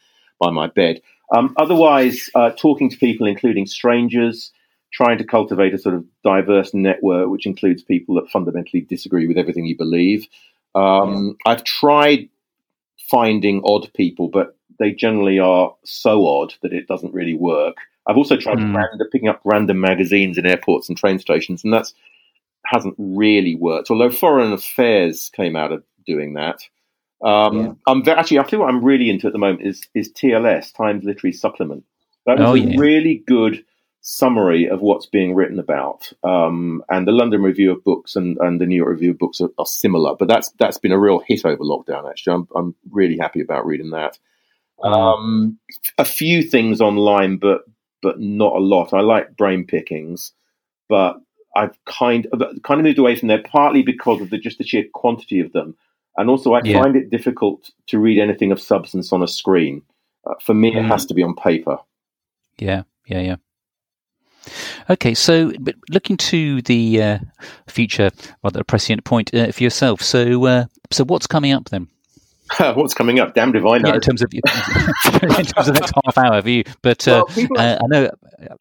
by 0.40 0.50
my 0.50 0.66
bed. 0.66 1.00
Um, 1.34 1.54
otherwise, 1.56 2.30
uh, 2.34 2.50
talking 2.50 2.88
to 2.90 2.96
people, 2.96 3.26
including 3.26 3.66
strangers, 3.66 4.52
trying 4.92 5.18
to 5.18 5.24
cultivate 5.24 5.74
a 5.74 5.78
sort 5.78 5.94
of 5.94 6.04
diverse 6.24 6.72
network, 6.72 7.28
which 7.28 7.46
includes 7.46 7.82
people 7.82 8.14
that 8.16 8.30
fundamentally 8.30 8.80
disagree 8.80 9.26
with 9.26 9.36
everything 9.36 9.66
you 9.66 9.76
believe. 9.76 10.26
Um, 10.74 11.36
yeah. 11.46 11.52
I've 11.52 11.64
tried 11.64 12.28
finding 13.08 13.62
odd 13.64 13.90
people, 13.94 14.28
but 14.28 14.56
they 14.78 14.92
generally 14.92 15.38
are 15.38 15.74
so 15.84 16.26
odd 16.26 16.54
that 16.62 16.72
it 16.72 16.86
doesn't 16.86 17.14
really 17.14 17.34
work. 17.34 17.76
I've 18.06 18.16
also 18.16 18.36
tried 18.36 18.58
mm. 18.58 18.74
random, 18.74 19.08
picking 19.10 19.28
up 19.28 19.40
random 19.44 19.80
magazines 19.80 20.38
in 20.38 20.46
airports 20.46 20.88
and 20.88 20.96
train 20.96 21.18
stations, 21.18 21.64
and 21.64 21.72
that's 21.72 21.92
hasn't 22.70 22.94
really 22.98 23.54
worked. 23.54 23.90
Although 23.90 24.10
Foreign 24.10 24.52
Affairs 24.52 25.30
came 25.34 25.56
out 25.56 25.72
of 25.72 25.84
doing 26.06 26.34
that. 26.34 26.60
Um, 27.22 27.58
yeah. 27.58 27.72
I'm 27.86 28.02
actually, 28.08 28.38
I 28.38 28.44
think 28.44 28.60
what 28.60 28.68
I'm 28.68 28.84
really 28.84 29.08
into 29.08 29.26
at 29.26 29.32
the 29.32 29.38
moment 29.38 29.66
is 29.66 29.88
is 29.94 30.12
TLS 30.12 30.74
Times 30.74 31.04
Literary 31.04 31.32
Supplement. 31.32 31.84
That 32.26 32.38
was 32.38 32.48
oh, 32.48 32.54
yeah. 32.54 32.76
a 32.76 32.78
really 32.78 33.22
good 33.26 33.64
summary 34.08 34.68
of 34.68 34.80
what's 34.80 35.06
being 35.06 35.34
written 35.34 35.58
about. 35.58 36.12
Um, 36.22 36.82
and 36.88 37.08
the 37.08 37.12
London 37.12 37.42
Review 37.42 37.72
of 37.72 37.82
Books 37.82 38.14
and, 38.14 38.36
and 38.38 38.60
the 38.60 38.66
New 38.66 38.76
York 38.76 38.90
Review 38.90 39.10
of 39.10 39.18
Books 39.18 39.40
are, 39.40 39.50
are, 39.58 39.66
similar, 39.66 40.14
but 40.14 40.28
that's 40.28 40.50
that's 40.58 40.78
been 40.78 40.92
a 40.92 40.98
real 40.98 41.20
hit 41.26 41.44
over 41.44 41.62
lockdown. 41.62 42.08
Actually, 42.08 42.34
I'm 42.34 42.48
I'm 42.54 42.74
really 42.90 43.18
happy 43.18 43.40
about 43.40 43.66
reading 43.66 43.90
that. 43.90 44.18
Um, 44.82 45.58
a 45.98 46.04
few 46.04 46.42
things 46.42 46.80
online, 46.80 47.38
but 47.38 47.62
but 48.02 48.20
not 48.20 48.54
a 48.54 48.60
lot. 48.60 48.92
I 48.92 49.00
like 49.00 49.36
brain 49.36 49.66
pickings, 49.66 50.32
but 50.88 51.16
I've 51.56 51.84
kind 51.86 52.26
of 52.32 52.42
kind 52.62 52.80
of 52.80 52.84
moved 52.84 52.98
away 52.98 53.16
from 53.16 53.28
there 53.28 53.42
partly 53.42 53.82
because 53.82 54.20
of 54.20 54.30
the 54.30 54.38
just 54.38 54.58
the 54.58 54.64
sheer 54.64 54.84
quantity 54.92 55.40
of 55.40 55.52
them, 55.52 55.74
and 56.16 56.28
also 56.28 56.52
I 56.52 56.60
yeah. 56.64 56.82
find 56.82 56.96
it 56.96 57.10
difficult 57.10 57.70
to 57.88 57.98
read 57.98 58.20
anything 58.20 58.52
of 58.52 58.60
substance 58.60 59.12
on 59.12 59.22
a 59.22 59.28
screen. 59.28 59.82
Uh, 60.26 60.34
for 60.40 60.54
me, 60.54 60.72
mm. 60.72 60.84
it 60.84 60.84
has 60.84 61.06
to 61.06 61.14
be 61.14 61.22
on 61.22 61.34
paper. 61.34 61.78
Yeah, 62.58 62.82
yeah, 63.06 63.20
yeah. 63.20 63.36
Okay, 64.88 65.14
so 65.14 65.52
but 65.60 65.74
looking 65.90 66.16
to 66.16 66.62
the 66.62 67.02
uh, 67.02 67.18
future, 67.66 68.10
rather 68.44 68.60
a 68.60 68.64
prescient 68.64 69.04
point 69.04 69.34
uh, 69.34 69.50
for 69.50 69.62
yourself. 69.62 70.02
So, 70.02 70.44
uh, 70.46 70.64
so 70.92 71.04
what's 71.04 71.26
coming 71.26 71.52
up 71.52 71.70
then? 71.70 71.88
what's 72.74 72.94
coming 72.94 73.18
up? 73.18 73.34
Damned 73.34 73.56
if 73.56 73.64
I 73.64 73.78
know. 73.78 73.88
Yeah, 73.88 73.94
in 73.96 74.00
terms 74.00 74.22
of 74.22 74.32
in 74.34 74.40
terms 74.42 75.52
of 75.56 75.66
the 75.66 75.72
next 75.80 75.92
half 76.04 76.18
hour 76.18 76.42
for 76.42 76.48
you, 76.48 76.64
but 76.82 77.06
uh, 77.08 77.24
well, 77.36 77.48
uh, 77.56 77.78
I 77.82 77.86
know. 77.86 78.10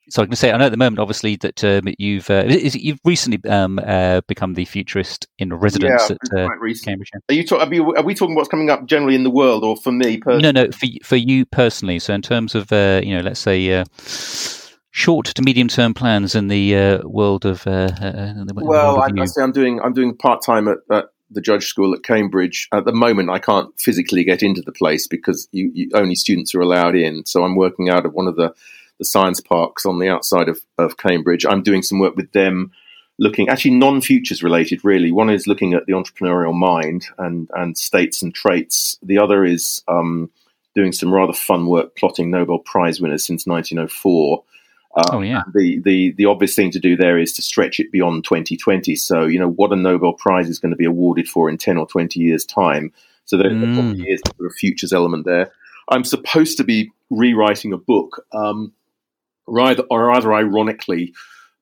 So 0.09 0.23
I 0.23 0.25
can 0.25 0.35
say 0.35 0.51
I 0.51 0.57
know 0.57 0.65
at 0.65 0.71
the 0.71 0.77
moment, 0.77 0.99
obviously, 0.99 1.35
that 1.37 1.63
um, 1.63 1.93
you've 1.97 2.29
uh, 2.29 2.45
is, 2.47 2.75
you've 2.75 2.99
recently 3.03 3.47
um, 3.49 3.79
uh, 3.79 4.21
become 4.27 4.53
the 4.53 4.65
futurist 4.65 5.27
in 5.37 5.53
residence 5.53 6.09
yeah, 6.09 6.15
at 6.39 6.45
uh, 6.45 6.47
Cambridge. 6.83 7.11
Are 7.29 7.33
you, 7.33 7.45
talk, 7.45 7.61
are, 7.61 7.69
we, 7.69 7.79
are 7.79 8.03
we 8.03 8.15
talking 8.15 8.35
what's 8.35 8.49
coming 8.49 8.69
up 8.69 8.85
generally 8.85 9.15
in 9.15 9.23
the 9.23 9.29
world, 9.29 9.63
or 9.63 9.77
for 9.77 9.91
me 9.91 10.17
personally? 10.17 10.41
No, 10.41 10.63
no, 10.63 10.71
for 10.71 10.87
for 11.03 11.15
you 11.15 11.45
personally. 11.45 11.99
So 11.99 12.13
in 12.13 12.21
terms 12.21 12.55
of 12.55 12.71
uh, 12.71 13.01
you 13.03 13.15
know, 13.15 13.21
let's 13.21 13.39
say 13.39 13.83
short 14.95 15.25
to 15.25 15.41
medium 15.41 15.67
term 15.67 15.93
plans 15.93 16.35
in 16.35 16.47
the 16.47 16.75
uh, 16.75 16.99
world 17.03 17.45
of 17.45 17.67
uh, 17.67 17.87
the 17.87 18.53
well 18.55 18.65
world 18.65 19.11
of 19.11 19.19
I, 19.19 19.25
say 19.25 19.43
I'm 19.43 19.51
doing 19.51 19.81
I'm 19.81 19.93
doing 19.93 20.15
part 20.15 20.41
time 20.41 20.69
at, 20.69 20.77
at, 20.89 21.05
the 21.29 21.41
Judge 21.41 21.65
School 21.65 21.93
at 21.93 22.03
Cambridge. 22.03 22.67
At 22.71 22.85
the 22.85 22.93
moment, 22.93 23.29
I 23.29 23.39
can't 23.39 23.77
physically 23.79 24.23
get 24.23 24.43
into 24.43 24.61
the 24.61 24.71
place 24.71 25.07
because 25.07 25.47
you, 25.51 25.71
you, 25.73 25.89
only 25.93 26.15
students 26.15 26.53
are 26.55 26.61
allowed 26.61 26.95
in. 26.95 27.25
So 27.25 27.43
I'm 27.43 27.55
working 27.55 27.89
out 27.89 28.05
of 28.05 28.13
one 28.13 28.27
of 28.27 28.35
the, 28.35 28.53
the 28.99 29.05
science 29.05 29.39
parks 29.39 29.85
on 29.85 29.99
the 29.99 30.09
outside 30.09 30.49
of, 30.49 30.61
of 30.77 30.97
Cambridge. 30.97 31.45
I'm 31.45 31.63
doing 31.63 31.81
some 31.81 31.99
work 31.99 32.15
with 32.15 32.31
them, 32.31 32.71
looking 33.17 33.49
actually 33.49 33.75
non 33.75 34.01
futures 34.01 34.43
related. 34.43 34.83
Really, 34.83 35.11
one 35.11 35.29
is 35.29 35.47
looking 35.47 35.73
at 35.73 35.85
the 35.85 35.93
entrepreneurial 35.93 36.53
mind 36.53 37.07
and 37.17 37.49
and 37.55 37.77
states 37.77 38.21
and 38.21 38.33
traits. 38.33 38.97
The 39.01 39.17
other 39.17 39.43
is 39.43 39.83
um, 39.87 40.29
doing 40.75 40.91
some 40.91 41.13
rather 41.13 41.33
fun 41.33 41.67
work 41.67 41.95
plotting 41.95 42.29
Nobel 42.29 42.59
Prize 42.59 43.01
winners 43.01 43.25
since 43.25 43.47
1904. 43.47 44.43
Uh, 44.95 45.09
oh 45.11 45.21
yeah. 45.21 45.43
The 45.53 45.79
the 45.79 46.11
the 46.13 46.25
obvious 46.25 46.55
thing 46.55 46.71
to 46.71 46.79
do 46.79 46.95
there 46.95 47.19
is 47.19 47.33
to 47.33 47.41
stretch 47.41 47.79
it 47.79 47.91
beyond 47.91 48.23
2020. 48.23 48.95
So 48.95 49.25
you 49.25 49.39
know 49.39 49.49
what 49.49 49.73
a 49.73 49.75
Nobel 49.75 50.13
Prize 50.13 50.49
is 50.49 50.59
going 50.59 50.71
to 50.71 50.77
be 50.77 50.85
awarded 50.85 51.27
for 51.27 51.49
in 51.49 51.57
10 51.57 51.77
or 51.77 51.85
20 51.85 52.19
years' 52.19 52.45
time. 52.45 52.93
So 53.25 53.37
there 53.37 53.49
mm. 53.49 54.05
is 54.07 54.21
a 54.39 54.49
futures 54.51 54.93
element 54.93 55.25
there. 55.25 55.51
I'm 55.89 56.03
supposed 56.03 56.57
to 56.57 56.63
be 56.63 56.91
rewriting 57.09 57.73
a 57.73 57.77
book. 57.77 58.25
Um, 58.31 58.73
rather 59.47 59.83
or 59.89 60.05
rather 60.05 60.33
ironically, 60.33 61.13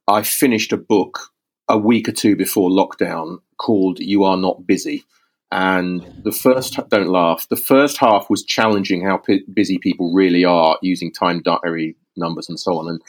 I 0.08 0.22
finished 0.22 0.72
a 0.72 0.78
book 0.78 1.32
a 1.68 1.78
week 1.78 2.08
or 2.08 2.12
two 2.12 2.36
before 2.36 2.70
lockdown 2.70 3.40
called 3.58 4.00
"You 4.00 4.26
Are 4.26 4.38
Not 4.38 4.68
Busy." 4.68 5.06
And 5.52 6.02
the 6.24 6.32
first, 6.32 6.80
don't 6.90 7.10
laugh, 7.10 7.48
the 7.48 7.56
first 7.56 7.98
half 7.98 8.28
was 8.28 8.44
challenging 8.44 9.06
how 9.06 9.18
p- 9.18 9.46
busy 9.54 9.78
people 9.78 10.12
really 10.12 10.44
are 10.44 10.80
using 10.82 11.14
time 11.14 11.44
diary 11.44 11.96
numbers 12.18 12.50
and 12.50 12.60
so 12.60 12.80
on. 12.80 12.90
And 12.90 13.02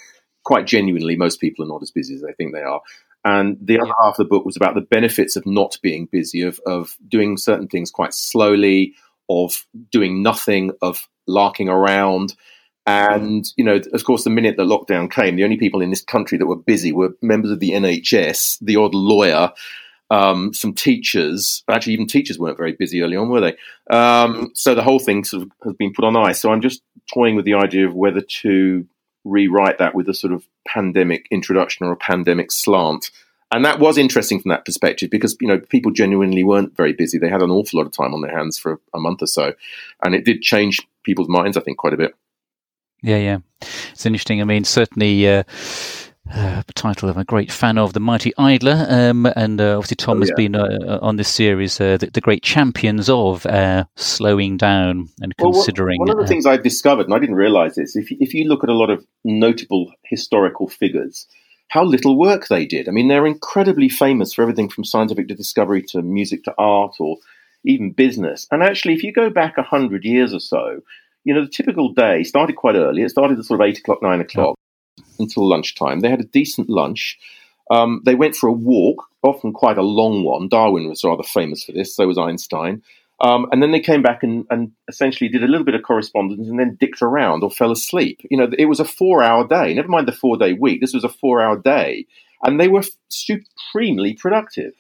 quite 0.45 0.67
genuinely, 0.67 1.17
most 1.17 1.41
people 1.41 1.65
are 1.65 1.69
not 1.69 1.83
as 1.83 1.91
busy 1.91 2.15
as 2.15 2.23
they 2.23 2.33
think 2.33 2.53
they 2.53 2.63
are. 2.63 2.81
And 3.25 3.57
the 3.61 3.81
other 3.81 3.93
half 4.03 4.15
of 4.15 4.17
the 4.19 4.25
book 4.27 4.45
was 4.45 4.57
about 4.57 4.75
the 4.75 4.83
benefits 4.83 5.35
of 5.37 5.47
not 5.47 5.79
being 5.83 6.07
busy, 6.07 6.43
of, 6.43 6.61
of 6.67 6.97
doing 7.09 7.39
certain 7.39 7.69
things 7.69 7.91
quite 7.91 8.13
slowly, 8.13 8.95
of 9.31 9.67
doing 9.91 10.23
nothing, 10.23 10.73
of 10.83 11.09
larking 11.27 11.71
around. 11.71 12.35
And, 12.87 13.47
you 13.57 13.65
know, 13.65 13.81
of 13.95 14.05
course, 14.05 14.25
the 14.25 14.31
minute 14.31 14.59
the 14.59 14.65
lockdown 14.65 15.11
came, 15.11 15.37
the 15.37 15.45
only 15.45 15.57
people 15.57 15.81
in 15.81 15.89
this 15.89 16.03
country 16.03 16.37
that 16.37 16.47
were 16.47 16.57
busy 16.57 16.93
were 16.93 17.17
members 17.23 17.51
of 17.51 17.61
the 17.61 17.71
NHS, 17.71 18.59
the 18.61 18.77
odd 18.77 18.95
lawyer, 18.95 19.53
um, 20.11 20.53
some 20.53 20.75
teachers. 20.75 21.65
Actually, 21.71 21.95
even 21.95 22.07
teachers 22.07 22.39
weren't 22.39 22.59
very 22.59 22.73
busy 22.73 23.01
early 23.01 23.17
on, 23.17 23.31
were 23.31 23.41
they? 23.41 23.57
Um, 23.91 24.51
so 24.55 24.75
the 24.75 24.83
whole 24.83 24.99
thing 24.99 25.25
sort 25.25 25.45
of 25.45 25.51
has 25.65 25.73
been 25.75 25.95
put 25.95 26.05
on 26.05 26.15
ice. 26.15 26.41
So 26.41 26.53
I'm 26.53 26.61
just 26.61 26.83
toying 27.13 27.37
with 27.37 27.47
the 27.47 27.55
idea 27.55 27.89
of 27.89 27.95
whether 27.95 28.21
to 28.21 28.87
rewrite 29.25 29.79
that 29.79 29.95
with 29.95 30.09
a 30.09 30.15
sort 30.15 30.33
of 30.33 30.47
pandemic 30.67 31.27
introduction 31.31 31.87
or 31.87 31.93
a 31.93 31.97
pandemic 31.97 32.53
slant. 32.53 33.11
And 33.51 33.65
that 33.65 33.79
was 33.79 33.99
interesting 33.99 34.41
from 34.41 34.51
that 34.51 34.65
perspective 34.65 35.11
because 35.11 35.37
you 35.41 35.49
know 35.49 35.59
people 35.59 35.93
genuinely 35.93 36.43
weren't 36.43 36.77
very 36.77 36.93
busy. 36.93 37.19
They 37.19 37.29
had 37.29 37.43
an 37.43 37.51
awful 37.51 37.79
lot 37.79 37.87
of 37.87 37.93
time 37.93 38.15
on 38.15 38.21
their 38.21 38.37
hands 38.37 38.59
for 38.59 38.81
a 38.93 38.99
month 38.99 39.23
or 39.23 39.27
so, 39.27 39.55
and 40.03 40.15
it 40.15 40.25
did 40.25 40.43
change 40.43 40.81
people's 41.05 41.29
minds. 41.29 41.57
I 41.57 41.61
think 41.61 41.79
quite 41.79 41.95
a 41.95 41.99
bit. 41.99 42.15
Yeah, 43.03 43.19
yeah, 43.19 43.39
it's 43.93 44.07
interesting. 44.07 44.41
I 44.41 44.45
mean, 44.45 44.65
certainly. 44.65 45.29
Uh, 45.29 45.45
uh, 46.31 46.63
title 46.75 47.09
I'm 47.09 47.19
a 47.19 47.25
great 47.25 47.53
fan 47.53 47.79
of, 47.79 47.93
The 47.93 48.01
Mighty 48.01 48.33
Idler. 48.39 48.87
Um, 48.89 49.27
and 49.37 49.61
uh, 49.61 49.77
obviously, 49.77 49.97
Tom 49.97 50.19
oh, 50.19 50.21
has 50.21 50.31
been 50.37 50.55
uh, 50.55 50.79
uh, 50.83 50.99
on 51.03 51.17
this 51.17 51.29
series, 51.29 51.81
uh, 51.81 51.97
the, 51.99 52.07
the, 52.07 52.21
great 52.21 52.43
champions 52.43 53.09
of 53.09 53.45
uh, 53.47 53.85
slowing 53.97 54.57
down 54.57 55.09
and 55.21 55.35
well, 55.39 55.53
considering. 55.53 55.99
One 55.99 56.11
of 56.11 56.19
the 56.19 56.27
things 56.27 56.47
I've 56.47 56.63
discovered, 56.63 57.07
and 57.07 57.15
I 57.15 57.19
didn't 57.19 57.37
realize 57.37 57.75
this, 57.75 57.97
if, 57.97 58.09
if 58.11 58.35
you 58.35 58.49
look 58.49 58.65
at 58.65 58.71
a 58.71 58.75
lot 58.75 58.91
of 58.91 59.05
notable 59.25 59.93
historical 60.05 60.69
figures, 60.69 61.27
how 61.69 61.85
little 61.85 62.19
work 62.19 62.49
they 62.49 62.67
did. 62.67 62.89
I 62.89 62.93
mean, 62.93 63.09
they're 63.09 63.27
incredibly 63.27 63.89
famous 63.89 64.33
for 64.33 64.43
everything 64.43 64.69
from 64.69 64.85
scientific 64.85 65.29
discovery 65.29 65.83
to 65.89 66.03
music 66.03 66.45
to 66.45 66.55
art 66.57 66.97
or 67.01 67.19
even 67.65 67.93
business. 67.93 68.47
And 68.51 68.63
actually, 68.63 68.95
if 68.95 69.03
you 69.03 69.13
go 69.13 69.31
back 69.31 69.59
a 69.59 69.63
hundred 69.63 70.05
years 70.05 70.33
or 70.33 70.41
so, 70.41 70.81
you 71.25 71.35
know, 71.35 71.45
the 71.45 71.51
typical 71.51 71.93
day 71.93 72.23
started 72.23 72.57
quite 72.57 72.77
early. 72.77 73.03
It 73.03 73.11
started 73.11 73.39
at 73.39 73.45
sort 73.47 73.61
of 73.61 73.67
eight 73.67 73.79
o'clock, 73.79 74.03
nine 74.03 74.21
o'clock 74.21 74.59
until 75.19 75.49
lunchtime. 75.49 76.01
They 76.01 76.11
had 76.11 76.21
a 76.21 76.25
decent 76.25 76.69
lunch. 76.69 77.19
Um, 77.71 78.03
they 78.05 78.15
went 78.15 78.37
for 78.37 78.49
a 78.49 78.53
walk, 78.53 79.05
often 79.23 79.53
quite 79.53 79.79
a 79.79 79.83
long 79.83 80.23
one. 80.23 80.49
Darwin 80.49 80.89
was 80.89 81.05
rather 81.05 81.23
famous 81.23 81.65
for 81.65 81.73
this, 81.73 81.95
so 81.95 82.07
was 82.07 82.19
Einstein. 82.19 82.83
Um, 83.21 83.47
and 83.53 83.63
then 83.63 83.71
they 83.71 83.81
came 83.81 84.03
back 84.03 84.23
and, 84.23 84.45
and, 84.51 84.73
essentially 84.89 85.31
did 85.31 85.45
a 85.45 85.47
little 85.47 85.65
bit 85.65 85.77
of 85.77 85.83
correspondence 85.83 86.49
and 86.49 86.59
then 86.59 86.77
dicked 86.79 87.01
around 87.01 87.45
or 87.45 87.51
fell 87.51 87.71
asleep. 87.71 88.21
You 88.29 88.37
know, 88.37 88.51
it 88.59 88.67
was 88.67 88.81
a 88.81 88.85
four 88.85 89.23
hour 89.23 89.47
day. 89.47 89.73
Never 89.73 89.89
mind 89.89 90.09
the 90.09 90.13
four 90.13 90.37
day 90.37 90.53
week. 90.53 90.81
This 90.81 90.93
was 90.93 91.05
a 91.05 91.09
four 91.09 91.41
hour 91.41 91.57
day. 91.57 92.07
And 92.43 92.61
they 92.61 92.69
were 92.69 92.83
supremely 93.09 94.15
productive. 94.15 94.73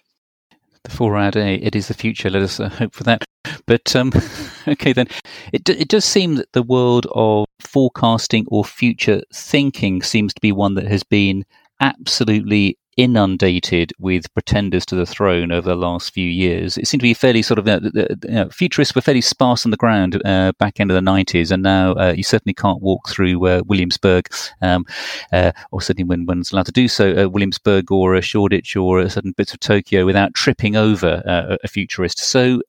The 0.83 0.91
four 0.91 1.17
hour 1.17 1.31
day, 1.31 1.55
it 1.55 1.77
is 1.77 1.89
the 1.89 1.95
future. 1.95 2.29
Let 2.29 2.43
us 2.43 2.59
uh, 2.59 2.69
hope 2.69 2.93
for 2.93 3.05
that. 3.05 3.25
But 3.67 3.95
um, 3.97 4.13
okay, 4.69 4.93
then 4.93 5.09
it, 5.53 5.69
it 5.69 5.89
does 5.89 6.05
seem 6.05 6.37
that 6.37 6.53
the 6.53 6.63
world 6.63 7.07
of 7.15 7.47
forecasting 7.61 8.47
or 8.49 8.65
future 8.65 9.23
thinking 9.33 10.03
seems 10.03 10.35
to 10.35 10.41
be 10.41 10.53
one 10.53 10.75
that 10.75 10.87
has 10.87 11.03
been 11.03 11.45
absolutely 11.81 12.79
inundated 12.97 13.93
with 13.99 14.33
pretenders 14.35 14.87
to 14.87 14.95
the 14.95 15.07
throne 15.07 15.51
over 15.51 15.69
the 15.69 15.77
last 15.77 16.13
few 16.13 16.29
years. 16.29 16.79
It 16.79 16.87
seemed 16.87 17.01
to 17.01 17.05
be 17.05 17.15
fairly 17.15 17.43
sort 17.43 17.59
of, 17.59 17.69
uh, 17.69 17.81
you 17.95 18.17
know, 18.31 18.49
futurists 18.51 18.95
were 18.95 19.01
fairly 19.01 19.21
sparse 19.21 19.65
on 19.65 19.71
the 19.71 19.77
ground 19.77 20.21
uh, 20.25 20.53
back 20.59 20.81
end 20.81 20.91
of 20.91 20.95
the 20.95 21.11
90s, 21.11 21.51
and 21.51 21.63
now 21.63 21.93
uh, 21.95 22.15
you 22.17 22.23
certainly 22.23 22.55
can't 22.55 22.83
walk 22.83 23.09
through 23.09 23.47
uh, 23.47 23.63
Williamsburg, 23.67 24.29
um, 24.63 24.85
uh, 25.33 25.53
or 25.73 25.81
certainly 25.81 26.05
when 26.05 26.27
one's 26.27 26.53
allowed 26.53 26.67
to 26.67 26.73
do 26.73 26.89
so, 26.89 27.25
uh, 27.25 27.29
Williamsburg 27.29 27.91
or 27.91 28.21
Shoreditch 28.21 28.77
or 28.77 29.09
certain 29.09 29.33
bits 29.33 29.53
of 29.53 29.61
Tokyo 29.61 30.07
without 30.07 30.35
tripping 30.35 30.77
over 30.77 31.23
a 31.63 31.69
futurist. 31.69 32.19
So, 32.19 32.61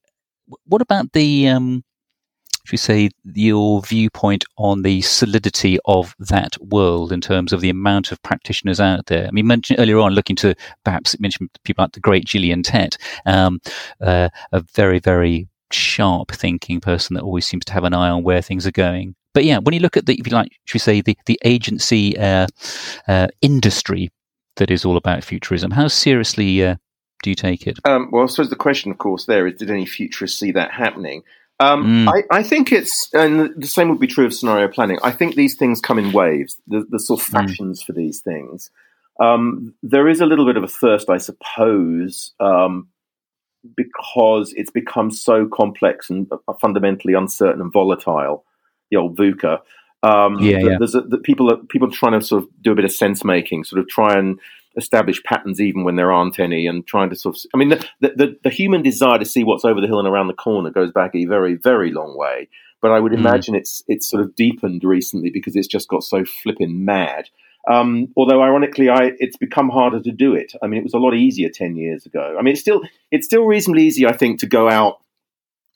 what 0.66 0.82
about 0.82 1.14
the 1.14 1.48
um, 1.48 1.84
should 2.66 2.72
we 2.72 2.78
say, 2.78 3.10
your 3.36 3.82
viewpoint 3.84 4.44
on 4.58 4.82
the 4.82 5.02
solidity 5.02 5.78
of 5.86 6.16
that 6.18 6.58
world 6.60 7.12
in 7.12 7.22
terms 7.22 7.54
of 7.54 7.62
the 7.62 7.70
amount 7.70 8.12
of 8.12 8.22
practitioners 8.24 8.80
out 8.80 9.06
there? 9.06 9.28
I 9.28 9.32
mean, 9.32 9.46
mentioned 9.46 9.80
earlier 9.80 10.00
on, 10.00 10.14
looking 10.14 10.36
to 10.38 10.56
perhaps 10.84 11.20
mention 11.20 11.48
people 11.64 11.84
like 11.84 11.92
the 11.92 12.00
great 12.00 12.26
Gillian 12.26 12.64
Tett, 12.64 12.98
um, 13.28 13.60
uh, 14.02 14.30
a 14.52 14.62
very, 14.74 14.98
very 14.98 15.48
sharp 15.72 16.32
thinking 16.32 16.82
person 16.82 17.14
that 17.14 17.24
always 17.24 17.46
seems 17.46 17.66
to 17.66 17.74
have 17.74 17.84
an 17.84 17.94
eye 17.94 18.10
on 18.10 18.24
where 18.24 18.42
things 18.42 18.66
are 18.66 18.72
going. 18.72 19.16
But 19.36 19.46
yeah, 19.46 19.60
when 19.60 19.76
you 19.76 19.80
look 19.80 19.96
at 19.96 20.08
the, 20.08 20.16
if 20.16 20.26
you 20.26 20.34
like, 20.34 20.52
should 20.66 20.76
we 20.76 20.80
say, 20.80 21.02
the, 21.02 21.16
the 21.28 21.40
agency 21.46 22.18
uh, 22.18 22.48
uh, 23.08 23.28
industry 23.42 24.12
that 24.56 24.72
is 24.72 24.86
all 24.86 24.98
about 24.98 25.24
futurism, 25.24 25.70
how 25.70 25.88
seriously 25.88 26.66
uh, 26.66 26.78
do 27.26 27.32
you 27.32 27.36
take 27.36 27.66
it? 27.66 27.80
Um, 27.86 28.10
well, 28.12 28.22
I 28.22 28.28
suppose 28.28 28.52
the 28.52 28.56
question, 28.56 28.92
of 28.92 29.00
course, 29.00 29.26
there 29.26 29.48
is 29.48 29.56
did 29.56 29.72
any 29.72 29.88
futurists 29.88 30.40
see 30.40 30.52
that 30.52 30.70
happening? 30.70 31.24
Um, 31.60 32.06
mm. 32.06 32.08
I, 32.08 32.38
I, 32.38 32.44
think 32.44 32.72
it's, 32.72 33.12
and 33.16 33.52
the 33.60 33.66
same 33.66 33.90
would 33.90 34.00
be 34.00 34.06
true 34.06 34.28
of 34.28 34.34
scenario 34.34 34.68
planning. 34.68 35.00
I 35.04 35.10
think 35.10 35.34
these 35.34 35.56
things 35.56 35.82
come 35.82 35.98
in 35.98 36.12
waves, 36.12 36.62
the, 36.68 36.86
the 36.88 37.00
sort 37.00 37.22
of 37.22 37.26
mm. 37.26 37.32
fashions 37.32 37.82
mm. 37.82 37.86
for 37.88 37.94
these 37.94 38.20
things. 38.20 38.70
Um, 39.20 39.74
there 39.82 40.08
is 40.08 40.22
a 40.22 40.28
little 40.28 40.46
bit 40.46 40.56
of 40.56 40.64
a 40.64 40.68
thirst, 40.68 41.10
I 41.10 41.18
suppose, 41.18 42.34
um, 42.40 42.90
because 43.76 44.54
it's 44.56 44.70
become 44.70 45.10
so 45.10 45.48
complex 45.48 46.12
and 46.12 46.32
uh, 46.32 46.54
fundamentally 46.62 47.16
uncertain 47.16 47.60
and 47.60 47.74
volatile, 47.74 48.46
the 48.92 48.98
old 48.98 49.18
VUCA. 49.18 49.62
Um, 50.04 50.38
yeah, 50.40 50.60
yeah. 50.60 50.76
There's 50.78 50.94
a, 50.94 51.02
that 51.02 51.24
people 51.24 51.52
are 51.52 51.58
people 51.58 51.88
are 51.88 51.92
trying 51.92 52.20
to 52.20 52.24
sort 52.24 52.44
of 52.44 52.50
do 52.62 52.72
a 52.72 52.76
bit 52.76 52.86
of 52.86 52.92
sense 52.92 53.24
making, 53.24 53.64
sort 53.64 53.80
of 53.80 53.88
try 53.88 54.14
and 54.14 54.40
establish 54.78 55.24
patterns 55.24 55.62
even 55.62 55.84
when 55.84 55.96
there 55.96 56.12
aren't 56.12 56.40
any, 56.40 56.68
and 56.68 56.86
trying 56.86 57.10
to 57.10 57.16
sort 57.16 57.36
of. 57.36 57.42
I 57.54 57.58
mean, 57.58 57.70
the, 57.70 57.88
the, 58.02 58.38
the 58.44 58.50
human 58.50 58.82
desire 58.82 59.20
to 59.20 59.26
see 59.26 59.44
what's 59.44 59.66
over 59.66 59.82
the 59.82 59.88
hill 59.88 60.00
and 60.00 60.08
around 60.08 60.28
the 60.28 60.34
corner 60.34 60.70
goes 60.70 60.92
back 60.92 61.16
a 61.16 61.26
very 61.26 61.56
very 61.56 61.92
long 61.92 62.18
way. 62.18 62.50
But 62.82 62.92
I 62.92 63.00
would 63.00 63.14
mm. 63.14 63.20
imagine 63.20 63.56
it's 63.56 63.84
it's 63.88 64.10
sort 64.10 64.24
of 64.24 64.36
deepened 64.36 64.84
recently 64.84 65.30
because 65.30 65.56
it's 65.56 65.68
just 65.68 65.88
got 65.88 66.04
so 66.04 66.26
flipping 66.26 66.86
mad. 66.86 67.30
Um, 67.68 68.10
although 68.16 68.44
ironically, 68.44 68.90
I, 68.90 69.14
it's 69.18 69.38
become 69.38 69.70
harder 69.70 70.00
to 70.00 70.12
do 70.12 70.36
it. 70.36 70.54
I 70.62 70.68
mean, 70.68 70.80
it 70.80 70.84
was 70.84 70.94
a 70.94 71.00
lot 71.00 71.16
easier 71.16 71.50
ten 71.50 71.76
years 71.76 72.06
ago. 72.06 72.36
I 72.38 72.42
mean, 72.42 72.54
it's 72.54 72.62
still 72.62 72.82
it's 73.12 73.26
still 73.26 73.46
reasonably 73.46 73.84
easy, 73.84 74.06
I 74.06 74.14
think, 74.14 74.40
to 74.42 74.48
go 74.48 74.70
out 74.70 75.00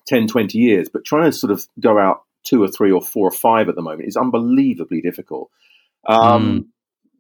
10, 0.08 0.28
20 0.28 0.58
years, 0.58 0.90
but 0.90 1.06
trying 1.06 1.24
to 1.24 1.32
sort 1.32 1.52
of 1.52 1.68
go 1.80 2.00
out 2.00 2.24
two 2.44 2.64
or 2.64 2.68
three 2.68 2.92
or 2.92 3.02
four 3.02 3.28
or 3.28 3.32
five 3.32 3.70
at 3.70 3.76
the 3.76 3.82
moment 3.82 4.08
is 4.08 4.18
unbelievably 4.18 5.02
difficult. 5.02 5.52
Um, 6.08 6.62
mm 6.62 6.66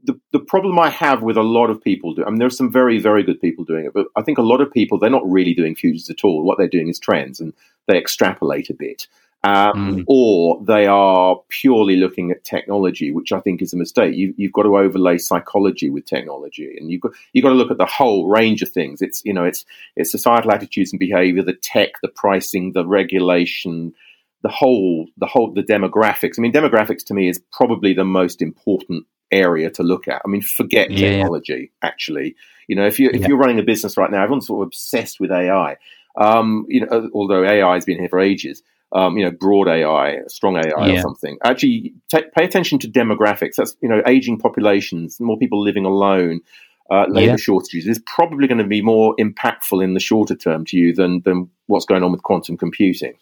the, 0.03 0.19
the 0.31 0.39
problem 0.39 0.79
I 0.79 0.89
have 0.89 1.21
with 1.21 1.37
a 1.37 1.43
lot 1.43 1.69
of 1.69 1.81
people 1.81 2.13
do, 2.13 2.23
I 2.23 2.29
mean, 2.29 2.39
there 2.39 2.47
are 2.47 2.51
some 2.51 2.71
very, 2.71 2.99
very 2.99 3.23
good 3.23 3.41
people 3.41 3.65
doing 3.65 3.85
it, 3.85 3.93
but 3.93 4.07
I 4.15 4.21
think 4.21 4.37
a 4.37 4.43
lot 4.43 4.61
of 4.61 4.71
people, 4.71 4.97
they're 4.97 5.09
not 5.09 5.29
really 5.29 5.53
doing 5.53 5.75
futures 5.75 6.09
at 6.09 6.23
all. 6.23 6.43
What 6.43 6.57
they're 6.57 6.67
doing 6.67 6.89
is 6.89 6.99
trends 6.99 7.39
and 7.39 7.53
they 7.87 7.97
extrapolate 7.97 8.69
a 8.69 8.73
bit. 8.73 9.07
Um, 9.41 9.99
mm. 9.99 10.03
Or 10.07 10.61
they 10.65 10.85
are 10.85 11.39
purely 11.47 11.95
looking 11.95 12.29
at 12.29 12.43
technology, 12.43 13.11
which 13.11 13.31
I 13.31 13.39
think 13.39 13.61
is 13.61 13.71
a 13.71 13.77
mistake. 13.77 14.15
You, 14.15 14.33
have 14.37 14.51
got 14.51 14.63
to 14.63 14.77
overlay 14.77 15.17
psychology 15.17 15.89
with 15.89 16.05
technology, 16.05 16.75
and 16.77 16.91
you've 16.91 16.99
got 16.99 17.13
you've 17.31 17.43
got 17.43 17.49
to 17.49 17.55
look 17.55 17.71
at 17.71 17.77
the 17.77 17.85
whole 17.85 18.27
range 18.27 18.61
of 18.61 18.69
things. 18.69 19.01
It's 19.01 19.23
you 19.23 19.33
know 19.33 19.45
it's 19.45 19.63
it's 19.95 20.11
societal 20.11 20.51
attitudes 20.51 20.91
and 20.91 20.99
behavior, 20.99 21.41
the 21.41 21.53
tech, 21.53 22.01
the 22.01 22.09
pricing, 22.09 22.73
the 22.73 22.85
regulation, 22.85 23.93
the 24.41 24.49
whole 24.49 25.07
the 25.15 25.25
whole 25.25 25.53
the 25.53 25.63
demographics. 25.63 26.37
I 26.37 26.41
mean, 26.41 26.51
demographics 26.51 27.05
to 27.05 27.13
me 27.13 27.29
is 27.29 27.41
probably 27.53 27.93
the 27.93 28.03
most 28.03 28.41
important 28.41 29.05
area 29.31 29.69
to 29.71 29.83
look 29.83 30.07
at. 30.07 30.21
I 30.25 30.27
mean, 30.27 30.41
forget 30.41 30.91
yeah. 30.91 31.09
technology. 31.09 31.71
Actually, 31.81 32.35
you 32.67 32.75
know, 32.75 32.85
if 32.85 32.99
you 32.99 33.09
if 33.13 33.21
yeah. 33.21 33.27
you're 33.27 33.37
running 33.37 33.59
a 33.59 33.63
business 33.63 33.97
right 33.97 34.11
now, 34.11 34.23
everyone's 34.23 34.47
sort 34.47 34.61
of 34.61 34.67
obsessed 34.67 35.19
with 35.19 35.31
AI. 35.31 35.77
Um, 36.15 36.65
you 36.67 36.85
know, 36.85 37.09
although 37.13 37.43
AI 37.45 37.73
has 37.73 37.85
been 37.85 37.99
here 37.99 38.09
for 38.09 38.19
ages. 38.19 38.63
Um, 38.91 39.19
you 39.19 39.23
know, 39.23 39.29
broad 39.29 39.67
AI, 39.67 40.21
strong 40.29 40.57
AI, 40.57 40.87
yeah. 40.87 40.97
or 40.97 41.01
something. 41.01 41.37
Actually, 41.43 41.93
t- 42.09 42.23
pay 42.35 42.43
attention 42.43 42.79
to 42.79 42.87
demographics. 42.87 43.57
That's 43.57 43.75
you 43.81 43.87
know, 43.87 44.01
aging 44.07 44.39
populations, 44.39 45.19
more 45.19 45.37
people 45.37 45.61
living 45.61 45.85
alone, 45.85 46.41
uh, 46.89 47.05
labor 47.07 47.37
shortages 47.37 47.87
is 47.87 48.01
probably 48.05 48.47
going 48.47 48.57
to 48.57 48.63
be 48.63 48.81
more 48.81 49.15
impactful 49.17 49.83
in 49.83 49.93
the 49.93 49.99
shorter 49.99 50.35
term 50.35 50.65
to 50.65 50.77
you 50.77 50.93
than 50.93 51.21
than 51.21 51.49
what's 51.67 51.85
going 51.85 52.03
on 52.03 52.11
with 52.11 52.23
quantum 52.23 52.57
computing. 52.57 53.13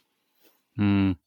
Mm. 0.80 1.18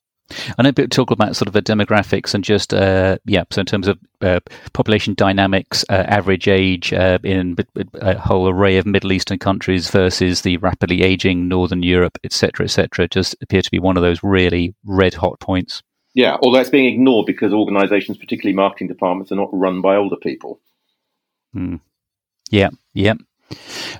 I 0.58 0.62
know 0.62 0.72
talk 0.72 1.10
about 1.10 1.36
sort 1.36 1.48
of 1.48 1.54
the 1.54 1.62
demographics 1.62 2.34
and 2.34 2.44
just 2.44 2.72
uh, 2.72 3.18
yeah. 3.24 3.44
So 3.50 3.60
in 3.60 3.66
terms 3.66 3.88
of 3.88 3.98
uh, 4.20 4.40
population 4.72 5.14
dynamics, 5.14 5.84
uh, 5.88 6.04
average 6.06 6.48
age 6.48 6.92
uh, 6.92 7.18
in 7.22 7.56
a 7.94 8.18
whole 8.18 8.48
array 8.48 8.76
of 8.76 8.86
Middle 8.86 9.12
Eastern 9.12 9.38
countries 9.38 9.90
versus 9.90 10.42
the 10.42 10.56
rapidly 10.58 11.02
aging 11.02 11.48
Northern 11.48 11.82
Europe, 11.82 12.18
etc., 12.24 12.64
etc., 12.64 13.08
just 13.08 13.34
appear 13.42 13.62
to 13.62 13.70
be 13.70 13.78
one 13.78 13.96
of 13.96 14.02
those 14.02 14.22
really 14.22 14.74
red 14.84 15.14
hot 15.14 15.40
points. 15.40 15.82
Yeah, 16.14 16.36
although 16.42 16.60
it's 16.60 16.70
being 16.70 16.92
ignored 16.92 17.26
because 17.26 17.52
organisations, 17.52 18.18
particularly 18.18 18.54
marketing 18.54 18.88
departments, 18.88 19.30
are 19.30 19.36
not 19.36 19.48
run 19.52 19.80
by 19.80 19.96
older 19.96 20.16
people. 20.16 20.60
Mm. 21.54 21.80
Yeah, 22.50 22.70
yeah. 22.92 23.14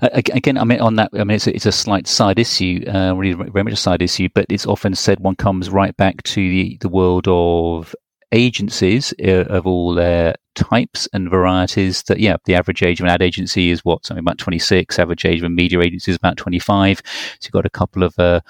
Again, 0.03 0.59
I 0.59 0.65
mean, 0.65 0.81
on 0.81 0.97
that, 0.97 1.11
I 1.13 1.25
mean, 1.25 1.37
it's 1.37 1.47
a, 1.47 1.55
it's 1.55 1.67
a 1.67 1.73
slight 1.73 2.07
side 2.07 2.39
issue, 2.39 2.85
uh, 2.87 3.15
really 3.15 3.33
very 3.51 3.65
much 3.65 3.73
a 3.73 3.77
side 3.77 4.03
issue, 4.03 4.29
but 4.35 4.47
it's 4.49 4.67
often 4.67 4.95
said 4.95 5.21
one 5.21 5.37
comes 5.37 5.71
right 5.71 5.97
back 5.97 6.23
to 6.23 6.37
the, 6.37 6.79
the 6.81 6.89
world 6.89 7.27
of 7.29 7.95
agencies 8.33 9.13
uh, 9.25 9.45
of 9.49 9.67
all 9.67 9.95
their 9.95 10.35
types 10.55 11.09
and 11.13 11.31
varieties 11.31 12.03
that 12.05 12.19
yeah 12.19 12.37
the 12.45 12.55
average 12.55 12.83
age 12.83 13.01
of 13.01 13.05
an 13.05 13.11
ad 13.11 13.23
agency 13.23 13.71
is 13.71 13.85
what 13.85 14.05
something 14.05 14.21
about 14.21 14.37
26 14.37 14.99
average 14.99 15.25
age 15.25 15.39
of 15.39 15.45
a 15.45 15.49
media 15.49 15.81
agency 15.81 16.11
is 16.11 16.17
about 16.17 16.37
25 16.37 17.01
so 17.05 17.39
you've 17.43 17.53
got 17.53 17.65
a 17.65 17.71
couple 17.71 18.03
of 18.03 18.19
uh, 18.19 18.41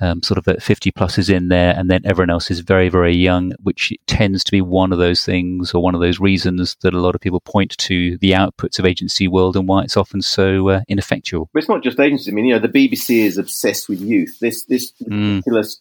um, 0.00 0.22
sort 0.22 0.36
of 0.36 0.62
50 0.62 0.92
pluses 0.92 1.32
in 1.32 1.48
there 1.48 1.74
and 1.76 1.90
then 1.90 2.02
everyone 2.04 2.30
else 2.30 2.50
is 2.50 2.60
very 2.60 2.88
very 2.88 3.14
young 3.14 3.52
which 3.62 3.92
tends 4.06 4.42
to 4.44 4.52
be 4.52 4.60
one 4.60 4.92
of 4.92 4.98
those 4.98 5.24
things 5.24 5.72
or 5.72 5.82
one 5.82 5.94
of 5.94 6.00
those 6.00 6.18
reasons 6.18 6.76
that 6.82 6.92
a 6.92 7.00
lot 7.00 7.14
of 7.14 7.20
people 7.20 7.40
point 7.40 7.76
to 7.78 8.18
the 8.18 8.32
outputs 8.32 8.78
of 8.78 8.84
agency 8.84 9.28
world 9.28 9.56
and 9.56 9.68
why 9.68 9.82
it's 9.82 9.96
often 9.96 10.20
so 10.20 10.68
uh, 10.68 10.80
ineffectual. 10.88 11.48
But 11.52 11.60
it's 11.60 11.68
not 11.68 11.82
just 11.82 12.00
agencies 12.00 12.28
i 12.28 12.32
mean 12.32 12.46
you 12.46 12.54
know 12.54 12.60
the 12.60 12.68
bbc 12.68 13.24
is 13.24 13.38
obsessed 13.38 13.88
with 13.88 14.00
youth. 14.00 14.38
This 14.40 14.64
this 14.64 14.92
mm. 15.02 15.36
ridiculous 15.36 15.80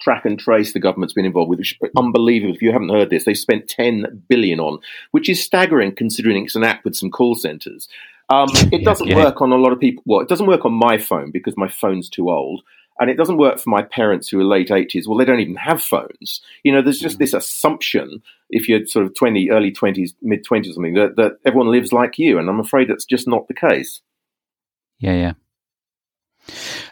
track 0.00 0.24
and 0.24 0.38
trace 0.38 0.72
the 0.72 0.80
government's 0.80 1.14
been 1.14 1.24
involved 1.24 1.50
with, 1.50 1.58
which 1.58 1.78
is 1.80 1.90
unbelievable. 1.96 2.54
If 2.54 2.62
you 2.62 2.72
haven't 2.72 2.90
heard 2.90 3.10
this, 3.10 3.24
they 3.24 3.34
spent 3.34 3.68
10 3.68 4.24
billion 4.28 4.60
on, 4.60 4.78
which 5.10 5.28
is 5.28 5.42
staggering 5.42 5.94
considering 5.94 6.44
it's 6.44 6.56
an 6.56 6.64
app 6.64 6.84
with 6.84 6.96
some 6.96 7.10
call 7.10 7.34
centers. 7.34 7.88
Um, 8.28 8.48
it 8.72 8.84
doesn't 8.84 9.08
yeah. 9.08 9.16
work 9.16 9.40
on 9.40 9.52
a 9.52 9.56
lot 9.56 9.72
of 9.72 9.80
people. 9.80 10.02
Well, 10.06 10.20
it 10.20 10.28
doesn't 10.28 10.46
work 10.46 10.64
on 10.64 10.72
my 10.72 10.98
phone 10.98 11.30
because 11.30 11.56
my 11.56 11.68
phone's 11.68 12.08
too 12.08 12.30
old. 12.30 12.62
And 13.00 13.08
it 13.08 13.16
doesn't 13.16 13.36
work 13.36 13.60
for 13.60 13.70
my 13.70 13.82
parents 13.82 14.28
who 14.28 14.40
are 14.40 14.44
late 14.44 14.70
80s. 14.70 15.06
Well, 15.06 15.18
they 15.18 15.24
don't 15.24 15.38
even 15.38 15.54
have 15.54 15.80
phones. 15.80 16.40
You 16.64 16.72
know, 16.72 16.82
there's 16.82 16.98
just 16.98 17.14
mm. 17.16 17.20
this 17.20 17.32
assumption, 17.32 18.20
if 18.50 18.68
you're 18.68 18.86
sort 18.86 19.06
of 19.06 19.14
20, 19.14 19.50
early 19.50 19.70
20s, 19.70 20.14
mid 20.20 20.44
20s 20.44 20.70
or 20.70 20.72
something, 20.72 20.94
that, 20.94 21.14
that 21.14 21.38
everyone 21.44 21.70
lives 21.70 21.92
like 21.92 22.18
you. 22.18 22.40
And 22.40 22.48
I'm 22.48 22.58
afraid 22.58 22.88
that's 22.88 23.04
just 23.04 23.28
not 23.28 23.46
the 23.46 23.54
case. 23.54 24.00
Yeah, 24.98 25.12
yeah. 25.12 25.32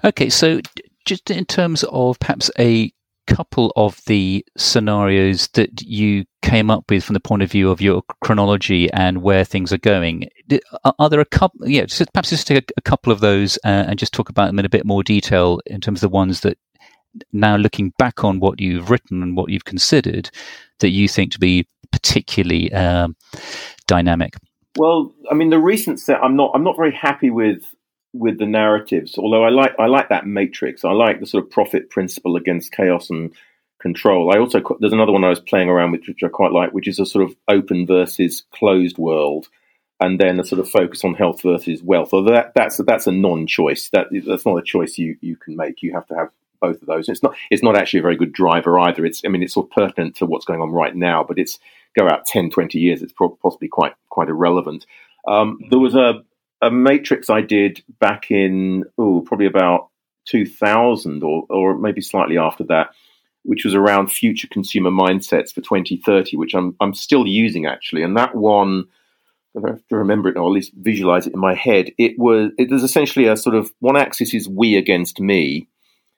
Okay, 0.05 0.29
so 0.29 0.61
just 1.05 1.31
in 1.31 1.45
terms 1.45 1.85
of 1.85 2.19
perhaps 2.21 2.51
a 2.59 2.93
couple 3.27 3.73
of 3.77 4.01
the 4.07 4.45
scenarios 4.57 5.49
that 5.55 5.83
you 5.83 6.25
came 6.43 6.71
up 6.71 6.91
with 6.91 7.05
from 7.05 7.15
the 7.15 7.21
point 7.21 7.43
of 7.43 7.51
view 7.51 7.71
of 7.71 7.81
your 7.81 8.03
chronology 8.23 8.91
and 8.93 9.23
where 9.23 9.45
things 9.45 9.73
are 9.73 9.79
going. 9.79 10.29
Are, 10.99 11.11
there 11.11 11.21
a 11.21 11.25
couple? 11.25 11.69
Yeah, 11.69 11.85
just, 11.87 12.13
perhaps 12.13 12.31
just 12.31 12.47
take 12.47 12.71
a, 12.71 12.73
a 12.77 12.83
couple 12.83 13.13
of 13.13 13.21
those 13.21 13.59
uh, 13.65 13.85
and 13.89 13.99
just 13.99 14.13
talk 14.13 14.29
about 14.29 14.47
them 14.47 14.59
in 14.59 14.65
a 14.65 14.71
bit 14.71 14.87
more 14.87 15.03
detail 15.03 15.61
in 15.67 15.81
terms 15.81 15.99
of 15.99 16.11
the 16.11 16.15
ones 16.15 16.41
that 16.41 16.59
now 17.33 17.57
looking 17.57 17.93
back 17.99 18.25
on 18.25 18.41
what 18.41 18.61
you've 18.61 18.91
written 18.91 19.23
and 19.23 19.37
what 19.37 19.51
you've 19.51 19.65
considered 19.65 20.31
that 20.81 20.91
you 20.91 21.09
think 21.09 21.33
to 21.33 21.39
be 21.39 21.67
particularly 21.91 22.73
um, 22.73 23.17
dynamic. 23.87 24.35
Well, 24.77 25.15
I 25.31 25.35
mean, 25.35 25.51
the 25.51 25.59
recent 25.59 26.01
set, 26.01 26.23
I'm 26.23 26.37
not, 26.37 26.53
I'm 26.55 26.65
not 26.65 26.77
very 26.77 26.95
happy 26.95 27.31
with 27.31 27.63
with 28.19 28.39
the 28.39 28.47
narratives. 28.47 29.19
Although 29.19 29.45
I 29.45 29.51
like, 29.51 29.75
I 29.79 29.87
like 29.87 30.09
that 30.09 30.27
matrix. 30.27 30.85
I 30.85 30.93
like 30.93 31.21
the 31.21 31.27
sort 31.27 31.45
of 31.45 31.51
profit 31.51 31.91
principle 31.91 32.37
against 32.37 32.73
chaos 32.73 33.11
and 33.11 33.35
control. 33.81 34.33
I 34.35 34.39
also 34.39 34.61
there's 34.81 34.93
another 34.93 35.13
one 35.13 35.25
I 35.25 35.29
was 35.29 35.41
playing 35.41 35.69
around 35.69 35.93
with, 35.93 36.07
which 36.07 36.23
I 36.23 36.29
quite 36.29 36.53
like, 36.53 36.73
which 36.73 36.89
is 36.89 36.99
a 36.99 37.07
sort 37.07 37.25
of 37.25 37.37
open 37.49 37.87
versus 37.87 38.45
closed 38.53 38.99
world, 38.99 39.49
and 40.01 40.21
then 40.21 40.41
a 40.41 40.45
sort 40.45 40.61
of 40.61 40.71
focus 40.71 41.05
on 41.05 41.15
health 41.15 41.43
versus 41.43 41.83
wealth. 41.83 42.11
Although 42.13 42.33
that, 42.33 42.53
that's 42.55 42.79
that's 42.79 43.07
a 43.07 43.13
non-choice. 43.13 43.91
That 43.91 44.09
that's 44.27 44.47
not 44.47 44.59
a 44.59 44.63
choice 44.63 44.99
you 44.99 45.17
you 45.21 45.37
can 45.37 45.57
make. 45.57 45.83
You 45.83 45.95
have 45.95 46.07
to 46.09 46.15
have 46.15 46.31
both 46.61 46.81
of 46.81 46.87
those. 46.87 47.09
It's 47.09 47.23
not 47.23 47.37
it's 47.51 47.63
not 47.63 47.77
actually 47.77 48.01
a 48.01 48.03
very 48.03 48.17
good 48.17 48.33
driver 48.33 48.79
either. 48.79 49.05
It's 49.05 49.23
I 49.25 49.29
mean 49.29 49.43
it's 49.43 49.55
sort 49.55 49.67
of 49.67 49.71
pertinent 49.73 50.17
to 50.17 50.27
what's 50.27 50.47
going 50.47 50.61
on 50.61 50.73
right 50.73 50.95
now, 50.95 51.25
but 51.25 51.39
it's 51.39 51.59
go 51.99 52.09
out 52.09 52.27
10, 52.27 52.51
20 52.51 52.79
years. 52.79 53.03
It's 53.03 53.15
possibly 53.43 53.69
quite 53.69 53.95
quite 54.09 54.29
irrelevant. 54.29 54.87
Um, 55.27 55.61
there 55.71 55.79
was 55.79 55.95
a 55.95 56.23
a 56.63 56.71
matrix 56.71 57.31
I 57.31 57.43
did 57.43 57.83
back 58.01 58.31
in 58.31 58.85
oh 58.99 59.21
probably 59.21 59.47
about 59.47 59.89
2000 60.27 61.23
or 61.23 61.47
or 61.49 61.79
maybe 61.79 62.01
slightly 62.01 62.39
after 62.39 62.65
that 62.65 62.91
which 63.47 63.65
was 63.65 63.75
around 63.75 64.11
future 64.11 64.49
consumer 64.49 64.91
mindsets 64.91 65.53
for 65.55 65.61
2030, 65.61 66.37
which 66.37 66.55
I'm 66.55 66.77
I'm 66.81 66.95
still 66.95 67.27
using 67.27 67.65
actually. 67.65 68.03
And 68.03 68.17
that 68.17 68.35
one, 68.35 68.85
I 69.57 69.69
have 69.69 69.87
to 69.89 69.97
remember 69.97 70.29
it 70.29 70.37
or 70.37 70.47
at 70.49 70.53
least 70.53 70.73
visualize 70.75 71.27
it 71.27 71.35
in 71.35 71.41
my 71.41 71.55
head. 71.55 71.93
It 71.97 72.19
was 72.19 72.51
it 72.59 72.71
was 72.71 72.83
essentially 72.83 73.27
a 73.27 73.37
sort 73.37 73.55
of 73.55 73.73
one 73.79 73.97
axis 73.97 74.35
is 74.35 74.49
we 74.49 74.77
against 74.77 75.21
me, 75.21 75.69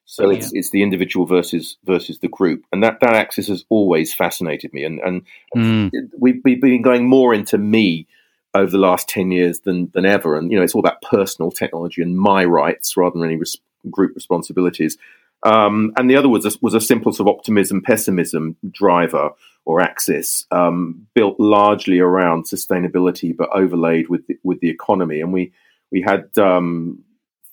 so 0.07 0.31
yeah. 0.31 0.39
it's 0.39 0.53
it's 0.55 0.71
the 0.71 0.83
individual 0.83 1.27
versus 1.27 1.77
versus 1.85 2.19
the 2.21 2.29
group, 2.29 2.65
and 2.73 2.83
that 2.83 2.99
that 3.01 3.15
axis 3.15 3.49
has 3.49 3.65
always 3.69 4.15
fascinated 4.15 4.73
me. 4.73 4.85
And 4.85 4.99
and 5.01 5.23
mm. 5.55 5.91
we've, 6.19 6.41
we've 6.45 6.61
been 6.61 6.83
going 6.83 7.07
more 7.07 7.35
into 7.35 7.59
me 7.59 8.07
over 8.55 8.71
the 8.71 8.79
last 8.79 9.09
10 9.09 9.31
years 9.31 9.61
than 9.61 9.91
than 9.95 10.07
ever 10.07 10.37
and 10.37 10.51
you 10.51 10.57
know 10.57 10.65
it's 10.65 10.75
all 10.75 10.81
about 10.81 11.03
personal 11.03 11.51
technology 11.51 12.03
and 12.03 12.19
my 12.19 12.45
rights 12.45 12.97
rather 12.97 13.19
than 13.19 13.29
any 13.29 13.37
res- 13.37 13.59
group 13.91 14.15
responsibilities 14.15 14.97
um, 15.45 15.93
and 15.97 16.11
the 16.11 16.17
other 16.17 16.29
was 16.29 16.45
a, 16.45 16.59
was 16.61 16.75
a 16.75 16.81
simple 16.81 17.13
sort 17.13 17.29
of 17.29 17.35
optimism 17.37 17.81
pessimism 17.81 18.57
driver 18.71 19.31
or 19.65 19.81
axis 19.81 20.47
um, 20.51 21.07
built 21.15 21.39
largely 21.39 21.99
around 21.99 22.45
sustainability, 22.45 23.37
but 23.37 23.51
overlaid 23.55 24.09
with 24.09 24.27
the, 24.27 24.39
with 24.43 24.61
the 24.61 24.71
economy. 24.71 25.21
And 25.21 25.33
we 25.33 25.53
we 25.93 26.03
had 26.03 26.37
um, 26.39 27.05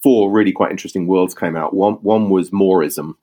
four 0.01 0.31
really 0.31 0.51
quite 0.51 0.71
interesting 0.71 1.07
worlds 1.07 1.35
came 1.35 1.55
out. 1.55 1.73
One 1.73 1.95
one 1.95 2.29
was 2.29 2.51
Moreism, 2.51 3.17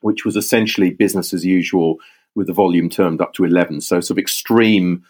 which 0.00 0.24
was 0.24 0.36
essentially 0.36 0.90
business 0.90 1.32
as 1.32 1.44
usual 1.44 1.98
with 2.34 2.46
the 2.46 2.52
volume 2.54 2.88
termed 2.88 3.20
up 3.20 3.34
to 3.34 3.44
eleven. 3.44 3.80
So 3.80 4.00
sort 4.00 4.16
of 4.16 4.22
extreme 4.22 5.04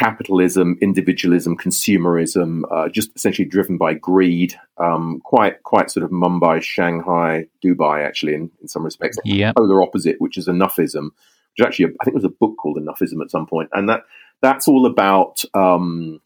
capitalism, 0.00 0.78
individualism, 0.80 1.56
consumerism, 1.56 2.62
uh, 2.72 2.88
just 2.88 3.10
essentially 3.14 3.46
driven 3.46 3.76
by 3.76 3.92
greed. 3.92 4.54
Um, 4.78 5.20
quite, 5.24 5.62
quite 5.62 5.90
sort 5.90 6.04
of 6.04 6.10
Mumbai, 6.10 6.62
Shanghai, 6.62 7.46
Dubai, 7.62 8.04
actually, 8.06 8.34
in, 8.34 8.50
in 8.62 8.68
some 8.68 8.82
respects. 8.82 9.18
Yeah. 9.24 9.52
Polar 9.56 9.82
opposite, 9.82 10.16
which 10.18 10.38
is 10.38 10.48
enoughism, 10.48 11.10
which 11.52 11.66
actually, 11.66 11.86
I 12.00 12.04
think 12.04 12.14
there 12.14 12.14
was 12.14 12.24
a 12.24 12.30
book 12.30 12.56
called 12.58 12.78
Enoughism 12.78 13.20
at 13.22 13.30
some 13.30 13.46
point, 13.46 13.68
and 13.72 13.88
that 13.90 14.04
that's 14.40 14.66
all 14.66 14.86
about. 14.86 15.44
Um, 15.52 16.20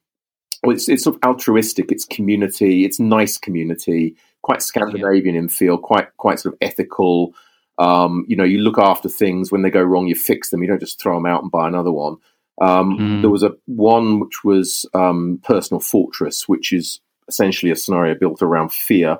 well, 0.63 0.75
it's, 0.75 0.89
it's 0.89 1.05
sort 1.05 1.17
of 1.17 1.23
altruistic. 1.29 1.91
It's 1.91 2.05
community. 2.05 2.85
It's 2.85 3.01
nice 3.01 3.37
community. 3.37 4.17
Quite 4.43 4.63
Scandinavian 4.63 5.35
yeah. 5.35 5.43
in 5.43 5.49
feel. 5.49 5.77
Quite, 5.77 6.17
quite 6.17 6.39
sort 6.39 6.55
of 6.55 6.59
ethical. 6.63 7.35
Um, 7.77 8.25
you 8.29 8.37
know, 8.37 8.45
you 8.45 8.59
look 8.59 8.79
after 8.79 9.09
things 9.09 9.51
when 9.51 9.63
they 9.63 9.71
go 9.71 9.83
wrong. 9.83 10.07
You 10.07 10.15
fix 10.15 10.49
them. 10.49 10.63
You 10.63 10.69
don't 10.69 10.81
just 10.81 11.01
throw 11.01 11.17
them 11.17 11.27
out 11.27 11.43
and 11.43 11.51
buy 11.51 11.67
another 11.69 11.93
one. 11.93 12.17
Um, 12.61 12.99
mm. 12.99 13.21
There 13.21 13.31
was 13.31 13.43
a 13.43 13.53
one 13.67 14.21
which 14.21 14.45
was 14.45 14.87
um, 14.95 15.41
Personal 15.45 15.81
Fortress, 15.81 16.49
which 16.49 16.73
is 16.73 17.01
essentially 17.29 17.73
a 17.73 17.77
scenario 17.77 18.15
built 18.15 18.43
around 18.43 18.73
fear, 18.73 19.19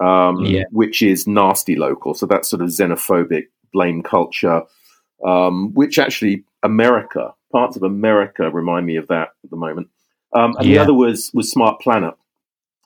um, 0.00 0.44
yeah. 0.44 0.64
which 0.70 1.02
is 1.02 1.26
nasty 1.26 1.76
local. 1.76 2.14
So 2.14 2.26
that's 2.26 2.48
sort 2.48 2.62
of 2.62 2.68
xenophobic 2.68 3.46
blame 3.72 4.02
culture, 4.02 4.62
um, 5.26 5.72
which 5.74 5.98
actually 5.98 6.44
America, 6.62 7.34
parts 7.50 7.76
of 7.76 7.82
America 7.82 8.50
remind 8.50 8.86
me 8.86 8.96
of 8.96 9.08
that 9.08 9.30
at 9.44 9.50
the 9.50 9.56
moment. 9.56 9.88
Um, 10.34 10.56
and 10.58 10.66
yeah. 10.66 10.76
the 10.76 10.82
other 10.82 10.94
was 10.94 11.30
was 11.34 11.50
Smart 11.50 11.80
Planet. 11.80 12.14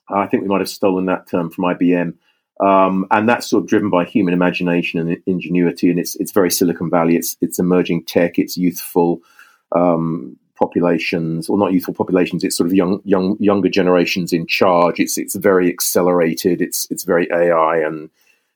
I 0.09 0.27
think 0.27 0.43
we 0.43 0.49
might 0.49 0.61
have 0.61 0.69
stolen 0.69 1.05
that 1.05 1.27
term 1.27 1.49
from 1.49 1.65
IBM. 1.65 2.13
Um, 2.59 3.05
and 3.11 3.29
that's 3.29 3.47
sort 3.47 3.63
of 3.63 3.69
driven 3.69 3.89
by 3.89 4.05
human 4.05 4.33
imagination 4.33 4.99
and 4.99 5.17
ingenuity, 5.27 5.89
and 5.89 5.99
it's 5.99 6.15
it's 6.15 6.31
very 6.31 6.49
Silicon 6.49 6.89
Valley. 6.89 7.15
It's 7.15 7.37
it's 7.39 7.59
emerging 7.59 8.05
tech. 8.05 8.39
It's 8.39 8.57
youthful 8.57 9.21
um, 9.73 10.37
populations, 10.55 11.49
or 11.49 11.57
not 11.57 11.73
youthful 11.73 11.93
populations. 11.93 12.43
It's 12.43 12.57
sort 12.57 12.67
of 12.67 12.73
young, 12.73 13.01
young, 13.03 13.37
younger 13.39 13.69
generations 13.69 14.33
in 14.33 14.47
charge. 14.47 14.99
It's 14.99 15.17
it's 15.17 15.35
very 15.35 15.69
accelerated. 15.69 16.61
It's 16.61 16.87
it's 16.89 17.03
very 17.03 17.27
AI 17.31 17.77
and 17.77 18.09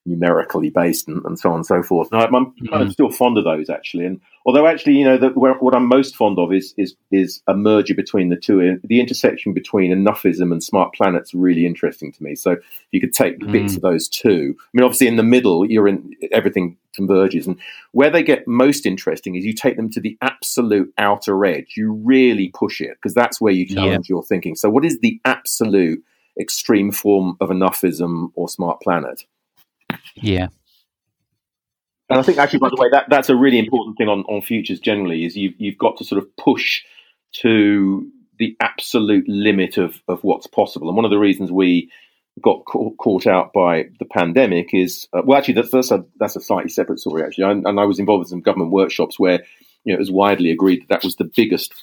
numerically 0.05 0.69
based 0.71 1.07
and, 1.07 1.23
and, 1.25 1.37
so 1.37 1.49
on 1.49 1.57
and 1.57 1.65
so 1.65 1.83
forth. 1.83 2.09
I'm, 2.11 2.33
I'm, 2.33 2.45
mm-hmm. 2.53 2.89
Still 2.89 3.11
fond 3.11 3.37
of 3.37 3.43
those 3.43 3.69
actually. 3.69 4.05
And 4.05 4.19
although 4.45 4.65
actually, 4.65 4.97
you 4.97 5.05
know, 5.05 5.17
the, 5.17 5.29
where, 5.29 5.53
what 5.53 5.75
I'm 5.75 5.85
most 5.85 6.15
fond 6.15 6.39
of 6.39 6.51
is, 6.51 6.73
is, 6.77 6.95
is 7.11 7.41
a 7.47 7.53
merger 7.53 7.93
between 7.93 8.29
the 8.29 8.35
two. 8.35 8.79
The 8.83 8.99
intersection 8.99 9.53
between 9.53 9.91
enoughism 9.91 10.51
and 10.51 10.63
smart 10.63 10.93
planet's 10.93 11.33
really 11.33 11.65
interesting 11.65 12.11
to 12.13 12.23
me. 12.23 12.35
So 12.35 12.53
if 12.53 12.63
you 12.91 12.99
could 12.99 13.13
take 13.13 13.39
mm. 13.39 13.51
bits 13.51 13.75
of 13.75 13.81
those 13.81 14.09
two. 14.09 14.55
I 14.57 14.65
mean, 14.73 14.83
obviously 14.83 15.07
in 15.07 15.17
the 15.17 15.23
middle, 15.23 15.69
you're 15.69 15.87
in 15.87 16.13
everything 16.31 16.77
converges. 16.95 17.45
And 17.45 17.59
where 17.91 18.09
they 18.09 18.23
get 18.23 18.47
most 18.47 18.87
interesting 18.87 19.35
is 19.35 19.45
you 19.45 19.53
take 19.53 19.77
them 19.77 19.89
to 19.91 20.01
the 20.01 20.17
absolute 20.21 20.91
outer 20.97 21.45
edge. 21.45 21.73
You 21.77 21.93
really 22.03 22.49
push 22.49 22.81
it 22.81 22.95
because 22.95 23.13
that's 23.13 23.39
where 23.39 23.53
you 23.53 23.67
challenge 23.67 24.09
yeah. 24.09 24.15
your 24.15 24.23
thinking. 24.23 24.55
So 24.55 24.69
what 24.69 24.83
is 24.83 24.99
the 24.99 25.19
absolute 25.25 26.03
extreme 26.39 26.91
form 26.91 27.37
of 27.39 27.49
enoughism 27.49 28.31
or 28.33 28.49
smart 28.49 28.81
planet? 28.81 29.25
Yeah. 30.15 30.47
And 32.09 32.19
I 32.19 32.23
think 32.23 32.39
actually, 32.39 32.59
by 32.59 32.69
the 32.69 32.81
way, 32.81 32.89
that, 32.91 33.05
that's 33.09 33.29
a 33.29 33.35
really 33.35 33.57
important 33.57 33.97
thing 33.97 34.09
on, 34.09 34.23
on 34.23 34.41
futures 34.41 34.79
generally 34.79 35.23
is 35.23 35.37
you've, 35.37 35.53
you've 35.57 35.77
got 35.77 35.97
to 35.97 36.03
sort 36.03 36.21
of 36.21 36.35
push 36.35 36.83
to 37.35 38.05
the 38.37 38.57
absolute 38.59 39.23
limit 39.29 39.77
of, 39.77 40.01
of 40.09 40.21
what's 40.23 40.47
possible. 40.47 40.89
And 40.89 40.95
one 40.97 41.05
of 41.05 41.11
the 41.11 41.19
reasons 41.19 41.51
we 41.51 41.89
got 42.41 42.65
caught, 42.65 42.97
caught 42.97 43.27
out 43.27 43.53
by 43.53 43.85
the 43.99 44.05
pandemic 44.05 44.73
is, 44.73 45.07
uh, 45.13 45.21
well, 45.23 45.37
actually, 45.37 45.53
that's, 45.53 45.71
that's, 45.71 45.91
a, 45.91 46.03
that's 46.19 46.35
a 46.35 46.41
slightly 46.41 46.69
separate 46.69 46.99
story, 46.99 47.23
actually. 47.23 47.45
I, 47.45 47.51
and 47.51 47.79
I 47.79 47.85
was 47.85 47.99
involved 47.99 48.25
in 48.25 48.29
some 48.29 48.41
government 48.41 48.71
workshops 48.71 49.17
where 49.17 49.43
you 49.85 49.93
know, 49.93 49.95
it 49.95 49.99
was 49.99 50.11
widely 50.11 50.51
agreed 50.51 50.81
that 50.81 50.89
that 50.89 51.03
was 51.03 51.15
the 51.15 51.31
biggest, 51.33 51.73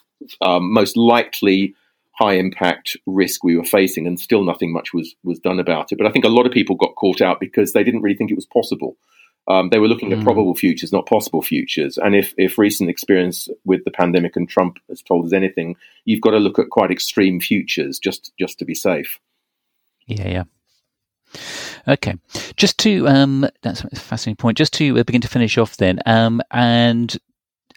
um, 0.42 0.72
most 0.72 0.96
likely 0.96 1.74
high 2.18 2.34
impact 2.34 2.96
risk 3.06 3.44
we 3.44 3.56
were 3.56 3.64
facing, 3.64 4.06
and 4.06 4.18
still 4.18 4.44
nothing 4.44 4.72
much 4.72 4.92
was 4.92 5.14
was 5.22 5.38
done 5.38 5.60
about 5.60 5.92
it. 5.92 5.98
But 5.98 6.06
I 6.06 6.10
think 6.10 6.24
a 6.24 6.28
lot 6.30 6.46
of 6.46 6.52
people 6.52 6.74
got 6.74 6.96
caught 6.96 7.20
out 7.20 7.38
because 7.40 7.72
they 7.72 7.84
didn't 7.84 8.02
really 8.02 8.16
think 8.16 8.30
it 8.30 8.36
was 8.36 8.46
possible. 8.46 8.96
Um, 9.46 9.70
they 9.70 9.78
were 9.78 9.88
looking 9.88 10.10
mm. 10.10 10.18
at 10.18 10.24
probable 10.24 10.54
futures, 10.54 10.92
not 10.92 11.06
possible 11.06 11.42
futures. 11.42 11.96
And 11.96 12.14
if 12.14 12.34
if 12.36 12.58
recent 12.58 12.90
experience 12.90 13.48
with 13.64 13.84
the 13.84 13.90
pandemic 13.90 14.36
and 14.36 14.48
Trump 14.48 14.78
has 14.88 15.00
told 15.00 15.26
us 15.26 15.32
anything, 15.32 15.76
you've 16.04 16.20
got 16.20 16.32
to 16.32 16.38
look 16.38 16.58
at 16.58 16.70
quite 16.70 16.90
extreme 16.90 17.40
futures 17.40 17.98
just 17.98 18.32
just 18.38 18.58
to 18.58 18.64
be 18.64 18.74
safe. 18.74 19.20
Yeah, 20.06 20.28
yeah. 20.28 20.44
Okay, 21.86 22.14
just 22.56 22.78
to 22.78 23.06
um, 23.06 23.48
that's 23.62 23.84
a 23.84 23.90
fascinating 23.96 24.36
point. 24.36 24.58
Just 24.58 24.72
to 24.74 24.98
uh, 24.98 25.04
begin 25.04 25.20
to 25.20 25.28
finish 25.28 25.56
off, 25.56 25.76
then, 25.76 26.00
um, 26.04 26.42
and 26.50 27.16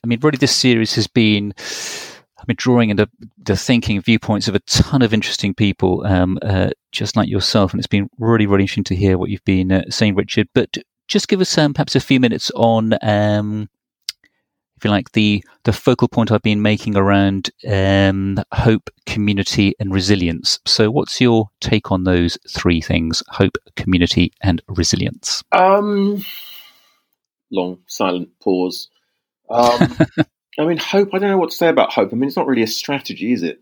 I 0.03 0.07
mean, 0.07 0.19
really, 0.21 0.37
this 0.37 0.55
series 0.55 0.95
has 0.95 1.07
been 1.07 1.53
I've 2.41 2.47
been 2.47 2.55
drawing 2.57 2.89
into 2.89 3.07
the 3.37 3.55
thinking 3.55 4.01
viewpoints 4.01 4.47
of 4.47 4.55
a 4.55 4.59
ton 4.61 5.03
of 5.03 5.13
interesting 5.13 5.53
people, 5.53 6.03
um, 6.07 6.39
uh, 6.41 6.71
just 6.91 7.15
like 7.15 7.29
yourself, 7.29 7.71
and 7.71 7.79
it's 7.79 7.85
been 7.87 8.09
really, 8.17 8.47
really 8.47 8.63
interesting 8.63 8.83
to 8.85 8.95
hear 8.95 9.19
what 9.19 9.29
you've 9.29 9.45
been 9.45 9.71
uh, 9.71 9.83
saying, 9.89 10.15
Richard. 10.15 10.47
But 10.55 10.75
just 11.07 11.27
give 11.27 11.39
us 11.39 11.55
um, 11.59 11.75
perhaps 11.75 11.95
a 11.95 11.99
few 11.99 12.19
minutes 12.19 12.49
on, 12.55 12.95
um, 13.03 13.69
if 14.75 14.83
you 14.83 14.89
like, 14.89 15.11
the 15.11 15.43
the 15.65 15.73
focal 15.73 16.07
point 16.07 16.31
I've 16.31 16.41
been 16.41 16.63
making 16.63 16.97
around 16.97 17.51
um, 17.69 18.39
hope, 18.51 18.89
community, 19.05 19.75
and 19.79 19.93
resilience. 19.93 20.57
So, 20.65 20.89
what's 20.89 21.21
your 21.21 21.51
take 21.59 21.91
on 21.91 22.05
those 22.05 22.39
three 22.49 22.81
things: 22.81 23.21
hope, 23.29 23.55
community, 23.75 24.33
and 24.41 24.63
resilience? 24.67 25.43
Um, 25.51 26.25
long 27.51 27.77
silent 27.85 28.29
pause. 28.41 28.89
Um, 29.47 29.95
I 30.59 30.65
mean, 30.65 30.77
hope. 30.77 31.09
I 31.13 31.19
don't 31.19 31.29
know 31.29 31.37
what 31.37 31.51
to 31.51 31.55
say 31.55 31.69
about 31.69 31.93
hope. 31.93 32.11
I 32.11 32.15
mean, 32.15 32.27
it's 32.27 32.37
not 32.37 32.47
really 32.47 32.63
a 32.63 32.67
strategy, 32.67 33.31
is 33.31 33.43
it? 33.43 33.61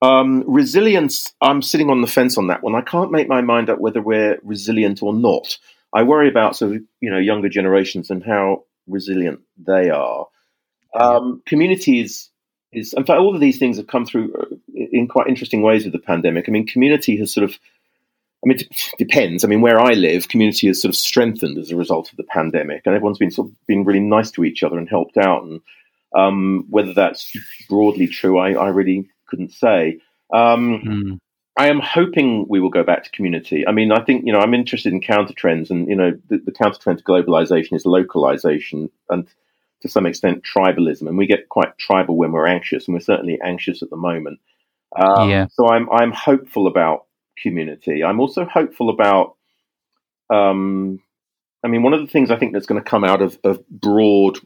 Um, 0.00 0.44
resilience. 0.46 1.32
I'm 1.40 1.62
sitting 1.62 1.90
on 1.90 2.00
the 2.00 2.06
fence 2.06 2.36
on 2.36 2.48
that 2.48 2.62
one. 2.62 2.74
I 2.74 2.80
can't 2.80 3.12
make 3.12 3.28
my 3.28 3.40
mind 3.40 3.70
up 3.70 3.78
whether 3.78 4.00
we're 4.00 4.38
resilient 4.42 5.02
or 5.02 5.14
not. 5.14 5.58
I 5.92 6.02
worry 6.02 6.28
about 6.28 6.56
sort 6.56 6.76
of 6.76 6.82
you 7.00 7.10
know 7.10 7.18
younger 7.18 7.48
generations 7.48 8.10
and 8.10 8.24
how 8.24 8.64
resilient 8.86 9.40
they 9.58 9.90
are. 9.90 10.26
Um, 10.94 11.42
community 11.46 12.00
is 12.00 12.30
is 12.72 12.94
in 12.94 13.04
fact 13.04 13.20
all 13.20 13.34
of 13.34 13.40
these 13.40 13.58
things 13.58 13.76
have 13.76 13.86
come 13.86 14.06
through 14.06 14.34
uh, 14.34 14.56
in 14.74 15.06
quite 15.06 15.28
interesting 15.28 15.62
ways 15.62 15.84
with 15.84 15.92
the 15.92 15.98
pandemic. 15.98 16.48
I 16.48 16.52
mean, 16.52 16.66
community 16.66 17.16
has 17.18 17.32
sort 17.32 17.44
of 17.44 17.58
I 18.44 18.48
mean, 18.48 18.58
it 18.58 18.68
depends. 18.98 19.44
I 19.44 19.48
mean, 19.48 19.60
where 19.60 19.78
I 19.78 19.92
live, 19.92 20.28
community 20.28 20.66
has 20.66 20.82
sort 20.82 20.90
of 20.90 20.96
strengthened 20.96 21.58
as 21.58 21.70
a 21.70 21.76
result 21.76 22.10
of 22.10 22.16
the 22.16 22.24
pandemic, 22.24 22.82
and 22.84 22.94
everyone's 22.94 23.18
been 23.18 23.30
sort 23.30 23.48
of 23.48 23.66
been 23.66 23.84
really 23.84 24.00
nice 24.00 24.32
to 24.32 24.44
each 24.44 24.64
other 24.64 24.78
and 24.78 24.88
helped 24.88 25.16
out. 25.16 25.44
And 25.44 25.60
um, 26.14 26.66
whether 26.70 26.94
that's 26.94 27.32
broadly 27.68 28.06
true, 28.06 28.38
I, 28.38 28.52
I 28.52 28.68
really 28.68 29.08
couldn't 29.26 29.52
say. 29.52 30.00
Um, 30.32 30.82
mm. 30.82 31.18
I 31.56 31.68
am 31.68 31.80
hoping 31.80 32.46
we 32.48 32.60
will 32.60 32.70
go 32.70 32.82
back 32.82 33.04
to 33.04 33.10
community. 33.10 33.66
I 33.66 33.72
mean, 33.72 33.92
I 33.92 34.02
think 34.02 34.24
you 34.24 34.32
know 34.32 34.38
I'm 34.38 34.54
interested 34.54 34.92
in 34.92 35.00
counter 35.00 35.34
trends, 35.34 35.70
and 35.70 35.88
you 35.88 35.96
know 35.96 36.12
the, 36.28 36.38
the 36.38 36.52
counter 36.52 36.78
trend 36.78 36.98
to 36.98 37.04
globalization 37.04 37.74
is 37.74 37.84
localization 37.84 38.90
and 39.10 39.28
to 39.82 39.88
some 39.88 40.06
extent 40.06 40.44
tribalism, 40.44 41.08
and 41.08 41.18
we 41.18 41.26
get 41.26 41.48
quite 41.48 41.76
tribal 41.78 42.16
when 42.16 42.32
we're 42.32 42.46
anxious, 42.46 42.86
and 42.86 42.94
we're 42.94 43.00
certainly 43.00 43.38
anxious 43.44 43.82
at 43.82 43.90
the 43.90 43.96
moment. 43.96 44.40
Um, 44.96 45.28
yeah. 45.28 45.46
So 45.50 45.68
I'm 45.68 45.90
I'm 45.90 46.12
hopeful 46.12 46.66
about 46.66 47.06
community. 47.42 48.02
I'm 48.02 48.20
also 48.20 48.44
hopeful 48.44 48.88
about. 48.88 49.36
Um, 50.30 51.00
I 51.64 51.68
mean, 51.68 51.82
one 51.82 51.92
of 51.92 52.00
the 52.00 52.06
things 52.06 52.30
I 52.30 52.38
think 52.38 52.54
that's 52.54 52.66
going 52.66 52.82
to 52.82 52.88
come 52.88 53.04
out 53.04 53.22
of, 53.22 53.38
of 53.44 53.68
broad 53.68 54.38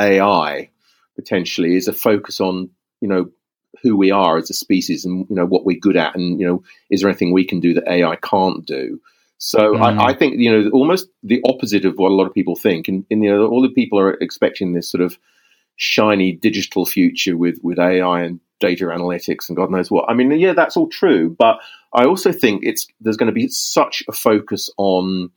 AI 0.00 0.70
potentially 1.16 1.76
is 1.76 1.88
a 1.88 1.92
focus 1.92 2.40
on 2.40 2.70
you 3.00 3.08
know 3.08 3.30
who 3.82 3.96
we 3.96 4.10
are 4.10 4.36
as 4.36 4.50
a 4.50 4.54
species 4.54 5.04
and 5.04 5.26
you 5.28 5.36
know 5.36 5.46
what 5.46 5.64
we're 5.64 5.78
good 5.78 5.96
at 5.96 6.14
and 6.14 6.40
you 6.40 6.46
know 6.46 6.62
is 6.90 7.00
there 7.00 7.10
anything 7.10 7.32
we 7.32 7.44
can 7.44 7.60
do 7.60 7.74
that 7.74 7.88
AI 7.88 8.16
can't 8.16 8.66
do. 8.66 9.00
So 9.38 9.74
mm. 9.74 9.80
I, 9.80 10.10
I, 10.10 10.14
think 10.14 10.38
you 10.38 10.52
know 10.52 10.70
almost 10.70 11.08
the 11.24 11.42
opposite 11.44 11.84
of 11.84 11.96
what 11.96 12.12
a 12.12 12.14
lot 12.14 12.28
of 12.28 12.34
people 12.34 12.54
think, 12.54 12.86
and, 12.86 13.04
and, 13.10 13.24
you 13.24 13.30
know 13.30 13.48
all 13.48 13.60
the 13.60 13.70
people 13.70 13.98
are 13.98 14.14
expecting 14.14 14.72
this 14.72 14.88
sort 14.90 15.02
of 15.02 15.18
shiny 15.76 16.32
digital 16.32 16.86
future 16.86 17.36
with 17.36 17.58
with 17.62 17.78
AI 17.78 18.22
and 18.22 18.38
data 18.60 18.84
analytics 18.84 19.48
and 19.48 19.56
God 19.56 19.70
knows 19.70 19.90
what. 19.90 20.08
I 20.08 20.14
mean, 20.14 20.30
yeah, 20.32 20.52
that's 20.52 20.76
all 20.76 20.88
true, 20.88 21.34
but 21.36 21.58
I 21.92 22.04
also 22.04 22.30
think 22.30 22.62
it's 22.64 22.86
there's 23.00 23.16
going 23.16 23.26
to 23.26 23.32
be 23.32 23.48
such 23.48 24.02
a 24.08 24.12
focus 24.12 24.70
on 24.76 25.30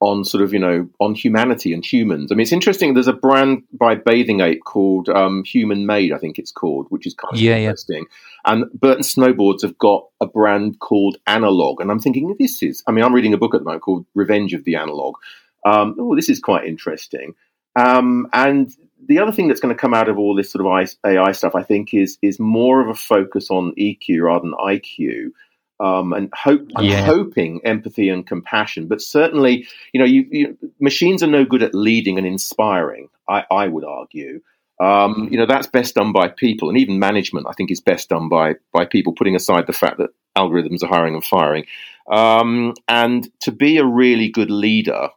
on 0.00 0.24
sort 0.24 0.42
of 0.42 0.52
you 0.52 0.58
know 0.58 0.88
on 0.98 1.14
humanity 1.14 1.72
and 1.72 1.84
humans. 1.84 2.32
I 2.32 2.34
mean, 2.34 2.42
it's 2.42 2.52
interesting. 2.52 2.94
There's 2.94 3.06
a 3.06 3.12
brand 3.12 3.62
by 3.72 3.94
Bathing 3.94 4.40
Ape 4.40 4.64
called 4.64 5.08
um, 5.08 5.44
Human 5.44 5.86
Made, 5.86 6.12
I 6.12 6.18
think 6.18 6.38
it's 6.38 6.52
called, 6.52 6.86
which 6.88 7.06
is 7.06 7.14
kind 7.14 7.34
of 7.34 7.40
yeah, 7.40 7.56
interesting. 7.56 8.06
Yeah. 8.08 8.52
And 8.52 8.72
Burton 8.72 9.02
Snowboards 9.02 9.62
have 9.62 9.78
got 9.78 10.06
a 10.20 10.26
brand 10.26 10.80
called 10.80 11.18
Analog, 11.26 11.80
and 11.80 11.90
I'm 11.90 12.00
thinking 12.00 12.34
this 12.38 12.62
is. 12.62 12.82
I 12.86 12.92
mean, 12.92 13.04
I'm 13.04 13.14
reading 13.14 13.34
a 13.34 13.38
book 13.38 13.54
at 13.54 13.58
the 13.58 13.64
moment 13.64 13.82
called 13.82 14.06
Revenge 14.14 14.54
of 14.54 14.64
the 14.64 14.76
Analog. 14.76 15.16
Um, 15.64 15.96
oh, 15.98 16.16
this 16.16 16.30
is 16.30 16.40
quite 16.40 16.66
interesting. 16.66 17.34
Um, 17.76 18.28
and 18.32 18.70
the 19.06 19.18
other 19.18 19.32
thing 19.32 19.48
that's 19.48 19.60
going 19.60 19.74
to 19.74 19.80
come 19.80 19.94
out 19.94 20.08
of 20.08 20.18
all 20.18 20.34
this 20.34 20.50
sort 20.50 20.64
of 20.64 20.96
AI 21.04 21.32
stuff, 21.32 21.54
I 21.54 21.62
think, 21.62 21.92
is 21.92 22.18
is 22.22 22.40
more 22.40 22.80
of 22.80 22.88
a 22.88 22.94
focus 22.94 23.50
on 23.50 23.74
EQ 23.78 24.22
rather 24.22 24.42
than 24.42 24.52
IQ 24.52 25.32
um, 25.80 26.12
and 26.12 26.30
hope. 26.34 26.68
I'm 26.76 26.84
yeah. 26.84 27.04
hoping 27.04 27.60
empathy 27.64 28.10
and 28.10 28.26
compassion, 28.26 28.86
but 28.86 29.00
certainly, 29.00 29.66
you 29.92 30.00
know, 30.00 30.06
you, 30.06 30.26
you, 30.30 30.58
machines 30.78 31.22
are 31.22 31.28
no 31.28 31.44
good 31.44 31.62
at 31.62 31.74
leading 31.74 32.18
and 32.18 32.26
inspiring. 32.26 33.08
I, 33.28 33.44
I 33.50 33.66
would 33.66 33.84
argue. 33.84 34.42
Um, 34.78 35.28
you 35.30 35.38
know, 35.38 35.46
that's 35.46 35.66
best 35.66 35.94
done 35.94 36.12
by 36.12 36.28
people, 36.28 36.68
and 36.68 36.78
even 36.78 36.98
management. 36.98 37.46
I 37.48 37.52
think 37.52 37.70
is 37.70 37.80
best 37.80 38.08
done 38.10 38.28
by 38.28 38.54
by 38.72 38.84
people. 38.84 39.14
Putting 39.14 39.36
aside 39.36 39.66
the 39.66 39.72
fact 39.72 39.98
that 39.98 40.10
algorithms 40.36 40.82
are 40.82 40.88
hiring 40.88 41.14
and 41.14 41.24
firing, 41.24 41.64
um, 42.10 42.74
and 42.88 43.30
to 43.40 43.52
be 43.52 43.78
a 43.78 43.84
really 43.84 44.28
good 44.28 44.50
leader, 44.50 45.08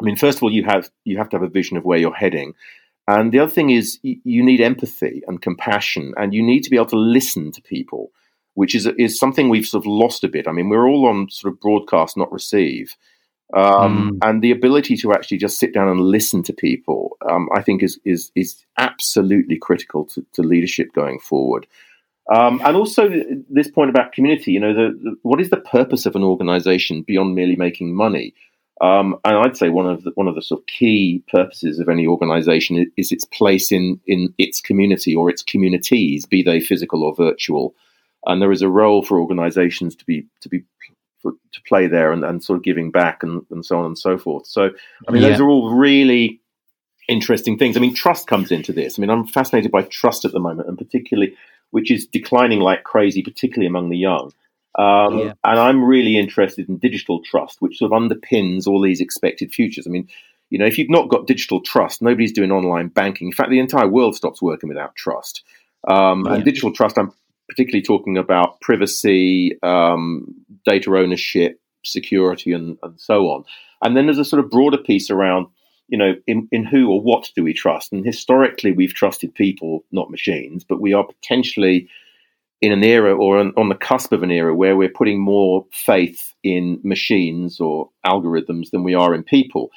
I 0.00 0.04
mean, 0.04 0.16
first 0.16 0.38
of 0.38 0.42
all, 0.42 0.52
you 0.52 0.64
have 0.64 0.90
you 1.04 1.18
have 1.18 1.28
to 1.30 1.36
have 1.36 1.42
a 1.44 1.48
vision 1.48 1.76
of 1.76 1.84
where 1.84 1.98
you're 1.98 2.14
heading. 2.14 2.54
And 3.08 3.32
the 3.32 3.40
other 3.40 3.50
thing 3.50 3.70
is, 3.70 3.98
you 4.02 4.44
need 4.44 4.60
empathy 4.60 5.22
and 5.26 5.42
compassion, 5.42 6.14
and 6.16 6.32
you 6.32 6.42
need 6.42 6.62
to 6.64 6.70
be 6.70 6.76
able 6.76 6.86
to 6.86 6.96
listen 6.96 7.50
to 7.52 7.62
people 7.62 8.12
which 8.54 8.74
is 8.74 8.86
is 8.98 9.18
something 9.18 9.48
we've 9.48 9.66
sort 9.66 9.84
of 9.84 9.86
lost 9.86 10.24
a 10.24 10.28
bit. 10.28 10.46
I 10.48 10.52
mean, 10.52 10.68
we're 10.68 10.88
all 10.88 11.06
on 11.06 11.30
sort 11.30 11.52
of 11.52 11.60
broadcast, 11.60 12.16
not 12.16 12.32
receive. 12.32 12.96
Um, 13.52 14.12
mm. 14.12 14.28
And 14.28 14.42
the 14.42 14.52
ability 14.52 14.96
to 14.98 15.12
actually 15.12 15.38
just 15.38 15.58
sit 15.58 15.74
down 15.74 15.88
and 15.88 16.00
listen 16.00 16.42
to 16.44 16.52
people, 16.52 17.16
um, 17.28 17.48
I 17.54 17.62
think, 17.62 17.82
is 17.82 17.98
is 18.04 18.30
is 18.34 18.64
absolutely 18.78 19.58
critical 19.58 20.04
to, 20.06 20.24
to 20.34 20.42
leadership 20.42 20.92
going 20.92 21.18
forward. 21.18 21.66
Um, 22.32 22.60
and 22.64 22.76
also 22.76 23.10
this 23.48 23.68
point 23.68 23.90
about 23.90 24.12
community. 24.12 24.52
You 24.52 24.60
know, 24.60 24.72
the, 24.72 24.98
the, 25.02 25.16
what 25.22 25.40
is 25.40 25.50
the 25.50 25.56
purpose 25.56 26.06
of 26.06 26.14
an 26.14 26.22
organization 26.22 27.02
beyond 27.02 27.34
merely 27.34 27.56
making 27.56 27.94
money? 27.94 28.34
Um, 28.80 29.18
and 29.24 29.36
I'd 29.36 29.56
say 29.56 29.68
one 29.68 29.86
of 29.86 30.04
the, 30.04 30.12
one 30.14 30.28
of 30.28 30.36
the 30.36 30.42
sort 30.42 30.60
of 30.60 30.66
key 30.66 31.22
purposes 31.28 31.80
of 31.80 31.88
any 31.88 32.06
organization 32.06 32.76
is, 32.76 32.86
is 32.96 33.12
its 33.12 33.24
place 33.24 33.72
in 33.72 34.00
in 34.06 34.32
its 34.38 34.60
community 34.60 35.14
or 35.14 35.28
its 35.28 35.42
communities, 35.42 36.24
be 36.24 36.42
they 36.42 36.60
physical 36.60 37.02
or 37.02 37.14
virtual 37.14 37.74
and 38.26 38.40
there 38.40 38.52
is 38.52 38.62
a 38.62 38.68
role 38.68 39.02
for 39.02 39.20
organisations 39.20 39.94
to 39.96 40.04
be 40.04 40.26
to 40.40 40.48
be 40.48 40.62
for, 41.20 41.32
to 41.52 41.60
play 41.66 41.86
there 41.86 42.12
and, 42.12 42.24
and 42.24 42.42
sort 42.42 42.56
of 42.56 42.62
giving 42.62 42.90
back 42.90 43.22
and, 43.22 43.44
and 43.50 43.64
so 43.64 43.78
on 43.78 43.84
and 43.84 43.98
so 43.98 44.18
forth. 44.18 44.46
So 44.46 44.70
I 45.08 45.12
mean, 45.12 45.22
yeah. 45.22 45.30
those 45.30 45.40
are 45.40 45.48
all 45.48 45.74
really 45.74 46.40
interesting 47.08 47.58
things. 47.58 47.76
I 47.76 47.80
mean, 47.80 47.94
trust 47.94 48.26
comes 48.26 48.50
into 48.50 48.72
this. 48.72 48.98
I 48.98 49.00
mean, 49.00 49.10
I'm 49.10 49.26
fascinated 49.26 49.70
by 49.70 49.82
trust 49.82 50.24
at 50.24 50.32
the 50.32 50.40
moment, 50.40 50.68
and 50.68 50.78
particularly 50.78 51.36
which 51.70 51.90
is 51.90 52.06
declining 52.06 52.60
like 52.60 52.84
crazy, 52.84 53.22
particularly 53.22 53.66
among 53.66 53.90
the 53.90 53.98
young. 53.98 54.32
Um, 54.78 55.18
yeah. 55.18 55.32
And 55.44 55.58
I'm 55.58 55.84
really 55.84 56.16
interested 56.16 56.68
in 56.68 56.78
digital 56.78 57.22
trust, 57.22 57.60
which 57.60 57.78
sort 57.78 57.92
of 57.92 58.00
underpins 58.00 58.66
all 58.66 58.80
these 58.80 59.00
expected 59.00 59.52
futures. 59.52 59.86
I 59.86 59.90
mean, 59.90 60.08
you 60.50 60.58
know, 60.58 60.66
if 60.66 60.78
you've 60.78 60.90
not 60.90 61.08
got 61.08 61.26
digital 61.26 61.60
trust, 61.60 62.02
nobody's 62.02 62.32
doing 62.32 62.50
online 62.50 62.88
banking. 62.88 63.28
In 63.28 63.32
fact, 63.32 63.50
the 63.50 63.60
entire 63.60 63.88
world 63.88 64.16
stops 64.16 64.42
working 64.42 64.68
without 64.68 64.94
trust. 64.96 65.42
Um, 65.88 66.24
yeah. 66.26 66.34
And 66.34 66.44
digital 66.44 66.72
trust, 66.72 66.98
I'm 66.98 67.12
particularly 67.50 67.82
talking 67.82 68.16
about 68.16 68.60
privacy, 68.60 69.58
um, 69.62 70.34
data 70.64 70.96
ownership, 70.96 71.60
security, 71.84 72.52
and, 72.52 72.78
and 72.82 72.98
so 72.98 73.26
on. 73.26 73.44
And 73.82 73.96
then 73.96 74.06
there's 74.06 74.18
a 74.18 74.24
sort 74.24 74.42
of 74.42 74.50
broader 74.50 74.78
piece 74.78 75.10
around, 75.10 75.48
you 75.88 75.98
know, 75.98 76.14
in, 76.28 76.48
in 76.52 76.64
who 76.64 76.88
or 76.88 77.00
what 77.00 77.28
do 77.34 77.42
we 77.42 77.52
trust? 77.52 77.92
And 77.92 78.06
historically, 78.06 78.70
we've 78.70 78.94
trusted 78.94 79.34
people, 79.34 79.84
not 79.90 80.10
machines, 80.10 80.62
but 80.62 80.80
we 80.80 80.92
are 80.92 81.04
potentially 81.04 81.88
in 82.60 82.70
an 82.70 82.84
era 82.84 83.16
or 83.16 83.38
on, 83.38 83.52
on 83.56 83.68
the 83.68 83.74
cusp 83.74 84.12
of 84.12 84.22
an 84.22 84.30
era 84.30 84.54
where 84.54 84.76
we're 84.76 84.88
putting 84.88 85.20
more 85.20 85.66
faith 85.72 86.34
in 86.44 86.78
machines 86.84 87.58
or 87.58 87.90
algorithms 88.06 88.70
than 88.70 88.84
we 88.84 88.94
are 88.94 89.12
in 89.12 89.24
people 89.24 89.70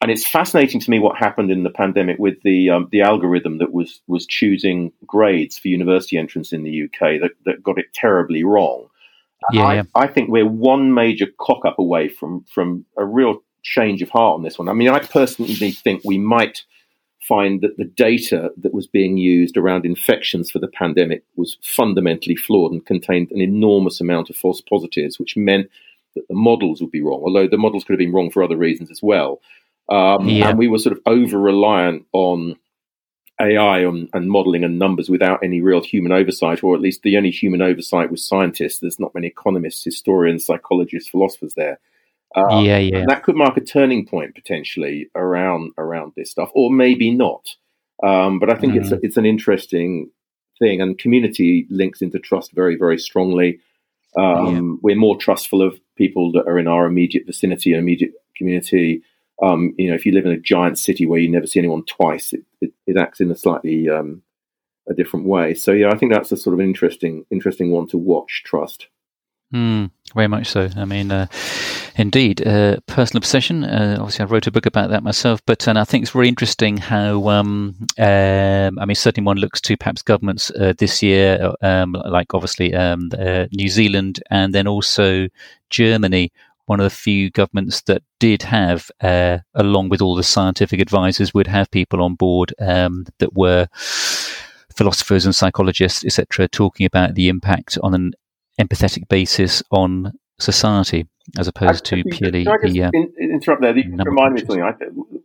and 0.00 0.10
it's 0.10 0.26
fascinating 0.26 0.80
to 0.80 0.90
me 0.90 0.98
what 0.98 1.16
happened 1.16 1.50
in 1.50 1.62
the 1.62 1.70
pandemic 1.70 2.18
with 2.18 2.40
the 2.42 2.70
um, 2.70 2.88
the 2.92 3.02
algorithm 3.02 3.58
that 3.58 3.72
was 3.72 4.00
was 4.06 4.26
choosing 4.26 4.92
grades 5.06 5.58
for 5.58 5.68
university 5.68 6.18
entrance 6.18 6.52
in 6.52 6.62
the 6.62 6.84
UK 6.84 7.20
that, 7.20 7.32
that 7.44 7.62
got 7.62 7.78
it 7.78 7.92
terribly 7.94 8.44
wrong. 8.44 8.88
Yeah, 9.52 9.62
I, 9.62 9.74
yeah. 9.74 9.82
I 9.94 10.06
think 10.06 10.28
we're 10.28 10.46
one 10.46 10.94
major 10.94 11.26
cock 11.38 11.64
up 11.64 11.78
away 11.78 12.08
from 12.08 12.44
from 12.52 12.84
a 12.96 13.04
real 13.04 13.42
change 13.62 14.02
of 14.02 14.10
heart 14.10 14.34
on 14.34 14.42
this 14.42 14.58
one. 14.58 14.68
I 14.68 14.72
mean, 14.72 14.88
I 14.88 15.00
personally 15.00 15.70
think 15.70 16.02
we 16.04 16.18
might 16.18 16.62
find 17.28 17.60
that 17.60 17.76
the 17.76 17.84
data 17.84 18.50
that 18.56 18.74
was 18.74 18.86
being 18.88 19.16
used 19.16 19.56
around 19.56 19.86
infections 19.86 20.50
for 20.50 20.58
the 20.58 20.68
pandemic 20.68 21.22
was 21.36 21.56
fundamentally 21.62 22.34
flawed 22.34 22.72
and 22.72 22.84
contained 22.84 23.30
an 23.30 23.40
enormous 23.40 24.00
amount 24.00 24.28
of 24.28 24.36
false 24.36 24.60
positives, 24.60 25.20
which 25.20 25.36
meant 25.36 25.70
that 26.16 26.26
the 26.28 26.34
models 26.34 26.80
would 26.80 26.90
be 26.90 27.00
wrong, 27.00 27.22
although 27.24 27.46
the 27.46 27.56
models 27.56 27.84
could 27.84 27.92
have 27.92 27.98
been 27.98 28.12
wrong 28.12 28.30
for 28.30 28.42
other 28.42 28.56
reasons 28.56 28.90
as 28.90 29.00
well. 29.00 29.40
Um, 29.92 30.26
yeah. 30.26 30.48
And 30.48 30.58
we 30.58 30.68
were 30.68 30.78
sort 30.78 30.96
of 30.96 31.02
over 31.04 31.38
reliant 31.38 32.06
on 32.12 32.56
AI 33.38 33.80
and, 33.80 34.08
and, 34.14 34.30
modeling 34.30 34.64
and 34.64 34.78
numbers 34.78 35.10
without 35.10 35.40
any 35.42 35.60
real 35.60 35.82
human 35.82 36.12
oversight, 36.12 36.62
or 36.62 36.74
at 36.74 36.80
least 36.80 37.02
the 37.02 37.16
only 37.18 37.30
human 37.30 37.60
oversight 37.60 38.10
was 38.10 38.26
scientists. 38.26 38.78
There's 38.78 38.98
not 38.98 39.14
many 39.14 39.26
economists, 39.26 39.84
historians, 39.84 40.46
psychologists, 40.46 41.10
philosophers 41.10 41.54
there. 41.54 41.78
Um, 42.34 42.64
yeah, 42.64 42.78
yeah. 42.78 43.04
that 43.08 43.22
could 43.22 43.36
mark 43.36 43.58
a 43.58 43.60
turning 43.60 44.06
point 44.06 44.34
potentially 44.34 45.10
around 45.14 45.72
around 45.76 46.12
this 46.16 46.30
stuff, 46.30 46.50
or 46.54 46.70
maybe 46.70 47.10
not. 47.10 47.46
Um, 48.02 48.38
but 48.38 48.48
I 48.48 48.54
think 48.54 48.72
mm. 48.72 48.80
it's 48.80 48.92
a, 48.92 48.98
it's 49.02 49.18
an 49.18 49.26
interesting 49.26 50.10
thing, 50.58 50.80
and 50.80 50.98
community 50.98 51.66
links 51.68 52.00
into 52.00 52.18
trust 52.18 52.52
very 52.52 52.76
very 52.76 52.98
strongly. 52.98 53.60
Um, 54.16 54.46
yeah. 54.46 54.78
We're 54.82 54.96
more 54.96 55.18
trustful 55.18 55.60
of 55.60 55.78
people 55.96 56.32
that 56.32 56.46
are 56.46 56.58
in 56.58 56.68
our 56.68 56.86
immediate 56.86 57.26
vicinity 57.26 57.72
and 57.72 57.80
immediate 57.80 58.12
community. 58.34 59.02
Um, 59.42 59.74
you 59.76 59.88
know, 59.88 59.94
if 59.94 60.06
you 60.06 60.12
live 60.12 60.24
in 60.24 60.32
a 60.32 60.38
giant 60.38 60.78
city 60.78 61.04
where 61.04 61.18
you 61.18 61.28
never 61.28 61.46
see 61.46 61.58
anyone 61.58 61.84
twice, 61.84 62.32
it, 62.32 62.44
it, 62.60 62.72
it 62.86 62.96
acts 62.96 63.20
in 63.20 63.30
a 63.30 63.36
slightly 63.36 63.88
um, 63.88 64.22
a 64.88 64.94
different 64.94 65.26
way. 65.26 65.54
So 65.54 65.72
yeah, 65.72 65.90
I 65.90 65.96
think 65.96 66.12
that's 66.12 66.32
a 66.32 66.36
sort 66.36 66.54
of 66.54 66.60
interesting 66.60 67.24
interesting 67.30 67.70
one 67.70 67.88
to 67.88 67.98
watch. 67.98 68.42
Trust. 68.44 68.88
Mm, 69.52 69.90
very 70.14 70.28
much 70.28 70.46
so. 70.46 70.70
I 70.76 70.86
mean, 70.86 71.10
uh, 71.10 71.26
indeed, 71.96 72.46
uh, 72.46 72.78
personal 72.86 73.18
obsession. 73.18 73.64
Uh, 73.64 73.96
obviously, 73.98 74.22
I 74.24 74.28
wrote 74.28 74.46
a 74.46 74.50
book 74.50 74.64
about 74.64 74.88
that 74.90 75.02
myself, 75.02 75.42
but 75.44 75.68
uh, 75.68 75.74
I 75.76 75.84
think 75.84 76.02
it's 76.02 76.14
really 76.14 76.30
interesting 76.30 76.78
how, 76.78 77.28
um, 77.28 77.76
um, 77.98 78.78
I 78.78 78.86
mean, 78.86 78.94
certainly 78.94 79.26
one 79.26 79.36
looks 79.36 79.60
to 79.62 79.76
perhaps 79.76 80.00
governments 80.00 80.50
uh, 80.52 80.72
this 80.78 81.02
year, 81.02 81.52
um, 81.60 81.92
like 81.92 82.32
obviously 82.32 82.74
um, 82.74 83.10
uh, 83.18 83.46
New 83.52 83.68
Zealand 83.68 84.22
and 84.30 84.54
then 84.54 84.66
also 84.66 85.28
Germany, 85.68 86.32
one 86.66 86.80
of 86.80 86.84
the 86.84 86.90
few 86.90 87.30
governments 87.30 87.82
that 87.82 88.02
did 88.20 88.42
have, 88.42 88.90
uh, 89.00 89.38
along 89.54 89.88
with 89.88 90.00
all 90.00 90.14
the 90.14 90.22
scientific 90.22 90.80
advisors, 90.80 91.34
would 91.34 91.46
have 91.46 91.70
people 91.70 92.02
on 92.02 92.14
board 92.14 92.54
um, 92.60 93.06
that 93.18 93.34
were 93.34 93.68
philosophers 94.74 95.24
and 95.24 95.34
psychologists, 95.34 96.04
etc., 96.04 96.48
talking 96.48 96.86
about 96.86 97.14
the 97.14 97.28
impact 97.28 97.78
on 97.82 97.94
an 97.94 98.12
empathetic 98.60 99.08
basis 99.08 99.62
on 99.70 100.12
society 100.38 101.06
as 101.38 101.48
opposed 101.48 101.84
to 101.86 102.02
purely 102.04 102.44
the. 102.44 102.82
Uh, 102.84 102.90
interrupt 103.20 103.62
there? 103.62 103.76
You 103.76 103.96
remind 104.04 104.34
me 104.34 104.42
of 104.42 104.46
something 104.46 104.62
I, 104.62 104.74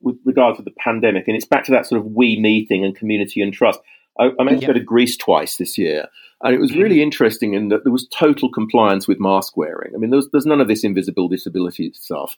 with 0.02 0.18
regard 0.26 0.58
to 0.58 0.62
the 0.62 0.72
pandemic, 0.72 1.28
and 1.28 1.36
it's 1.36 1.46
back 1.46 1.66
to 1.66 1.72
that 1.72 1.86
sort 1.86 2.00
of 2.00 2.08
we 2.08 2.40
meeting 2.40 2.86
and 2.86 2.96
community 2.96 3.42
and 3.42 3.54
trust. 3.54 3.80
I, 4.20 4.32
I 4.40 4.44
managed 4.44 4.62
to 4.62 4.68
go 4.68 4.74
to 4.74 4.80
Greece 4.80 5.18
twice 5.18 5.58
this 5.58 5.78
year, 5.78 6.08
and 6.44 6.54
it 6.54 6.60
was 6.60 6.72
mm-hmm. 6.72 6.82
really 6.82 7.02
interesting 7.02 7.54
in 7.54 7.70
that 7.70 7.84
there 7.84 7.92
was 7.92 8.08
total 8.08 8.52
compliance 8.52 9.08
with 9.08 9.20
mask 9.20 9.58
wearing. 9.58 9.94
I 9.96 9.98
mean, 9.98 10.10
there's, 10.10 10.28
there's 10.32 10.46
none 10.46 10.62
of 10.62 10.68
this 10.68 10.84
invisible 10.84 11.28
disability 11.28 11.92
stuff. 11.94 12.38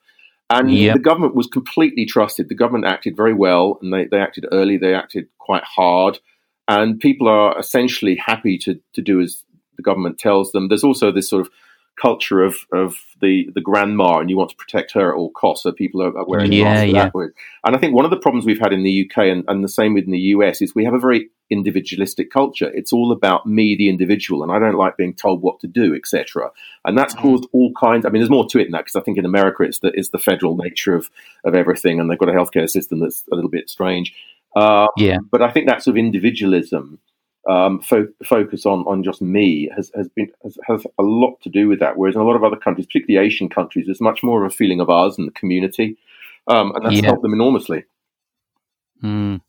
And 0.52 0.74
yep. 0.74 0.96
the 0.96 1.00
government 1.00 1.36
was 1.36 1.46
completely 1.46 2.06
trusted. 2.06 2.50
The 2.50 2.56
government 2.56 2.86
acted 2.86 3.16
very 3.16 3.34
well, 3.34 3.78
and 3.82 3.94
they, 3.94 4.06
they 4.06 4.20
acted 4.20 4.48
early, 4.52 4.78
they 4.78 4.96
acted 4.96 5.28
quite 5.38 5.64
hard. 5.64 6.20
And 6.68 7.00
people 7.00 7.28
are 7.28 7.58
essentially 7.60 8.16
happy 8.16 8.58
to, 8.60 8.80
to 8.94 9.02
do 9.02 9.22
as 9.22 9.44
the 9.78 9.84
government 9.84 10.18
tells 10.18 10.52
them. 10.52 10.68
There's 10.68 10.84
also 10.84 11.12
this 11.12 11.30
sort 11.30 11.46
of 11.46 11.52
culture 12.00 12.42
of, 12.42 12.56
of 12.72 12.96
the, 13.22 13.50
the 13.54 13.62
grandma 13.62 14.20
and 14.20 14.30
you 14.30 14.38
want 14.38 14.50
to 14.52 14.56
protect 14.56 14.94
her 14.94 15.12
at 15.12 15.18
all 15.18 15.32
costs. 15.32 15.64
So 15.64 15.72
people 15.72 16.02
are, 16.02 16.18
are 16.18 16.26
wearing 16.26 16.52
yeah, 16.52 16.84
yeah. 16.84 17.04
that 17.06 17.14
way. 17.14 17.28
And 17.64 17.76
I 17.76 17.80
think 17.80 17.94
one 17.94 18.06
of 18.06 18.12
the 18.12 18.18
problems 18.18 18.46
we've 18.46 18.60
had 18.60 18.74
in 18.74 18.84
the 18.84 19.10
UK 19.10 19.26
and, 19.26 19.44
and 19.48 19.64
the 19.64 19.70
same 19.70 19.94
within 19.94 20.12
the 20.12 20.20
US 20.20 20.62
is 20.62 20.74
we 20.74 20.86
have 20.86 20.94
a 20.94 21.00
very 21.00 21.30
individualistic 21.50 22.32
culture. 22.32 22.70
It's 22.74 22.94
all 22.94 23.12
about 23.12 23.46
me, 23.46 23.76
the 23.76 23.90
individual, 23.90 24.44
and 24.44 24.52
I 24.52 24.60
don't 24.60 24.78
like 24.78 24.98
being 24.98 25.14
told 25.14 25.42
what 25.42 25.60
to 25.62 25.68
do, 25.68 25.96
etc. 25.96 26.52
And 26.86 26.98
that's 26.98 27.16
mm. 27.16 27.22
caused 27.22 27.48
all 27.54 27.72
kinds. 27.80 28.06
I 28.06 28.10
mean, 28.10 28.22
there's 28.22 28.30
more 28.30 28.48
to 28.48 28.60
it 28.60 28.66
than 28.66 28.72
that 28.74 28.86
because 28.86 28.96
I 28.96 29.02
think 29.02 29.18
in 29.18 29.26
America 29.26 29.64
it's 29.64 29.80
the 29.80 29.92
it's 29.94 30.10
the 30.10 30.20
federal 30.20 30.56
nature 30.56 30.96
of 30.96 31.10
of 31.44 31.56
everything, 31.56 32.00
and 32.00 32.10
they've 32.10 32.20
got 32.20 32.30
a 32.30 32.34
healthcare 32.34 32.70
system 32.70 33.00
that's 33.00 33.24
a 33.32 33.36
little 33.36 33.50
bit 33.50 33.70
strange. 33.70 34.14
Uh, 34.56 34.88
yeah, 34.98 35.18
but 35.32 35.42
I 35.42 35.52
think 35.52 35.68
that 35.68 35.84
sort 35.84 35.96
of 35.96 36.00
individualism 36.00 37.00
um, 37.48 37.80
fo- 37.82 38.08
focus 38.26 38.66
on 38.66 38.80
on 38.80 39.04
just 39.04 39.22
me 39.22 39.70
has 39.76 39.92
has 39.96 40.08
been 40.10 40.32
has, 40.44 40.58
has, 40.68 40.86
a 40.98 41.04
lot 41.04 41.40
to 41.42 41.50
do 41.50 41.68
with 41.68 41.80
that. 41.80 41.98
Whereas 41.98 42.16
in 42.16 42.22
a 42.22 42.26
lot 42.26 42.36
of 42.36 42.44
other 42.44 42.56
countries, 42.56 42.86
particularly 42.88 43.26
Asian 43.26 43.50
countries, 43.50 43.86
there's 43.86 44.02
much 44.02 44.24
more 44.24 44.44
of 44.44 44.52
a 44.52 44.56
feeling 44.56 44.80
of 44.80 44.90
ours 44.90 45.18
and 45.18 45.28
the 45.28 45.32
community, 45.32 45.98
um, 46.48 46.76
and 46.76 46.86
that's 46.86 46.96
yeah. 46.96 47.06
helped 47.06 47.22
them 47.22 47.34
enormously. 47.34 47.86
Mm. 49.04 49.42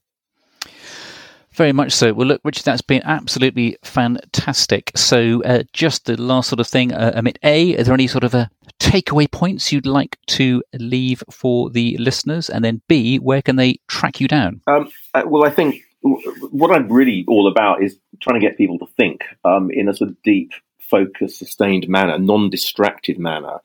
Very 1.52 1.72
much 1.72 1.92
so. 1.92 2.14
Well, 2.14 2.28
look, 2.28 2.40
Richard, 2.44 2.64
that's 2.64 2.80
been 2.80 3.02
absolutely 3.04 3.76
fantastic. 3.82 4.92
So, 4.94 5.42
uh, 5.42 5.64
just 5.72 6.06
the 6.06 6.16
last 6.16 6.48
sort 6.48 6.60
of 6.60 6.66
thing, 6.66 6.92
uh, 6.92 7.12
Amit, 7.16 7.36
A, 7.42 7.76
are 7.76 7.82
there 7.82 7.92
any 7.92 8.06
sort 8.06 8.24
of 8.24 8.34
uh, 8.34 8.46
takeaway 8.78 9.30
points 9.30 9.72
you'd 9.72 9.84
like 9.84 10.16
to 10.28 10.62
leave 10.72 11.22
for 11.30 11.68
the 11.68 11.98
listeners? 11.98 12.48
And 12.48 12.64
then 12.64 12.80
B, 12.88 13.18
where 13.18 13.42
can 13.42 13.56
they 13.56 13.80
track 13.88 14.20
you 14.20 14.28
down? 14.28 14.62
Um, 14.68 14.90
uh, 15.12 15.24
well, 15.26 15.44
I 15.44 15.50
think 15.50 15.82
what 16.02 16.70
I'm 16.70 16.90
really 16.90 17.24
all 17.28 17.48
about 17.48 17.82
is 17.82 17.98
trying 18.20 18.40
to 18.40 18.46
get 18.46 18.56
people 18.56 18.78
to 18.78 18.86
think 18.96 19.22
um, 19.44 19.70
in 19.70 19.88
a 19.88 19.94
sort 19.94 20.10
of 20.10 20.22
deep, 20.22 20.52
focused, 20.78 21.38
sustained 21.38 21.88
manner, 21.88 22.18
non-distracted 22.18 23.18
manner. 23.18 23.58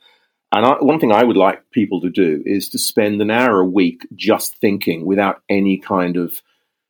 And 0.52 0.66
I, 0.66 0.76
one 0.80 1.00
thing 1.00 1.12
I 1.12 1.24
would 1.24 1.38
like 1.38 1.72
people 1.72 2.02
to 2.02 2.10
do 2.10 2.44
is 2.46 2.70
to 2.70 2.78
spend 2.78 3.22
an 3.22 3.32
hour 3.32 3.60
a 3.60 3.66
week 3.66 4.06
just 4.16 4.58
thinking 4.58 5.06
without 5.06 5.42
any 5.50 5.78
kind 5.78 6.18
of 6.18 6.42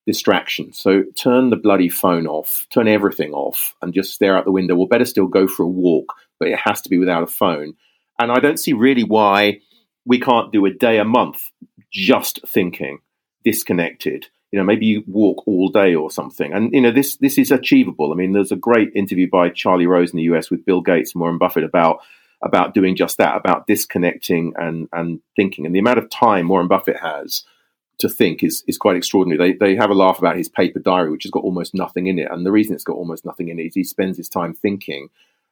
distraction. 0.05 0.73
So 0.73 1.03
turn 1.15 1.49
the 1.49 1.55
bloody 1.55 1.89
phone 1.89 2.27
off, 2.27 2.67
turn 2.69 2.87
everything 2.87 3.33
off, 3.33 3.75
and 3.81 3.93
just 3.93 4.13
stare 4.13 4.37
out 4.37 4.45
the 4.45 4.51
window. 4.51 4.75
Or 4.75 4.87
better 4.87 5.05
still, 5.05 5.27
go 5.27 5.47
for 5.47 5.63
a 5.63 5.67
walk, 5.67 6.13
but 6.39 6.49
it 6.49 6.59
has 6.59 6.81
to 6.81 6.89
be 6.89 6.97
without 6.97 7.23
a 7.23 7.27
phone. 7.27 7.73
And 8.19 8.31
I 8.31 8.39
don't 8.39 8.59
see 8.59 8.73
really 8.73 9.03
why 9.03 9.61
we 10.05 10.19
can't 10.19 10.51
do 10.51 10.65
a 10.65 10.73
day 10.73 10.97
a 10.97 11.05
month 11.05 11.51
just 11.91 12.39
thinking, 12.47 12.99
disconnected 13.43 14.27
you 14.55 14.61
know, 14.61 14.65
maybe 14.65 14.85
you 14.85 15.03
walk 15.05 15.45
all 15.45 15.67
day 15.67 15.93
or 15.93 16.09
something. 16.09 16.53
And 16.53 16.71
you 16.71 16.79
know, 16.79 16.89
this 16.89 17.17
this 17.17 17.37
is 17.37 17.51
achievable. 17.51 18.13
I 18.13 18.15
mean, 18.15 18.31
there's 18.31 18.53
a 18.53 18.55
great 18.55 18.89
interview 18.95 19.29
by 19.29 19.49
Charlie 19.49 19.85
Rose 19.85 20.11
in 20.11 20.15
the 20.15 20.23
US 20.33 20.49
with 20.49 20.63
Bill 20.63 20.79
Gates 20.79 21.13
and 21.13 21.19
Warren 21.19 21.37
Buffett 21.37 21.65
about 21.65 21.99
about 22.41 22.73
doing 22.73 22.95
just 22.95 23.17
that, 23.17 23.35
about 23.35 23.67
disconnecting 23.67 24.53
and 24.55 24.87
and 24.93 25.19
thinking. 25.35 25.65
And 25.65 25.75
the 25.75 25.79
amount 25.79 25.97
of 25.97 26.09
time 26.09 26.47
Warren 26.47 26.69
Buffett 26.69 27.01
has 27.01 27.43
to 27.97 28.07
think 28.07 28.43
is 28.43 28.63
is 28.65 28.77
quite 28.77 28.95
extraordinary. 28.95 29.57
They 29.57 29.57
they 29.57 29.75
have 29.75 29.89
a 29.89 29.93
laugh 29.93 30.19
about 30.19 30.37
his 30.37 30.47
paper 30.47 30.79
diary, 30.79 31.11
which 31.11 31.23
has 31.23 31.31
got 31.31 31.43
almost 31.43 31.75
nothing 31.75 32.07
in 32.07 32.17
it. 32.17 32.31
And 32.31 32.45
the 32.45 32.53
reason 32.53 32.75
it's 32.75 32.85
got 32.85 32.95
almost 32.95 33.25
nothing 33.25 33.49
in 33.49 33.59
it 33.59 33.63
is 33.63 33.75
he 33.75 33.83
spends 33.83 34.15
his 34.15 34.29
time 34.29 34.53
thinking. 34.53 35.09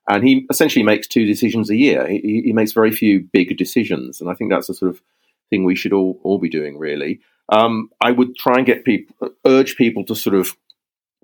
And 0.08 0.26
he 0.26 0.46
essentially 0.50 0.84
makes 0.84 1.08
two 1.08 1.26
decisions 1.26 1.70
a 1.70 1.76
year. 1.76 2.08
He, 2.08 2.44
he 2.46 2.54
makes 2.54 2.72
very 2.72 2.92
few 2.92 3.28
big 3.34 3.58
decisions, 3.58 4.22
and 4.22 4.30
I 4.30 4.34
think 4.34 4.50
that's 4.50 4.68
the 4.68 4.74
sort 4.74 4.92
of 4.92 5.02
thing 5.50 5.66
we 5.66 5.76
should 5.76 5.92
all 5.92 6.22
all 6.24 6.38
be 6.38 6.50
doing, 6.50 6.78
really 6.78 7.20
um, 7.50 7.90
I 8.02 8.12
would 8.12 8.36
try 8.36 8.56
and 8.58 8.66
get 8.66 8.86
people, 8.86 9.30
urge 9.46 9.76
people 9.76 10.06
to 10.06 10.16
sort 10.16 10.36
of 10.36 10.56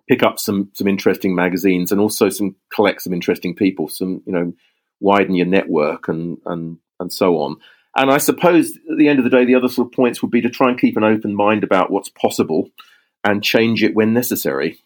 pick 0.08 0.24
up 0.24 0.40
some 0.40 0.70
some 0.74 0.88
interesting 0.88 1.36
magazines 1.36 1.92
and 1.92 2.02
also 2.02 2.30
some 2.30 2.56
collect 2.74 3.02
some 3.02 3.14
interesting 3.14 3.56
people, 3.56 3.88
some 3.88 4.22
you 4.26 4.34
know, 4.34 4.54
widen 5.00 5.36
your 5.36 5.46
network 5.46 6.08
and 6.08 6.38
and 6.46 6.78
and 7.00 7.14
so 7.14 7.38
on. 7.38 7.58
And 7.96 8.12
I 8.12 8.18
suppose 8.18 8.72
at 8.92 8.98
the 8.98 9.08
end 9.08 9.20
of 9.20 9.26
the 9.26 9.32
day, 9.32 9.46
the 9.46 9.56
other 9.56 9.68
sort 9.68 9.88
of 9.88 9.94
points 9.94 10.22
would 10.22 10.32
be 10.32 10.42
to 10.42 10.50
try 10.50 10.70
and 10.70 10.80
keep 10.80 10.98
an 10.98 11.04
open 11.04 11.36
mind 11.36 11.64
about 11.64 11.92
what's 11.92 12.10
possible 12.10 12.70
and 13.24 13.44
change 13.44 13.84
it 13.84 13.96
when 13.96 14.14
necessary. 14.14 14.80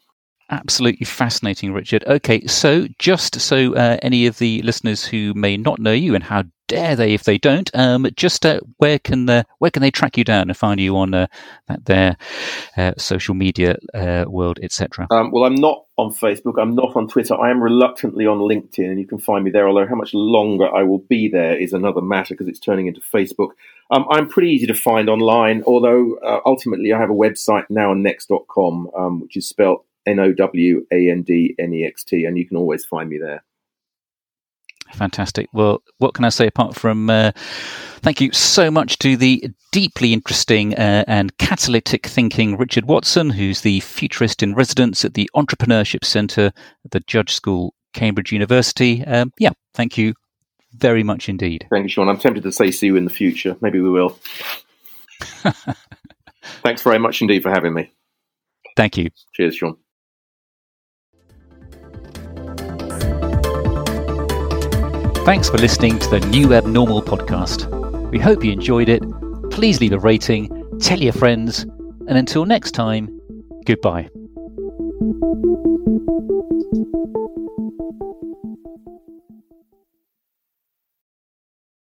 Absolutely 0.53 1.05
fascinating, 1.05 1.73
Richard. 1.73 2.03
Okay, 2.05 2.45
so 2.45 2.87
just 2.99 3.41
so 3.41 3.73
uh, 3.73 3.97
any 4.03 4.27
of 4.27 4.37
the 4.37 4.61
listeners 4.61 5.03
who 5.03 5.33
may 5.33 5.57
not 5.57 5.79
know 5.79 5.91
you, 5.91 6.13
and 6.13 6.23
how 6.23 6.43
dare 6.67 6.95
they 6.95 7.15
if 7.15 7.23
they 7.23 7.39
don't, 7.39 7.71
um, 7.73 8.05
just 8.15 8.45
uh, 8.45 8.59
where 8.77 8.99
can 8.99 9.25
the, 9.25 9.47
where 9.57 9.71
can 9.71 9.81
they 9.81 9.89
track 9.89 10.15
you 10.15 10.23
down 10.23 10.49
and 10.49 10.55
find 10.55 10.79
you 10.79 10.95
on 10.95 11.15
uh, 11.15 11.25
their 11.85 12.17
uh, 12.77 12.93
social 12.99 13.33
media 13.33 13.77
uh, 13.95 14.25
world, 14.27 14.59
etc. 14.61 15.07
Um, 15.09 15.31
well, 15.31 15.43
I'm 15.43 15.55
not 15.55 15.85
on 15.97 16.11
Facebook. 16.11 16.61
I'm 16.61 16.75
not 16.75 16.95
on 16.95 17.07
Twitter. 17.07 17.33
I 17.33 17.49
am 17.49 17.59
reluctantly 17.59 18.27
on 18.27 18.37
LinkedIn, 18.37 18.91
and 18.91 18.99
you 18.99 19.07
can 19.07 19.17
find 19.17 19.43
me 19.43 19.49
there. 19.49 19.67
Although 19.67 19.87
how 19.87 19.95
much 19.95 20.13
longer 20.13 20.71
I 20.71 20.83
will 20.83 20.99
be 20.99 21.29
there 21.29 21.57
is 21.57 21.73
another 21.73 22.01
matter 22.01 22.35
because 22.35 22.47
it's 22.47 22.59
turning 22.59 22.85
into 22.85 23.01
Facebook. 23.01 23.53
Um, 23.89 24.05
I'm 24.11 24.29
pretty 24.29 24.49
easy 24.49 24.67
to 24.67 24.75
find 24.75 25.09
online, 25.09 25.63
although 25.65 26.15
uh, 26.17 26.41
ultimately 26.45 26.93
I 26.93 26.99
have 26.99 27.09
a 27.09 27.13
website 27.13 27.65
nowandnext.com, 27.71 28.91
um, 28.95 29.19
which 29.19 29.35
is 29.35 29.47
spelled 29.47 29.83
N 30.05 30.19
O 30.19 30.33
W 30.33 30.85
A 30.91 31.09
N 31.09 31.23
D 31.23 31.55
N 31.57 31.73
E 31.73 31.85
X 31.85 32.03
T, 32.03 32.25
and 32.25 32.37
you 32.37 32.47
can 32.47 32.57
always 32.57 32.85
find 32.85 33.09
me 33.09 33.17
there. 33.17 33.43
Fantastic. 34.93 35.49
Well, 35.53 35.81
what 35.97 36.13
can 36.13 36.25
I 36.25 36.29
say 36.29 36.47
apart 36.47 36.75
from 36.75 37.09
uh, 37.09 37.31
thank 38.01 38.21
you 38.21 38.31
so 38.31 38.69
much 38.69 38.99
to 38.99 39.17
the 39.17 39.49
deeply 39.71 40.13
interesting 40.13 40.75
uh, 40.75 41.03
and 41.07 41.35
catalytic 41.37 42.05
thinking 42.05 42.57
Richard 42.57 42.85
Watson, 42.85 43.31
who's 43.31 43.61
the 43.61 43.79
futurist 43.79 44.43
in 44.43 44.53
residence 44.53 45.03
at 45.03 45.15
the 45.15 45.29
Entrepreneurship 45.35 46.05
Centre 46.05 46.51
at 46.85 46.91
the 46.91 46.99
Judge 47.01 47.33
School, 47.33 47.73
Cambridge 47.93 48.31
University. 48.31 49.03
Um, 49.05 49.33
yeah, 49.39 49.51
thank 49.73 49.97
you 49.97 50.13
very 50.73 51.03
much 51.03 51.29
indeed. 51.29 51.67
Thank 51.71 51.83
you, 51.83 51.89
Sean. 51.89 52.09
I'm 52.09 52.19
tempted 52.19 52.43
to 52.43 52.51
say 52.51 52.71
see 52.71 52.87
you 52.87 52.95
in 52.95 53.05
the 53.05 53.11
future. 53.11 53.55
Maybe 53.61 53.79
we 53.79 53.89
will. 53.89 54.19
Thanks 56.61 56.81
very 56.81 56.99
much 56.99 57.21
indeed 57.21 57.43
for 57.43 57.49
having 57.49 57.73
me. 57.73 57.91
Thank 58.75 58.97
you. 58.97 59.09
Cheers, 59.33 59.55
Sean. 59.55 59.77
Thanks 65.25 65.49
for 65.49 65.57
listening 65.57 65.99
to 65.99 66.09
the 66.09 66.19
New 66.19 66.53
Abnormal 66.53 67.01
podcast. 67.01 68.11
We 68.11 68.19
hope 68.19 68.43
you 68.43 68.51
enjoyed 68.51 68.89
it. 68.89 69.01
Please 69.51 69.79
leave 69.79 69.93
a 69.93 69.99
rating, 69.99 70.49
tell 70.81 70.99
your 70.99 71.13
friends, 71.13 71.63
and 71.63 72.17
until 72.17 72.43
next 72.43 72.71
time, 72.71 73.21
goodbye. 73.65 74.09